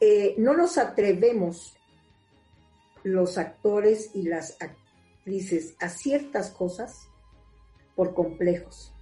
Eh, 0.00 0.34
no 0.38 0.56
nos 0.56 0.78
atrevemos 0.78 1.76
los 3.04 3.38
actores 3.38 4.10
y 4.14 4.22
las 4.22 4.56
actrices 4.60 5.74
a 5.78 5.88
ciertas 5.88 6.50
cosas 6.50 7.08
por 7.94 8.14
complejos. 8.14 8.92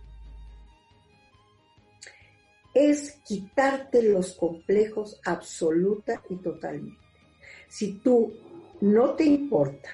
Es 2.73 3.13
quitarte 3.25 4.03
los 4.03 4.35
complejos 4.35 5.21
absoluta 5.25 6.23
y 6.29 6.37
totalmente. 6.37 7.01
Si 7.69 7.95
tú 7.95 8.33
no 8.81 9.15
te 9.15 9.25
importa 9.25 9.91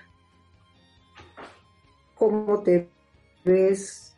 cómo 2.15 2.63
te 2.63 2.89
ves, 3.45 4.15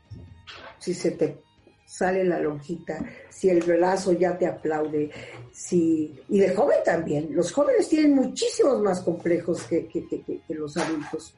si 0.78 0.94
se 0.94 1.12
te 1.12 1.42
sale 1.84 2.22
la 2.24 2.38
lonjita, 2.38 3.04
si 3.28 3.48
el 3.48 3.60
brazo 3.60 4.12
ya 4.12 4.36
te 4.36 4.46
aplaude, 4.46 5.10
si... 5.50 6.14
Y 6.28 6.38
de 6.38 6.54
joven 6.54 6.78
también. 6.84 7.28
Los 7.34 7.52
jóvenes 7.52 7.88
tienen 7.88 8.14
muchísimos 8.14 8.80
más 8.82 9.00
complejos 9.00 9.62
que, 9.64 9.88
los 10.48 10.76
adultos. 10.76 11.34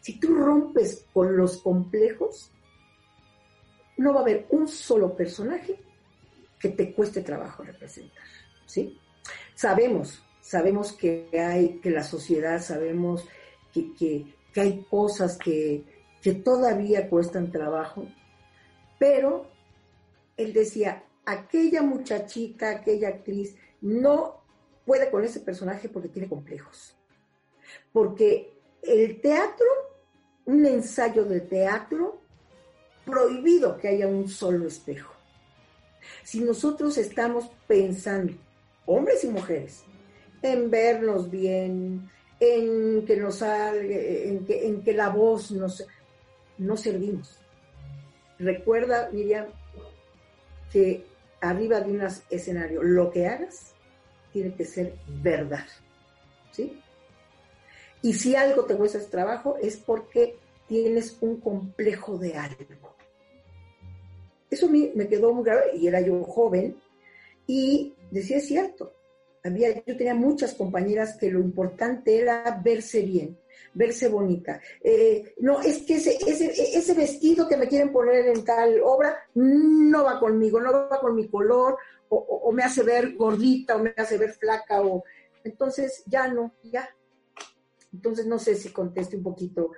Si 0.00 0.18
tú 0.18 0.34
rompes 0.34 1.04
con 1.12 1.36
los 1.36 1.58
complejos, 1.58 2.50
no 3.96 4.12
va 4.12 4.20
a 4.20 4.22
haber 4.22 4.46
un 4.50 4.68
solo 4.68 5.14
personaje 5.14 5.76
que 6.58 6.70
te 6.70 6.92
cueste 6.92 7.22
trabajo 7.22 7.62
representar, 7.62 8.24
¿sí? 8.66 8.98
Sabemos, 9.54 10.22
sabemos 10.40 10.92
que 10.92 11.28
hay, 11.38 11.78
que 11.80 11.90
la 11.90 12.02
sociedad, 12.02 12.60
sabemos 12.60 13.26
que, 13.72 13.92
que 13.94 14.60
hay 14.60 14.84
cosas 14.90 15.36
que, 15.36 15.84
que 16.22 16.34
todavía 16.34 17.08
cuestan 17.08 17.50
trabajo, 17.50 18.06
pero 18.98 19.46
él 20.36 20.52
decía, 20.52 21.04
aquella 21.24 21.82
muchachita, 21.82 22.70
aquella 22.70 23.08
actriz, 23.08 23.56
no 23.80 24.42
puede 24.84 25.10
con 25.10 25.24
ese 25.24 25.40
personaje 25.40 25.88
porque 25.88 26.08
tiene 26.08 26.28
complejos. 26.28 26.96
Porque 27.92 28.54
el 28.82 29.20
teatro, 29.20 29.66
un 30.46 30.64
ensayo 30.64 31.24
de 31.24 31.40
teatro, 31.40 32.20
prohibido 33.04 33.76
que 33.76 33.88
haya 33.88 34.06
un 34.06 34.28
solo 34.28 34.66
espejo. 34.66 35.12
Si 36.22 36.40
nosotros 36.40 36.98
estamos 36.98 37.50
pensando, 37.66 38.32
hombres 38.86 39.24
y 39.24 39.28
mujeres, 39.28 39.84
en 40.42 40.70
vernos 40.70 41.30
bien, 41.30 42.10
en 42.40 43.04
que 43.04 43.16
nos 43.16 43.36
salga, 43.36 43.82
en 43.82 44.44
que, 44.44 44.66
en 44.66 44.82
que 44.82 44.92
la 44.92 45.08
voz 45.08 45.50
nos, 45.50 45.84
no 46.58 46.76
servimos. 46.76 47.38
Recuerda, 48.38 49.10
Miriam, 49.12 49.46
que 50.72 51.04
arriba 51.40 51.80
de 51.80 51.92
un 51.92 52.02
escenario, 52.30 52.82
lo 52.82 53.10
que 53.10 53.26
hagas 53.26 53.74
tiene 54.32 54.54
que 54.54 54.64
ser 54.64 54.94
verdad. 55.22 55.66
¿Sí? 56.52 56.80
Y 58.02 58.14
si 58.14 58.36
algo 58.36 58.64
te 58.64 58.76
cuesta 58.76 59.00
trabajo 59.10 59.56
es 59.60 59.76
porque 59.76 60.36
tienes 60.68 61.16
un 61.20 61.40
complejo 61.40 62.18
de 62.18 62.36
algo. 62.36 62.94
Eso 64.50 64.68
me, 64.68 65.08
quedó 65.08 65.32
muy 65.32 65.44
grave 65.44 65.76
y 65.76 65.86
era 65.86 66.00
yo 66.00 66.22
joven 66.24 66.76
y 67.46 67.94
decía, 68.10 68.38
es 68.38 68.46
cierto, 68.46 68.94
había, 69.44 69.74
yo 69.84 69.96
tenía 69.96 70.14
muchas 70.14 70.54
compañeras 70.54 71.16
que 71.16 71.30
lo 71.30 71.40
importante 71.40 72.18
era 72.18 72.60
verse 72.62 73.02
bien, 73.02 73.38
verse 73.74 74.08
bonita. 74.08 74.60
Eh, 74.82 75.34
no, 75.38 75.60
es 75.60 75.82
que 75.82 75.96
ese, 75.96 76.18
ese, 76.26 76.94
vestido 76.94 77.48
que 77.48 77.56
me 77.56 77.68
quieren 77.68 77.92
poner 77.92 78.26
en 78.26 78.44
tal 78.44 78.80
obra 78.82 79.16
no 79.34 80.04
va 80.04 80.18
conmigo, 80.18 80.60
no 80.60 80.72
va 80.72 81.00
con 81.00 81.14
mi 81.14 81.28
color, 81.28 81.76
o, 82.10 82.50
me 82.52 82.62
hace 82.62 82.82
ver 82.82 83.14
gordita, 83.14 83.76
o 83.76 83.80
me 83.80 83.92
hace 83.96 84.16
ver 84.16 84.32
flaca, 84.32 84.80
o 84.80 85.04
entonces 85.44 86.02
ya 86.06 86.28
no, 86.28 86.54
ya. 86.62 86.88
Entonces 87.92 88.26
no 88.26 88.38
sé 88.38 88.54
si 88.54 88.70
conteste 88.70 89.16
un 89.16 89.22
poquito 89.22 89.72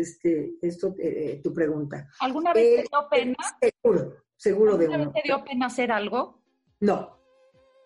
este, 0.00 0.54
esto, 0.62 0.94
eh, 0.98 1.40
tu 1.42 1.52
pregunta. 1.52 2.08
¿Alguna 2.20 2.52
vez 2.52 2.62
te 2.62 2.80
eh, 2.80 2.84
dio 2.90 3.08
pena? 3.10 3.36
Seguro, 3.60 4.16
seguro 4.36 4.76
de 4.76 4.86
uno. 4.86 4.94
¿Alguna 4.94 5.12
vez 5.12 5.22
te 5.22 5.28
dio 5.28 5.44
pena 5.44 5.66
hacer 5.66 5.92
algo? 5.92 6.40
No. 6.80 7.18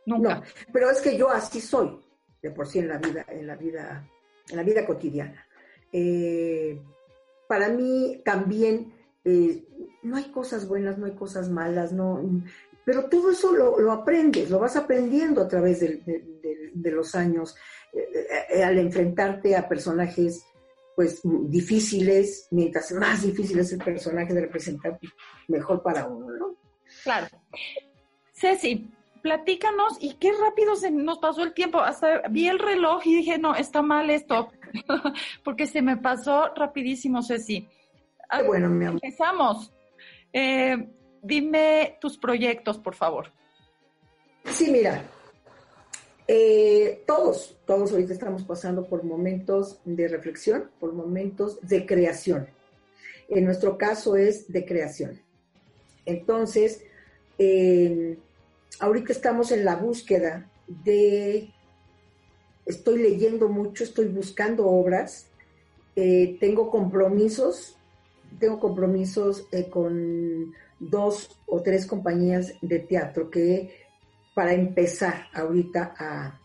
Nunca. 0.07 0.37
No, 0.37 0.43
pero 0.73 0.91
es 0.91 1.01
que 1.01 1.17
yo 1.17 1.29
así 1.29 1.61
soy, 1.61 2.01
de 2.41 2.51
por 2.51 2.67
sí 2.67 2.79
en 2.79 2.89
la 2.89 2.99
vida, 2.99 3.27
en 3.29 3.47
la 3.47 3.57
vida, 3.57 4.09
en 4.49 4.57
la 4.57 4.63
vida 4.63 4.87
cotidiana. 4.87 5.47
Eh, 5.93 6.81
para 7.47 7.69
mí 7.69 8.23
también 8.25 8.93
eh, 9.25 9.67
no 10.03 10.17
hay 10.17 10.31
cosas 10.31 10.69
buenas, 10.69 10.99
no 10.99 11.07
hay 11.07 11.15
cosas 11.15 11.51
malas, 11.51 11.93
no, 11.93 12.23
pero 12.85 13.05
todo 13.09 13.31
eso 13.31 13.53
lo, 13.53 13.93
aprendes, 13.93 14.49
lo 14.49 14.59
vas 14.59 14.77
aprendiendo 14.77 15.43
a 15.43 15.49
través 15.49 15.81
de, 15.81 16.91
los 16.91 17.15
años, 17.15 17.55
eh, 17.93 18.63
al 18.63 18.79
enfrentarte 18.79 19.57
a 19.57 19.69
personajes 19.69 20.45
pues 20.99 21.21
difíciles, 21.23 22.49
mientras 22.51 22.91
más 22.91 23.23
difícil 23.23 23.57
es 23.61 23.73
el 23.73 23.79
personaje 23.79 24.35
de 24.35 24.41
representar, 24.41 24.99
mejor 25.47 25.81
para 25.81 26.09
uno, 26.09 26.29
¿no? 26.37 26.57
Claro. 27.05 27.29
Ceci, 28.33 28.91
platícanos 29.23 29.97
y 30.01 30.15
qué 30.15 30.33
rápido 30.33 30.75
se 30.75 30.91
nos 30.91 31.21
pasó 31.21 31.45
el 31.45 31.55
tiempo. 31.55 31.79
Hasta 31.79 32.23
vi 32.29 32.49
el 32.49 32.59
reloj 32.59 33.07
y 33.07 33.15
dije, 33.15 33.39
no, 33.39 33.55
está 33.55 33.81
mal 33.81 34.11
esto, 34.11 34.51
porque 35.45 35.69
se 35.69 35.83
me 35.83 35.99
pasó 35.99 36.53
rapidísimo, 36.57 37.23
Ceci. 37.23 37.69
Ah, 38.29 38.43
bueno, 38.43 38.69
mi 38.69 38.87
amor. 38.87 38.99
Empezamos. 39.01 39.73
Eh, 40.33 40.85
dime 41.23 41.97
tus 42.01 42.19
proyectos, 42.19 42.77
por 42.77 42.97
favor. 42.97 43.33
Sí, 44.47 44.69
mira, 44.73 45.05
eh, 46.31 47.03
todos, 47.07 47.57
todos 47.65 47.91
ahorita 47.91 48.13
estamos 48.13 48.45
pasando 48.45 48.87
por 48.87 49.03
momentos 49.03 49.81
de 49.87 50.09
reflexión, 50.09 50.71
por 50.79 50.93
momentos 50.93 51.59
de 51.63 51.87
creación. 51.87 52.49
En 53.31 53.47
nuestro 53.47 53.79
caso 53.79 54.15
es 54.15 54.53
de 54.53 54.67
creación. 54.67 55.23
Entonces, 56.05 56.83
eh, 57.39 58.19
ahorita 58.79 59.11
estamos 59.11 59.53
en 59.53 59.65
la 59.65 59.77
búsqueda 59.77 60.51
de, 60.67 61.51
estoy 62.67 62.99
leyendo 62.99 63.49
mucho, 63.49 63.83
estoy 63.83 64.09
buscando 64.09 64.67
obras, 64.67 65.29
eh, 65.97 66.37
tengo 66.41 66.71
compromisos, 66.71 67.79
tengo 68.39 68.61
compromisos 68.61 69.47
con 69.71 70.53
dos 70.79 71.41
o 71.47 71.63
tres 71.63 71.87
compañías 71.87 72.53
de 72.61 72.81
teatro 72.81 73.31
que 73.31 73.88
para 74.39 74.53
empezar 74.53 75.27
ahorita 75.35 75.95
a, 75.99 76.41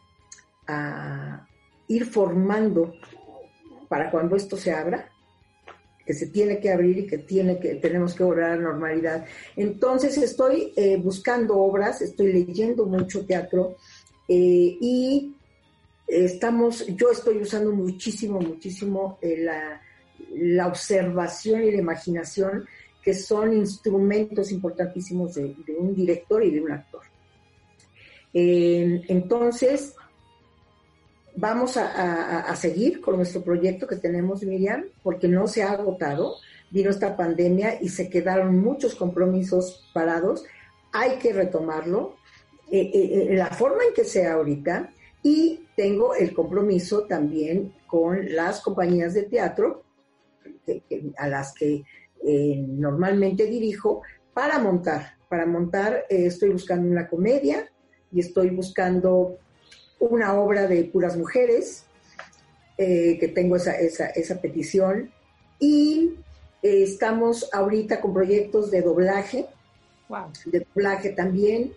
a 0.65 1.47
ir 1.87 2.07
formando 2.07 2.95
para 3.87 4.09
cuando 4.09 4.35
esto 4.35 4.57
se 4.57 4.71
abra, 4.71 5.11
que 6.03 6.15
se 6.15 6.25
tiene 6.29 6.59
que 6.59 6.71
abrir 6.71 6.97
y 6.97 7.05
que, 7.05 7.19
tiene 7.19 7.59
que 7.59 7.75
tenemos 7.75 8.15
que 8.15 8.23
volver 8.23 8.45
a 8.45 8.55
la 8.55 8.63
normalidad. 8.63 9.23
Entonces 9.55 10.17
estoy 10.17 10.73
eh, 10.75 10.97
buscando 10.97 11.55
obras, 11.59 12.01
estoy 12.01 12.33
leyendo 12.33 12.87
mucho 12.87 13.27
teatro 13.27 13.75
eh, 14.27 14.75
y 14.81 15.35
estamos, 16.07 16.87
yo 16.87 17.11
estoy 17.11 17.43
usando 17.43 17.73
muchísimo, 17.73 18.39
muchísimo 18.39 19.19
eh, 19.21 19.37
la, 19.37 20.67
observación 20.67 21.61
y 21.61 21.69
la 21.69 21.77
imaginación, 21.77 22.65
que 23.03 23.13
son 23.13 23.53
instrumentos 23.53 24.51
importantísimos 24.51 25.35
de 25.35 25.55
un 25.77 25.93
director 25.93 26.43
y 26.43 26.49
de 26.49 26.59
un 26.59 26.71
actor. 26.71 27.12
Entonces, 28.33 29.95
Vamos 31.35 31.77
a, 31.77 32.55
seguir 32.55 33.01
con 33.01 33.17
nuestro 33.17 33.41
proyecto 33.41 33.87
que 33.87 33.95
tenemos, 33.95 34.43
Miriam, 34.43 34.85
porque 35.01 35.27
no 35.27 35.47
se 35.47 35.63
ha 35.63 35.71
agotado. 35.71 36.35
Vino 36.69 36.91
esta 36.91 37.17
pandemia 37.17 37.81
y 37.81 37.89
se 37.89 38.07
quedaron 38.07 38.59
muchos 38.59 38.93
compromisos 38.93 39.89
parados. 39.93 40.45
Hay 40.91 41.17
que 41.17 41.33
retomarlo. 41.33 42.17
Eh, 42.71 42.91
eh, 42.93 43.27
eh, 43.31 43.35
la 43.35 43.47
forma 43.47 43.83
en 43.87 43.95
que 43.95 44.03
sea 44.03 44.33
ahorita. 44.33 44.93
Y 45.23 45.61
tengo 45.75 46.13
el 46.13 46.33
compromiso 46.35 47.05
también 47.05 47.73
con 47.87 48.33
las 48.35 48.61
compañías 48.61 49.13
de 49.13 49.23
teatro 49.23 49.83
a 51.17 51.27
las 51.27 51.53
que 51.53 51.83
normalmente 52.23 53.47
dirijo 53.47 54.03
para 54.33 54.59
montar. 54.59 55.17
Para 55.29 55.45
montar 55.45 56.05
estoy 56.09 56.49
buscando 56.49 56.91
una 56.91 57.07
comedia 57.07 57.72
y 58.13 58.19
estoy 58.19 58.49
buscando 58.49 59.37
una 59.99 60.33
obra 60.33 60.67
de 60.67 60.83
puras 60.85 61.17
mujeres, 61.17 61.85
eh, 62.77 63.17
que 63.19 63.27
tengo 63.29 63.55
esa, 63.55 63.77
esa, 63.79 64.07
esa 64.07 64.41
petición, 64.41 65.11
y 65.59 66.15
eh, 66.61 66.83
estamos 66.83 67.49
ahorita 67.53 68.01
con 68.01 68.13
proyectos 68.13 68.71
de 68.71 68.81
doblaje, 68.81 69.47
de 70.45 70.59
doblaje 70.59 71.09
también, 71.09 71.73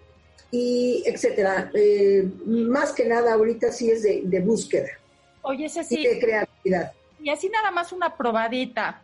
y 0.50 1.02
etcétera. 1.06 1.70
Eh, 1.74 2.28
más 2.46 2.92
que 2.92 3.06
nada 3.06 3.34
ahorita 3.34 3.72
sí 3.72 3.90
es 3.90 4.02
de, 4.02 4.40
búsqueda. 4.40 4.90
Oye, 5.42 5.66
ese 5.66 5.84
sí. 5.84 6.00
Y 6.00 6.06
de 6.06 6.18
creatividad. 6.18 6.92
Y 7.20 7.30
así 7.30 7.48
nada 7.48 7.70
más 7.70 7.92
una 7.92 8.16
probadita. 8.16 9.02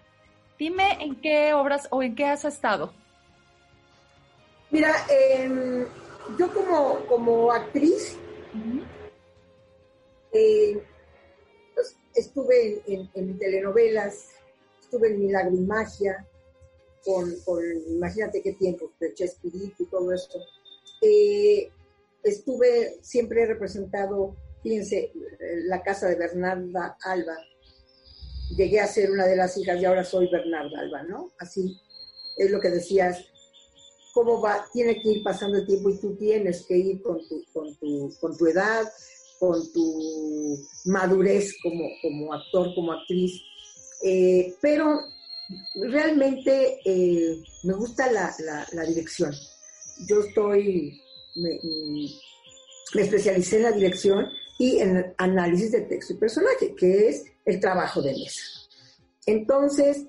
Dime 0.58 0.98
en 1.00 1.16
qué 1.16 1.54
obras 1.54 1.88
o 1.90 2.02
en 2.02 2.14
qué 2.14 2.26
has 2.26 2.44
estado. 2.44 2.92
Mira, 4.70 4.94
em, 5.10 5.84
yo 6.38 6.52
como, 6.52 7.06
como 7.06 7.52
actriz 7.52 8.16
eh, 10.32 10.82
pues, 11.74 11.96
estuve 12.14 12.82
en, 12.86 13.38
telenovelas, 13.38 14.30
estuve 14.80 15.08
en 15.08 15.20
Milagro 15.20 15.54
y 15.54 15.60
Magia, 15.60 16.26
con, 17.04 17.34
imagínate 17.88 18.42
qué 18.42 18.52
tiempo, 18.52 18.92
de 19.00 19.12
Chespirito 19.14 19.82
y 19.82 19.86
todo 19.86 20.12
esto. 20.12 20.38
Eh, 21.00 21.70
estuve, 22.22 22.98
siempre 23.02 23.42
he 23.42 23.46
representado, 23.46 24.36
fíjense, 24.62 25.12
la 25.66 25.82
casa 25.82 26.08
de 26.08 26.16
Bernarda 26.16 26.96
Alba. 27.04 27.36
Llegué 28.56 28.80
a 28.80 28.86
ser 28.86 29.10
una 29.10 29.26
de 29.26 29.36
las 29.36 29.56
hijas 29.56 29.80
y 29.80 29.84
ahora 29.84 30.04
soy 30.04 30.28
Bernarda 30.30 30.80
Alba, 30.80 31.02
¿no? 31.02 31.32
Así 31.38 31.80
es 32.36 32.50
lo 32.50 32.60
que 32.60 32.70
decías, 32.70 33.31
cómo 34.12 34.40
va, 34.40 34.66
tiene 34.72 35.00
que 35.00 35.10
ir 35.10 35.22
pasando 35.22 35.58
el 35.58 35.66
tiempo 35.66 35.90
y 35.90 35.98
tú 35.98 36.14
tienes 36.16 36.64
que 36.66 36.76
ir 36.76 37.02
con 37.02 37.26
tu, 37.28 37.44
con 37.52 37.74
tu, 37.76 38.14
con 38.20 38.36
tu 38.36 38.46
edad, 38.46 38.84
con 39.38 39.72
tu 39.72 40.58
madurez 40.84 41.56
como, 41.62 41.88
como 42.00 42.32
actor, 42.32 42.74
como 42.74 42.92
actriz. 42.92 43.42
Eh, 44.04 44.54
pero 44.60 45.00
realmente 45.74 46.80
eh, 46.84 47.42
me 47.64 47.74
gusta 47.74 48.10
la, 48.10 48.34
la, 48.72 48.84
dirección. 48.84 49.32
Yo 50.08 50.20
estoy, 50.20 51.00
me, 51.36 51.58
me, 52.94 53.02
especialicé 53.02 53.56
en 53.56 53.62
la 53.62 53.72
dirección 53.72 54.26
y 54.58 54.78
en 54.78 55.14
análisis 55.18 55.72
de 55.72 55.82
texto 55.82 56.12
y 56.12 56.16
personaje, 56.18 56.74
que 56.74 57.08
es 57.08 57.24
el 57.44 57.60
trabajo 57.60 58.02
de 58.02 58.12
mesa. 58.12 58.42
Entonces, 59.26 60.06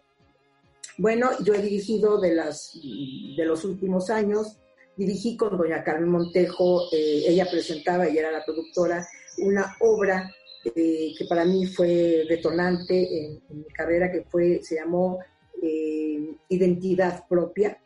bueno, 0.98 1.32
yo 1.44 1.54
he 1.54 1.62
dirigido 1.62 2.20
de, 2.20 2.36
los 2.36 3.66
últimos 3.66 4.10
años, 4.10 4.60
dirigí 4.96 5.36
con 5.36 5.58
doña 5.58 5.84
Carmen 5.84 6.10
Montejo, 6.10 6.88
eh, 6.92 7.24
ella 7.28 7.48
presentaba, 7.50 8.08
y 8.08 8.18
era 8.18 8.32
la 8.32 8.46
productora, 8.46 9.06
una 9.40 9.76
obra 9.80 10.32
eh, 10.64 11.14
que 11.18 11.26
para 11.26 11.46
mí 11.46 11.66
fue 11.66 12.26
detonante 12.30 13.26
en, 13.26 13.42
mi 13.50 13.66
carrera, 13.74 14.12
que 14.12 14.24
fue, 14.24 14.62
se 14.62 14.76
llamó 14.76 15.20
eh, 15.62 16.36
Identidad 16.50 17.26
Propia, 17.28 17.80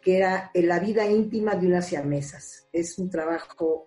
que 0.00 0.16
era 0.16 0.50
la 0.54 0.78
vida 0.78 1.06
íntima 1.06 1.54
de 1.56 1.66
unas 1.66 1.86
siamesas. 1.86 2.66
Es 2.72 2.98
un 2.98 3.10
trabajo 3.10 3.86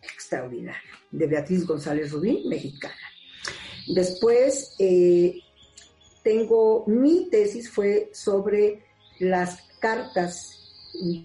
extraordinario, 0.00 0.92
de 1.10 1.26
Beatriz 1.26 1.66
González 1.66 2.12
Rubín, 2.12 2.48
mexicana. 2.48 2.94
Después 3.88 4.76
tengo, 6.26 6.82
mi 6.88 7.30
tesis 7.30 7.70
fue 7.70 8.10
sobre 8.12 8.82
las 9.20 9.62
cartas 9.78 10.74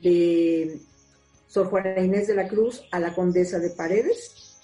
de 0.03 0.79
Sor 1.47 1.71
Juana 1.71 1.99
Inés 2.03 2.27
de 2.27 2.35
la 2.35 2.47
Cruz 2.47 2.83
a 2.91 2.99
la 2.99 3.15
condesa 3.15 3.57
de 3.57 3.71
Paredes, 3.71 4.59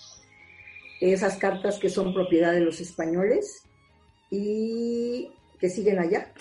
esas 1.01 1.37
cartas 1.37 1.79
que 1.79 1.89
son 1.89 2.13
propiedad 2.13 2.53
de 2.53 2.59
los 2.59 2.79
españoles 2.79 3.63
y 4.29 5.31
que 5.59 5.71
siguen 5.71 5.97
allá. 5.97 6.31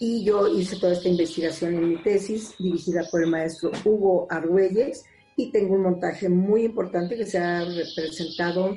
Y 0.00 0.24
yo 0.24 0.48
hice 0.48 0.80
toda 0.80 0.94
esta 0.94 1.08
investigación 1.08 1.74
en 1.76 1.90
mi 1.90 2.02
tesis, 2.02 2.56
dirigida 2.58 3.06
por 3.12 3.22
el 3.22 3.30
maestro 3.30 3.70
Hugo 3.84 4.26
Argüelles, 4.28 5.04
y 5.36 5.52
tengo 5.52 5.76
un 5.76 5.82
montaje 5.82 6.28
muy 6.28 6.64
importante 6.64 7.16
que 7.16 7.26
se 7.26 7.38
ha 7.38 7.64
representado 7.64 8.76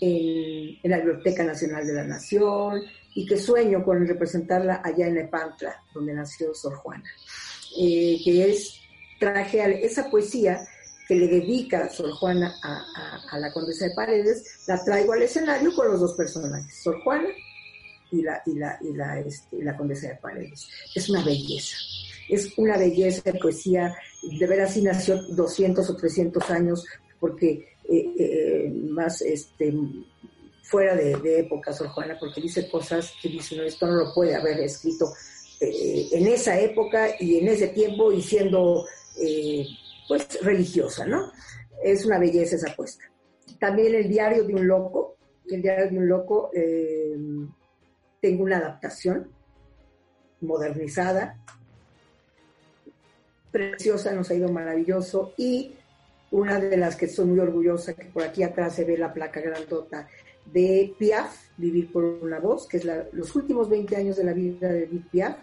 en, 0.00 0.78
en 0.84 0.90
la 0.90 0.98
Biblioteca 0.98 1.42
Nacional 1.42 1.84
de 1.84 1.94
la 1.94 2.04
Nación, 2.04 2.84
y 3.16 3.24
que 3.24 3.38
sueño 3.38 3.82
con 3.82 4.06
representarla 4.06 4.82
allá 4.84 5.06
en 5.06 5.14
Nepantla, 5.14 5.82
donde 5.94 6.12
nació 6.12 6.54
Sor 6.54 6.74
Juana, 6.76 7.10
eh, 7.80 8.20
que 8.22 8.50
es, 8.50 8.78
traje 9.18 9.84
esa 9.84 10.10
poesía 10.10 10.60
que 11.08 11.14
le 11.14 11.26
dedica 11.26 11.88
Sor 11.88 12.12
Juana 12.12 12.54
a, 12.62 13.38
la 13.38 13.50
condesa 13.54 13.86
de 13.86 13.94
Paredes, 13.94 14.64
la 14.68 14.84
traigo 14.84 15.14
al 15.14 15.22
escenario 15.22 15.74
con 15.74 15.88
los 15.88 15.98
dos 15.98 16.12
personajes, 16.12 16.82
Sor 16.82 17.02
Juana 17.02 17.28
y 18.12 18.20
la, 18.20 18.42
y 18.44 18.54
la, 18.54 18.78
y 18.82 18.92
la, 18.92 19.18
este, 19.20 19.64
la 19.64 19.74
condesa 19.78 20.08
de 20.08 20.16
Paredes. 20.16 20.68
Es 20.94 21.08
una 21.08 21.24
belleza, 21.24 21.74
es 22.28 22.52
una 22.58 22.76
belleza 22.76 23.32
de 23.32 23.38
poesía, 23.38 23.96
de 24.38 24.46
veras 24.46 24.74
sí 24.74 24.82
nació 24.82 25.22
200 25.22 25.88
o 25.88 25.96
300 25.96 26.50
años, 26.50 26.84
porque 27.18 27.76
eh, 27.88 28.12
eh, 28.18 28.70
más 28.90 29.22
este, 29.22 29.72
fuera 30.68 30.94
de, 30.94 31.38
época, 31.38 31.72
Sor 31.72 31.88
Juana, 31.88 32.16
porque 32.18 32.40
dice 32.40 32.68
cosas 32.68 33.14
que 33.22 33.28
dice, 33.28 33.56
no, 33.56 33.62
esto 33.62 33.86
no 33.86 33.94
lo 33.94 34.14
puede 34.14 34.34
haber 34.34 34.60
escrito 34.60 35.12
eh, 35.60 36.08
en 36.12 36.26
esa 36.26 36.58
época 36.58 37.08
y 37.20 37.38
en 37.38 37.48
ese 37.48 37.68
tiempo 37.68 38.12
y 38.12 38.20
siendo, 38.22 38.84
eh, 39.20 39.64
pues, 40.08 40.42
religiosa, 40.42 41.06
¿no? 41.06 41.32
Es 41.82 42.04
una 42.04 42.18
belleza 42.18 42.56
esa 42.56 42.72
apuesta. 42.72 43.04
También 43.60 43.94
el 43.94 44.08
diario 44.08 44.44
de 44.44 44.54
un 44.54 44.66
loco, 44.66 45.16
el 45.48 45.62
diario 45.62 45.90
de 45.90 45.98
un 45.98 46.08
loco, 46.08 46.50
eh, 46.52 47.16
tengo 48.20 48.42
una 48.42 48.58
adaptación 48.58 49.30
modernizada, 50.40 51.38
preciosa, 53.52 54.12
nos 54.12 54.30
ha 54.30 54.34
ido 54.34 54.48
maravilloso 54.48 55.32
y 55.36 55.76
una 56.30 56.58
de 56.60 56.76
las 56.76 56.96
que 56.96 57.06
estoy 57.06 57.26
muy 57.26 57.38
orgullosa, 57.38 57.94
que 57.94 58.06
por 58.06 58.24
aquí 58.24 58.42
atrás 58.42 58.74
se 58.74 58.84
ve 58.84 58.98
la 58.98 59.14
placa 59.14 59.40
grandota, 59.40 60.08
de 60.52 60.94
Piaf, 60.98 61.46
Vivir 61.56 61.90
por 61.90 62.04
una 62.04 62.38
voz, 62.38 62.66
que 62.66 62.76
es 62.76 62.84
los 63.12 63.34
últimos 63.34 63.70
20 63.70 63.96
años 63.96 64.16
de 64.16 64.24
la 64.24 64.34
vida 64.34 64.68
de 64.68 64.84
Edith 64.84 65.08
Piaf, 65.10 65.38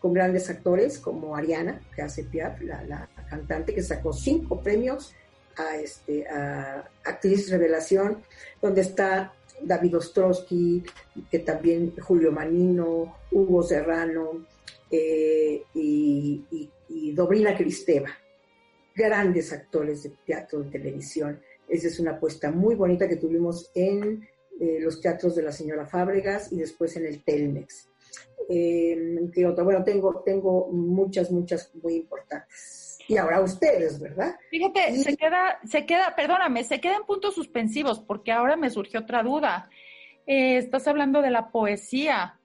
con 0.00 0.14
grandes 0.14 0.48
actores 0.48 0.98
como 0.98 1.36
Ariana, 1.36 1.80
que 1.94 2.02
hace 2.02 2.24
Piaf, 2.24 2.60
la, 2.62 3.08
cantante 3.28 3.74
que 3.74 3.82
sacó 3.82 4.12
cinco 4.12 4.60
premios 4.60 5.14
a, 5.56 5.76
este, 5.76 6.26
a 6.28 6.88
Actriz 7.04 7.50
Revelación, 7.50 8.22
donde 8.62 8.82
está 8.82 9.34
David 9.60 9.98
Ostrowski, 9.98 10.84
que 11.30 11.40
también 11.40 11.94
Julio 12.00 12.32
Manino, 12.32 13.16
Hugo 13.30 13.62
Serrano 13.62 14.46
eh, 14.90 15.64
y, 15.74 16.70
y 16.88 17.12
Dobrina 17.12 17.56
Cristeva, 17.56 18.10
grandes 18.94 19.52
actores 19.52 20.02
de 20.04 20.12
teatro 20.24 20.62
y 20.62 20.70
televisión 20.70 21.40
esa 21.68 21.86
es 21.88 21.98
una 22.00 22.12
apuesta 22.12 22.50
muy 22.50 22.74
bonita 22.74 23.08
que 23.08 23.16
tuvimos 23.16 23.70
en 23.74 24.26
eh, 24.60 24.78
los 24.80 25.00
teatros 25.00 25.34
de 25.34 25.42
la 25.42 25.52
señora 25.52 25.86
Fábregas 25.86 26.52
y 26.52 26.56
después 26.56 26.96
en 26.96 27.06
el 27.06 27.22
Telmex. 27.22 27.88
Eh, 28.48 29.28
bueno, 29.62 29.84
tengo, 29.84 30.22
tengo 30.24 30.68
muchas, 30.68 31.30
muchas 31.30 31.74
muy 31.82 31.96
importantes. 31.96 32.98
Y 33.08 33.16
ahora 33.16 33.40
ustedes, 33.40 34.00
¿verdad? 34.00 34.36
Fíjate, 34.50 34.96
se 34.96 35.16
queda, 35.16 35.60
se 35.64 35.86
queda, 35.86 36.14
perdóname, 36.16 36.64
se 36.64 36.80
quedan 36.80 37.04
puntos 37.06 37.34
suspensivos 37.34 38.00
porque 38.00 38.32
ahora 38.32 38.56
me 38.56 38.70
surgió 38.70 39.00
otra 39.00 39.22
duda. 39.22 39.70
Eh, 40.26 40.56
estás 40.56 40.88
hablando 40.88 41.22
de 41.22 41.30
la 41.30 41.50
poesía, 41.50 42.40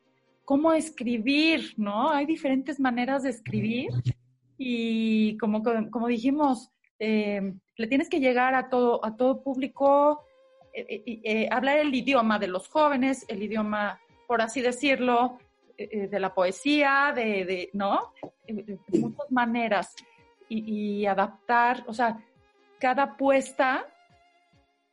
cómo 0.46 0.74
escribir, 0.74 1.74
¿no? 1.78 2.12
Hay 2.12 2.26
diferentes 2.26 2.80
maneras 2.80 3.24
de 3.24 3.30
escribir 3.30 3.90
y 4.58 5.38
como, 5.38 5.64
como 5.90 6.08
dijimos, 6.08 6.72
eh, 7.00 7.54
le 7.82 7.88
tienes 7.88 8.10
que 8.10 8.20
llegar 8.20 8.54
a 8.56 8.70
todo, 8.70 9.04
a 9.04 9.16
todo 9.18 9.42
público, 9.42 10.26
eh, 10.74 11.04
eh, 11.06 11.20
eh, 11.24 11.50
hablar 11.52 11.80
el 11.80 11.94
idioma 11.94 12.40
de 12.40 12.48
los 12.48 12.70
jóvenes, 12.70 13.26
el 13.28 13.44
idioma, 13.44 14.00
por 14.28 14.42
así 14.42 14.62
decirlo, 14.62 15.38
de 15.78 16.20
la 16.20 16.32
poesía, 16.32 17.12
de, 17.16 17.72
¿no? 17.74 18.14
De 18.48 18.78
muchas 19.00 19.32
maneras. 19.32 19.96
Y, 20.48 21.08
adaptar, 21.08 21.84
o 21.88 21.94
sea, 21.94 22.20
cada 22.80 23.18
puesta 23.18 23.88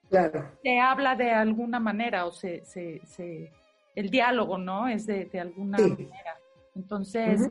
claro. 0.09 0.51
se 0.63 0.81
habla 0.81 1.15
de 1.15 1.31
alguna 1.31 1.79
manera, 1.79 2.25
o 2.25 2.33
se, 2.33 2.65
se, 2.65 3.53
el 3.95 4.09
diálogo, 4.09 4.57
¿no? 4.57 4.89
Es 4.89 5.05
de, 5.05 5.29
alguna 5.39 5.77
manera. 5.77 6.39
Entonces, 6.75 7.51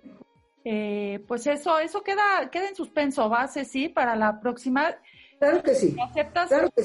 pues 1.27 1.45
eso, 1.45 1.77
eso 1.77 2.01
queda, 2.01 2.49
queda 2.49 2.69
en 2.69 2.75
suspenso, 2.75 3.29
base, 3.29 3.65
sí, 3.65 3.87
para 3.87 4.15
la 4.15 4.39
próxima. 4.39 4.95
Claro 5.39 5.63
que 5.63 5.75
sí. 5.75 5.95
¿Aceptas 6.01 6.49
claro 6.49 6.69
que 6.75 6.83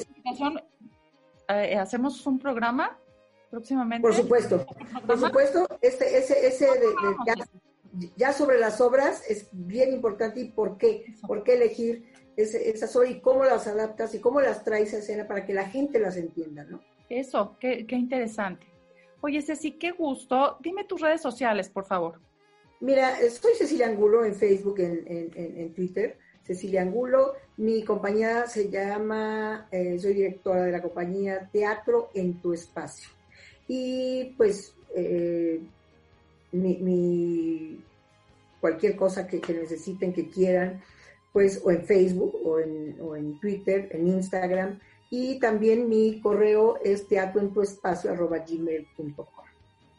eh, 1.49 1.75
¿Hacemos 1.75 2.25
un 2.25 2.39
programa 2.39 2.97
próximamente? 3.49 4.01
Por 4.01 4.15
supuesto. 4.15 4.65
Por 5.05 5.19
supuesto, 5.19 5.67
este, 5.81 6.17
ese, 6.17 6.47
ese 6.47 6.65
de, 6.65 8.09
ya, 8.15 8.33
sobre 8.33 8.59
las 8.59 8.81
obras 8.81 9.29
es 9.29 9.49
bien 9.51 9.93
importante 9.93 10.39
y 10.39 10.45
por 10.49 10.77
qué, 10.77 11.13
por 11.27 11.43
qué 11.43 11.55
elegir 11.55 12.11
esas 12.35 12.95
horas 12.95 13.11
y 13.11 13.19
cómo 13.19 13.43
las 13.43 13.67
adaptas 13.67 14.15
y 14.15 14.19
cómo 14.19 14.41
las 14.41 14.63
traes 14.63 14.93
a 14.93 14.97
escena 14.97 15.27
para 15.27 15.45
que 15.45 15.53
la 15.53 15.69
gente 15.69 15.99
las 15.99 16.17
entienda, 16.17 16.63
¿no? 16.63 16.81
Eso, 17.09 17.55
qué, 17.59 17.85
qué 17.85 17.95
interesante. 17.95 18.65
Oye, 19.21 19.41
Ceci, 19.41 19.73
qué 19.73 19.91
gusto. 19.91 20.57
Dime 20.61 20.83
tus 20.85 21.01
redes 21.01 21.21
sociales, 21.21 21.69
por 21.69 21.85
favor. 21.85 22.19
Mira, 22.79 23.15
soy 23.29 23.53
Cecilia 23.55 23.87
Angulo 23.87 24.25
en 24.25 24.33
Facebook, 24.35 24.79
en, 24.79 25.03
en, 25.07 25.31
en 25.35 25.73
Twitter. 25.73 26.17
Cecilia 26.45 26.81
Angulo. 26.81 27.33
Mi 27.57 27.83
compañía 27.83 28.47
se 28.47 28.69
llama, 28.69 29.67
eh, 29.71 29.99
soy 29.99 30.13
directora 30.13 30.63
de 30.63 30.71
la 30.71 30.81
compañía 30.81 31.49
Teatro 31.51 32.09
en 32.13 32.39
tu 32.41 32.53
Espacio. 32.53 33.09
Y 33.67 34.33
pues 34.37 34.73
eh, 34.95 35.59
mi, 36.51 37.83
cualquier 38.59 38.95
cosa 38.95 39.27
que, 39.27 39.41
necesiten, 39.53 40.13
que 40.13 40.29
quieran, 40.29 40.81
pues 41.31 41.61
o 41.63 41.71
en 41.71 41.85
Facebook 41.85 42.35
o 42.43 42.59
en, 42.59 42.97
o 43.01 43.15
en 43.15 43.39
Twitter, 43.39 43.89
en 43.91 44.07
Instagram. 44.07 44.79
Y 45.09 45.39
también 45.39 45.87
mi 45.87 46.19
correo 46.21 46.77
es 46.83 47.07
teatroentuespacio.gmail.com. 47.07 49.25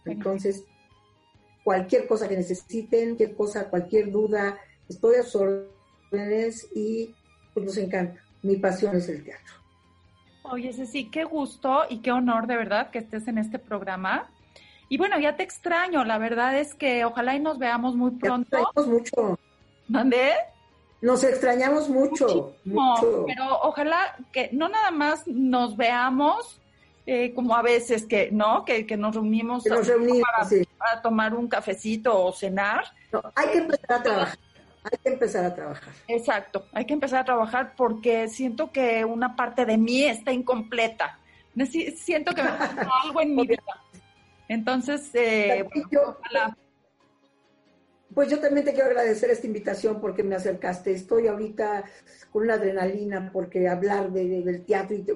Entonces, 0.06 0.64
cualquier 1.62 2.06
cosa 2.06 2.28
que 2.28 2.36
necesiten, 2.36 3.16
cualquier 3.16 3.34
cosa, 3.36 3.70
cualquier 3.70 4.10
duda, 4.10 4.58
estoy 4.88 5.16
a 5.16 5.22
su 5.22 5.68
y 6.74 7.14
pues 7.52 7.66
nos 7.66 7.76
encanta. 7.76 8.20
Mi 8.42 8.56
pasión 8.56 8.96
es 8.96 9.08
el 9.08 9.24
teatro. 9.24 9.54
Oye, 10.42 10.72
Ceci, 10.72 11.10
qué 11.10 11.24
gusto 11.24 11.84
y 11.88 12.00
qué 12.00 12.12
honor 12.12 12.46
de 12.46 12.56
verdad 12.56 12.90
que 12.90 12.98
estés 12.98 13.26
en 13.28 13.38
este 13.38 13.58
programa. 13.58 14.30
Y 14.90 14.98
bueno, 14.98 15.18
ya 15.18 15.36
te 15.36 15.42
extraño, 15.42 16.04
la 16.04 16.18
verdad 16.18 16.58
es 16.58 16.74
que 16.74 17.04
ojalá 17.04 17.34
y 17.34 17.40
nos 17.40 17.58
veamos 17.58 17.96
muy 17.96 18.10
pronto. 18.12 18.58
Nos 18.58 18.86
extrañamos 18.86 18.86
mucho. 18.86 19.38
¿Dónde? 19.88 20.32
Nos 21.00 21.24
extrañamos 21.24 21.88
mucho, 21.88 22.54
mucho. 22.64 23.24
Pero 23.26 23.60
ojalá 23.62 24.16
que 24.32 24.50
no 24.52 24.68
nada 24.68 24.90
más 24.90 25.26
nos 25.26 25.76
veamos 25.76 26.60
eh, 27.06 27.34
como 27.34 27.54
a 27.54 27.62
veces 27.62 28.06
que, 28.06 28.30
¿no? 28.30 28.64
Que, 28.64 28.84
nos 28.96 29.14
reunimos, 29.14 29.66
nos 29.66 29.86
reunimos 29.86 30.22
para, 30.78 31.02
tomar 31.02 31.34
un 31.34 31.48
cafecito 31.48 32.24
o 32.24 32.32
cenar. 32.32 32.84
hay 33.34 33.48
que 33.48 33.58
empezar 33.58 33.92
a 33.92 34.02
trabajar. 34.02 34.38
Hay 34.84 34.98
que 35.02 35.08
empezar 35.08 35.44
a 35.44 35.54
trabajar. 35.54 35.94
Exacto, 36.08 36.66
hay 36.72 36.84
que 36.84 36.94
empezar 36.94 37.20
a 37.20 37.24
trabajar 37.24 37.74
porque 37.76 38.28
siento 38.28 38.70
que 38.70 39.04
una 39.04 39.34
parte 39.34 39.64
de 39.64 39.78
mí 39.78 40.04
está 40.04 40.32
incompleta. 40.32 41.18
Siento 41.96 42.34
que 42.34 42.42
me 42.42 42.50
falta 42.50 42.88
algo 43.04 43.20
en 43.20 43.34
mi 43.34 43.46
vida. 43.46 43.62
Entonces, 44.48 45.10
eh, 45.14 45.66
Pues 48.12 48.30
yo 48.30 48.38
también 48.38 48.64
te 48.64 48.72
quiero 48.72 48.88
agradecer 48.88 49.30
esta 49.30 49.46
invitación 49.46 50.00
porque 50.00 50.22
me 50.22 50.34
acercaste. 50.34 50.92
Estoy 50.92 51.28
ahorita 51.28 51.84
con 52.30 52.42
una 52.42 52.54
adrenalina 52.54 53.30
porque 53.32 53.68
hablar 53.68 54.10
de, 54.12 54.42
del 54.42 54.64
teatro 54.64 54.96
y 54.96 55.06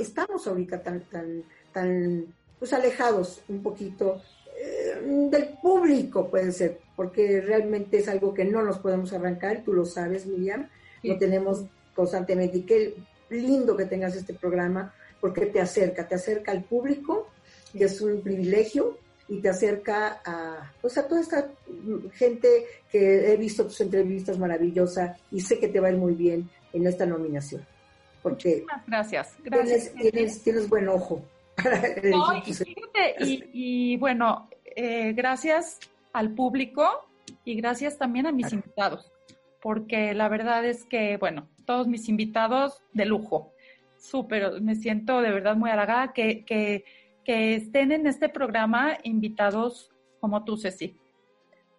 estamos, 0.00 0.46
ahorita 0.46 0.82
tan, 0.82 1.00
tan, 1.02 1.42
tan 1.72 2.26
pues 2.58 2.72
alejados 2.72 3.42
un 3.48 3.62
poquito 3.62 4.22
eh, 4.56 5.00
del 5.30 5.58
público, 5.60 6.30
puede 6.30 6.52
ser, 6.52 6.78
porque 7.02 7.40
realmente 7.40 7.98
es 7.98 8.06
algo 8.06 8.32
que 8.32 8.44
no 8.44 8.62
nos 8.62 8.78
podemos 8.78 9.12
arrancar, 9.12 9.64
tú 9.64 9.72
lo 9.72 9.84
sabes, 9.84 10.24
Miriam, 10.24 10.68
lo 11.02 11.18
tenemos 11.18 11.64
constantemente. 11.96 12.58
Y 12.58 12.62
qué 12.62 12.94
lindo 13.28 13.76
que 13.76 13.86
tengas 13.86 14.14
este 14.14 14.34
programa, 14.34 14.94
porque 15.20 15.46
te 15.46 15.60
acerca, 15.60 16.06
te 16.06 16.14
acerca 16.14 16.52
al 16.52 16.62
público, 16.62 17.28
que 17.76 17.86
es 17.86 18.00
un 18.00 18.20
privilegio, 18.20 18.98
y 19.26 19.40
te 19.40 19.48
acerca 19.48 20.20
a, 20.24 20.72
pues 20.80 20.96
a 20.96 21.08
toda 21.08 21.22
esta 21.22 21.48
gente 22.14 22.66
que 22.88 23.32
he 23.32 23.36
visto 23.36 23.64
tus 23.64 23.80
entrevistas 23.80 24.38
maravillosas 24.38 25.18
y 25.32 25.40
sé 25.40 25.58
que 25.58 25.66
te 25.66 25.80
va 25.80 25.88
a 25.88 25.90
ir 25.90 25.98
muy 25.98 26.14
bien 26.14 26.48
en 26.72 26.86
esta 26.86 27.04
nominación. 27.04 27.66
Porque 28.22 28.64
gracias, 28.86 29.34
gracias. 29.42 29.92
Tienes, 29.94 30.40
tienes, 30.40 30.68
buen 30.68 30.88
ojo. 30.88 31.20
y, 33.18 33.42
y, 33.52 33.96
bueno, 33.96 34.48
eh, 34.76 35.12
gracias 35.14 35.80
al 36.12 36.34
público 36.34 36.86
y 37.44 37.54
gracias 37.54 37.98
también 37.98 38.26
a 38.26 38.32
mis 38.32 38.52
invitados, 38.52 39.12
porque 39.60 40.14
la 40.14 40.28
verdad 40.28 40.64
es 40.64 40.84
que, 40.84 41.16
bueno, 41.16 41.48
todos 41.66 41.86
mis 41.86 42.08
invitados 42.08 42.82
de 42.92 43.06
lujo, 43.06 43.52
súper, 43.98 44.60
me 44.60 44.74
siento 44.74 45.20
de 45.20 45.30
verdad 45.30 45.56
muy 45.56 45.70
halagada 45.70 46.12
que, 46.12 46.44
que, 46.44 46.84
que 47.24 47.54
estén 47.54 47.92
en 47.92 48.06
este 48.06 48.28
programa 48.28 48.98
invitados 49.04 49.90
como 50.20 50.44
tú, 50.44 50.56
Ceci. 50.56 50.96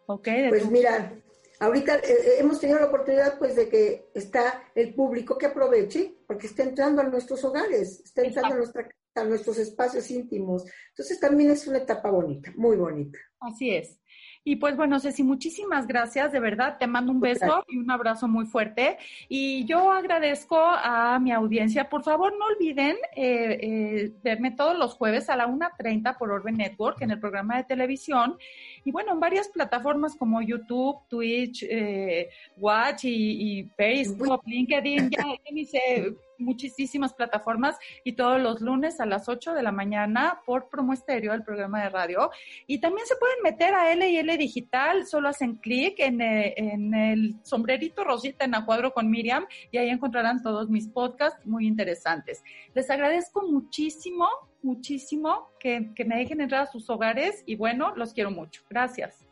¿Ok? 0.05 0.27
pues 0.49 0.69
mira, 0.69 1.13
ahorita 1.59 1.95
eh, 1.95 2.01
eh, 2.07 2.31
hemos 2.39 2.59
tenido 2.59 2.79
la 2.79 2.87
oportunidad 2.87 3.37
pues 3.39 3.55
de 3.55 3.69
que 3.69 4.09
está 4.13 4.65
el 4.75 4.93
público 4.93 5.37
que 5.37 5.45
aproveche, 5.45 6.13
porque 6.27 6.47
está 6.47 6.63
entrando 6.63 7.01
a 7.01 7.05
nuestros 7.05 7.43
hogares, 7.45 8.01
está 8.03 8.21
entrando 8.21 8.55
a 8.55 8.57
nuestra 8.57 8.89
a 9.15 9.23
nuestros 9.23 9.57
espacios 9.59 10.09
íntimos. 10.09 10.65
Entonces 10.89 11.19
también 11.19 11.51
es 11.51 11.67
una 11.67 11.79
etapa 11.79 12.09
bonita, 12.09 12.51
muy 12.55 12.77
bonita. 12.77 13.19
Así 13.39 13.69
es. 13.71 13.99
Y 14.45 14.57
pues 14.57 14.75
bueno, 14.75 14.99
Ceci, 14.99 15.23
muchísimas 15.23 15.87
gracias, 15.87 16.33
de 16.33 16.39
verdad, 16.41 16.77
te 16.77 16.85
mando 16.85 17.13
un 17.13 17.21
beso 17.21 17.63
y 17.67 17.77
un 17.77 17.89
abrazo 17.89 18.27
muy 18.27 18.45
fuerte. 18.45 18.97
Y 19.29 19.63
yo 19.65 19.89
agradezco 19.89 20.59
a 20.59 21.17
mi 21.19 21.31
audiencia, 21.31 21.89
por 21.89 22.03
favor 22.03 22.33
no 22.37 22.45
olviden 22.47 22.97
eh, 23.15 23.57
eh, 23.61 24.11
verme 24.21 24.51
todos 24.51 24.77
los 24.77 24.95
jueves 24.95 25.29
a 25.29 25.37
la 25.37 25.47
1.30 25.47 26.17
por 26.17 26.31
Orbe 26.31 26.51
Network 26.51 27.01
en 27.01 27.11
el 27.11 27.19
programa 27.19 27.55
de 27.55 27.63
televisión. 27.63 28.37
Y 28.85 28.91
bueno, 28.91 29.13
en 29.13 29.19
varias 29.19 29.47
plataformas 29.47 30.15
como 30.15 30.41
YouTube, 30.41 30.97
Twitch, 31.07 31.63
eh, 31.63 32.29
Watch 32.57 33.05
y, 33.05 33.59
y 33.59 33.63
Facebook, 33.77 34.41
LinkedIn, 34.45 35.09
ya, 35.09 35.23
ya 35.23 36.03
muchísimas 36.43 37.13
plataformas 37.13 37.77
y 38.03 38.13
todos 38.13 38.39
los 38.39 38.61
lunes 38.61 38.99
a 38.99 39.05
las 39.05 39.29
8 39.29 39.53
de 39.53 39.63
la 39.63 39.71
mañana 39.71 40.41
por 40.45 40.69
Promo 40.69 40.93
Estéreo, 40.93 41.33
el 41.33 41.43
programa 41.43 41.83
de 41.83 41.89
radio. 41.89 42.29
Y 42.67 42.79
también 42.79 43.07
se 43.07 43.15
pueden 43.15 43.41
meter 43.43 43.73
a 43.73 43.91
L 43.91 44.37
Digital, 44.37 45.05
solo 45.07 45.29
hacen 45.29 45.55
clic 45.55 45.99
en, 45.99 46.21
eh, 46.21 46.53
en, 46.57 46.93
el 46.93 47.35
sombrerito 47.43 48.03
rosita 48.03 48.45
en 48.45 48.55
Acuadro 48.55 48.93
con 48.93 49.09
Miriam 49.09 49.45
y 49.71 49.77
ahí 49.77 49.89
encontrarán 49.89 50.41
todos 50.41 50.69
mis 50.69 50.87
podcasts 50.87 51.45
muy 51.45 51.67
interesantes. 51.67 52.43
Les 52.73 52.89
agradezco 52.89 53.47
muchísimo, 53.47 54.27
muchísimo 54.63 55.49
que, 55.59 55.91
que 55.95 56.05
me 56.05 56.17
dejen 56.17 56.41
entrar 56.41 56.63
a 56.63 56.71
sus 56.71 56.89
hogares 56.89 57.43
y 57.45 57.55
bueno, 57.55 57.93
los 57.95 58.13
quiero 58.13 58.31
mucho. 58.31 58.63
Gracias. 58.69 59.25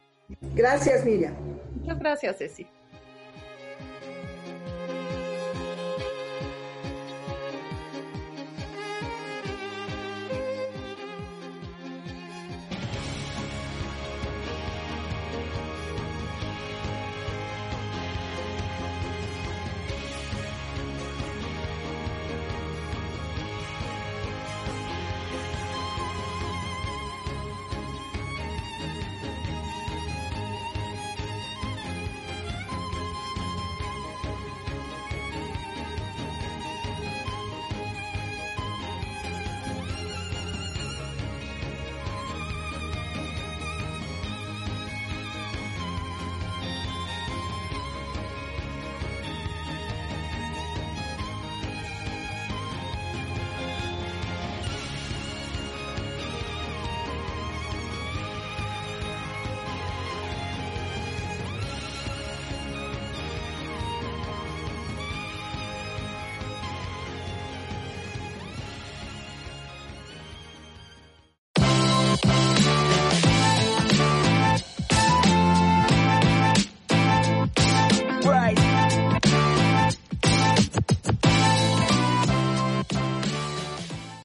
Gracias, 0.56 1.06
Miriam. 1.06 1.34
Muchas 1.76 2.00
gracias, 2.00 2.38
Ceci. 2.38 2.68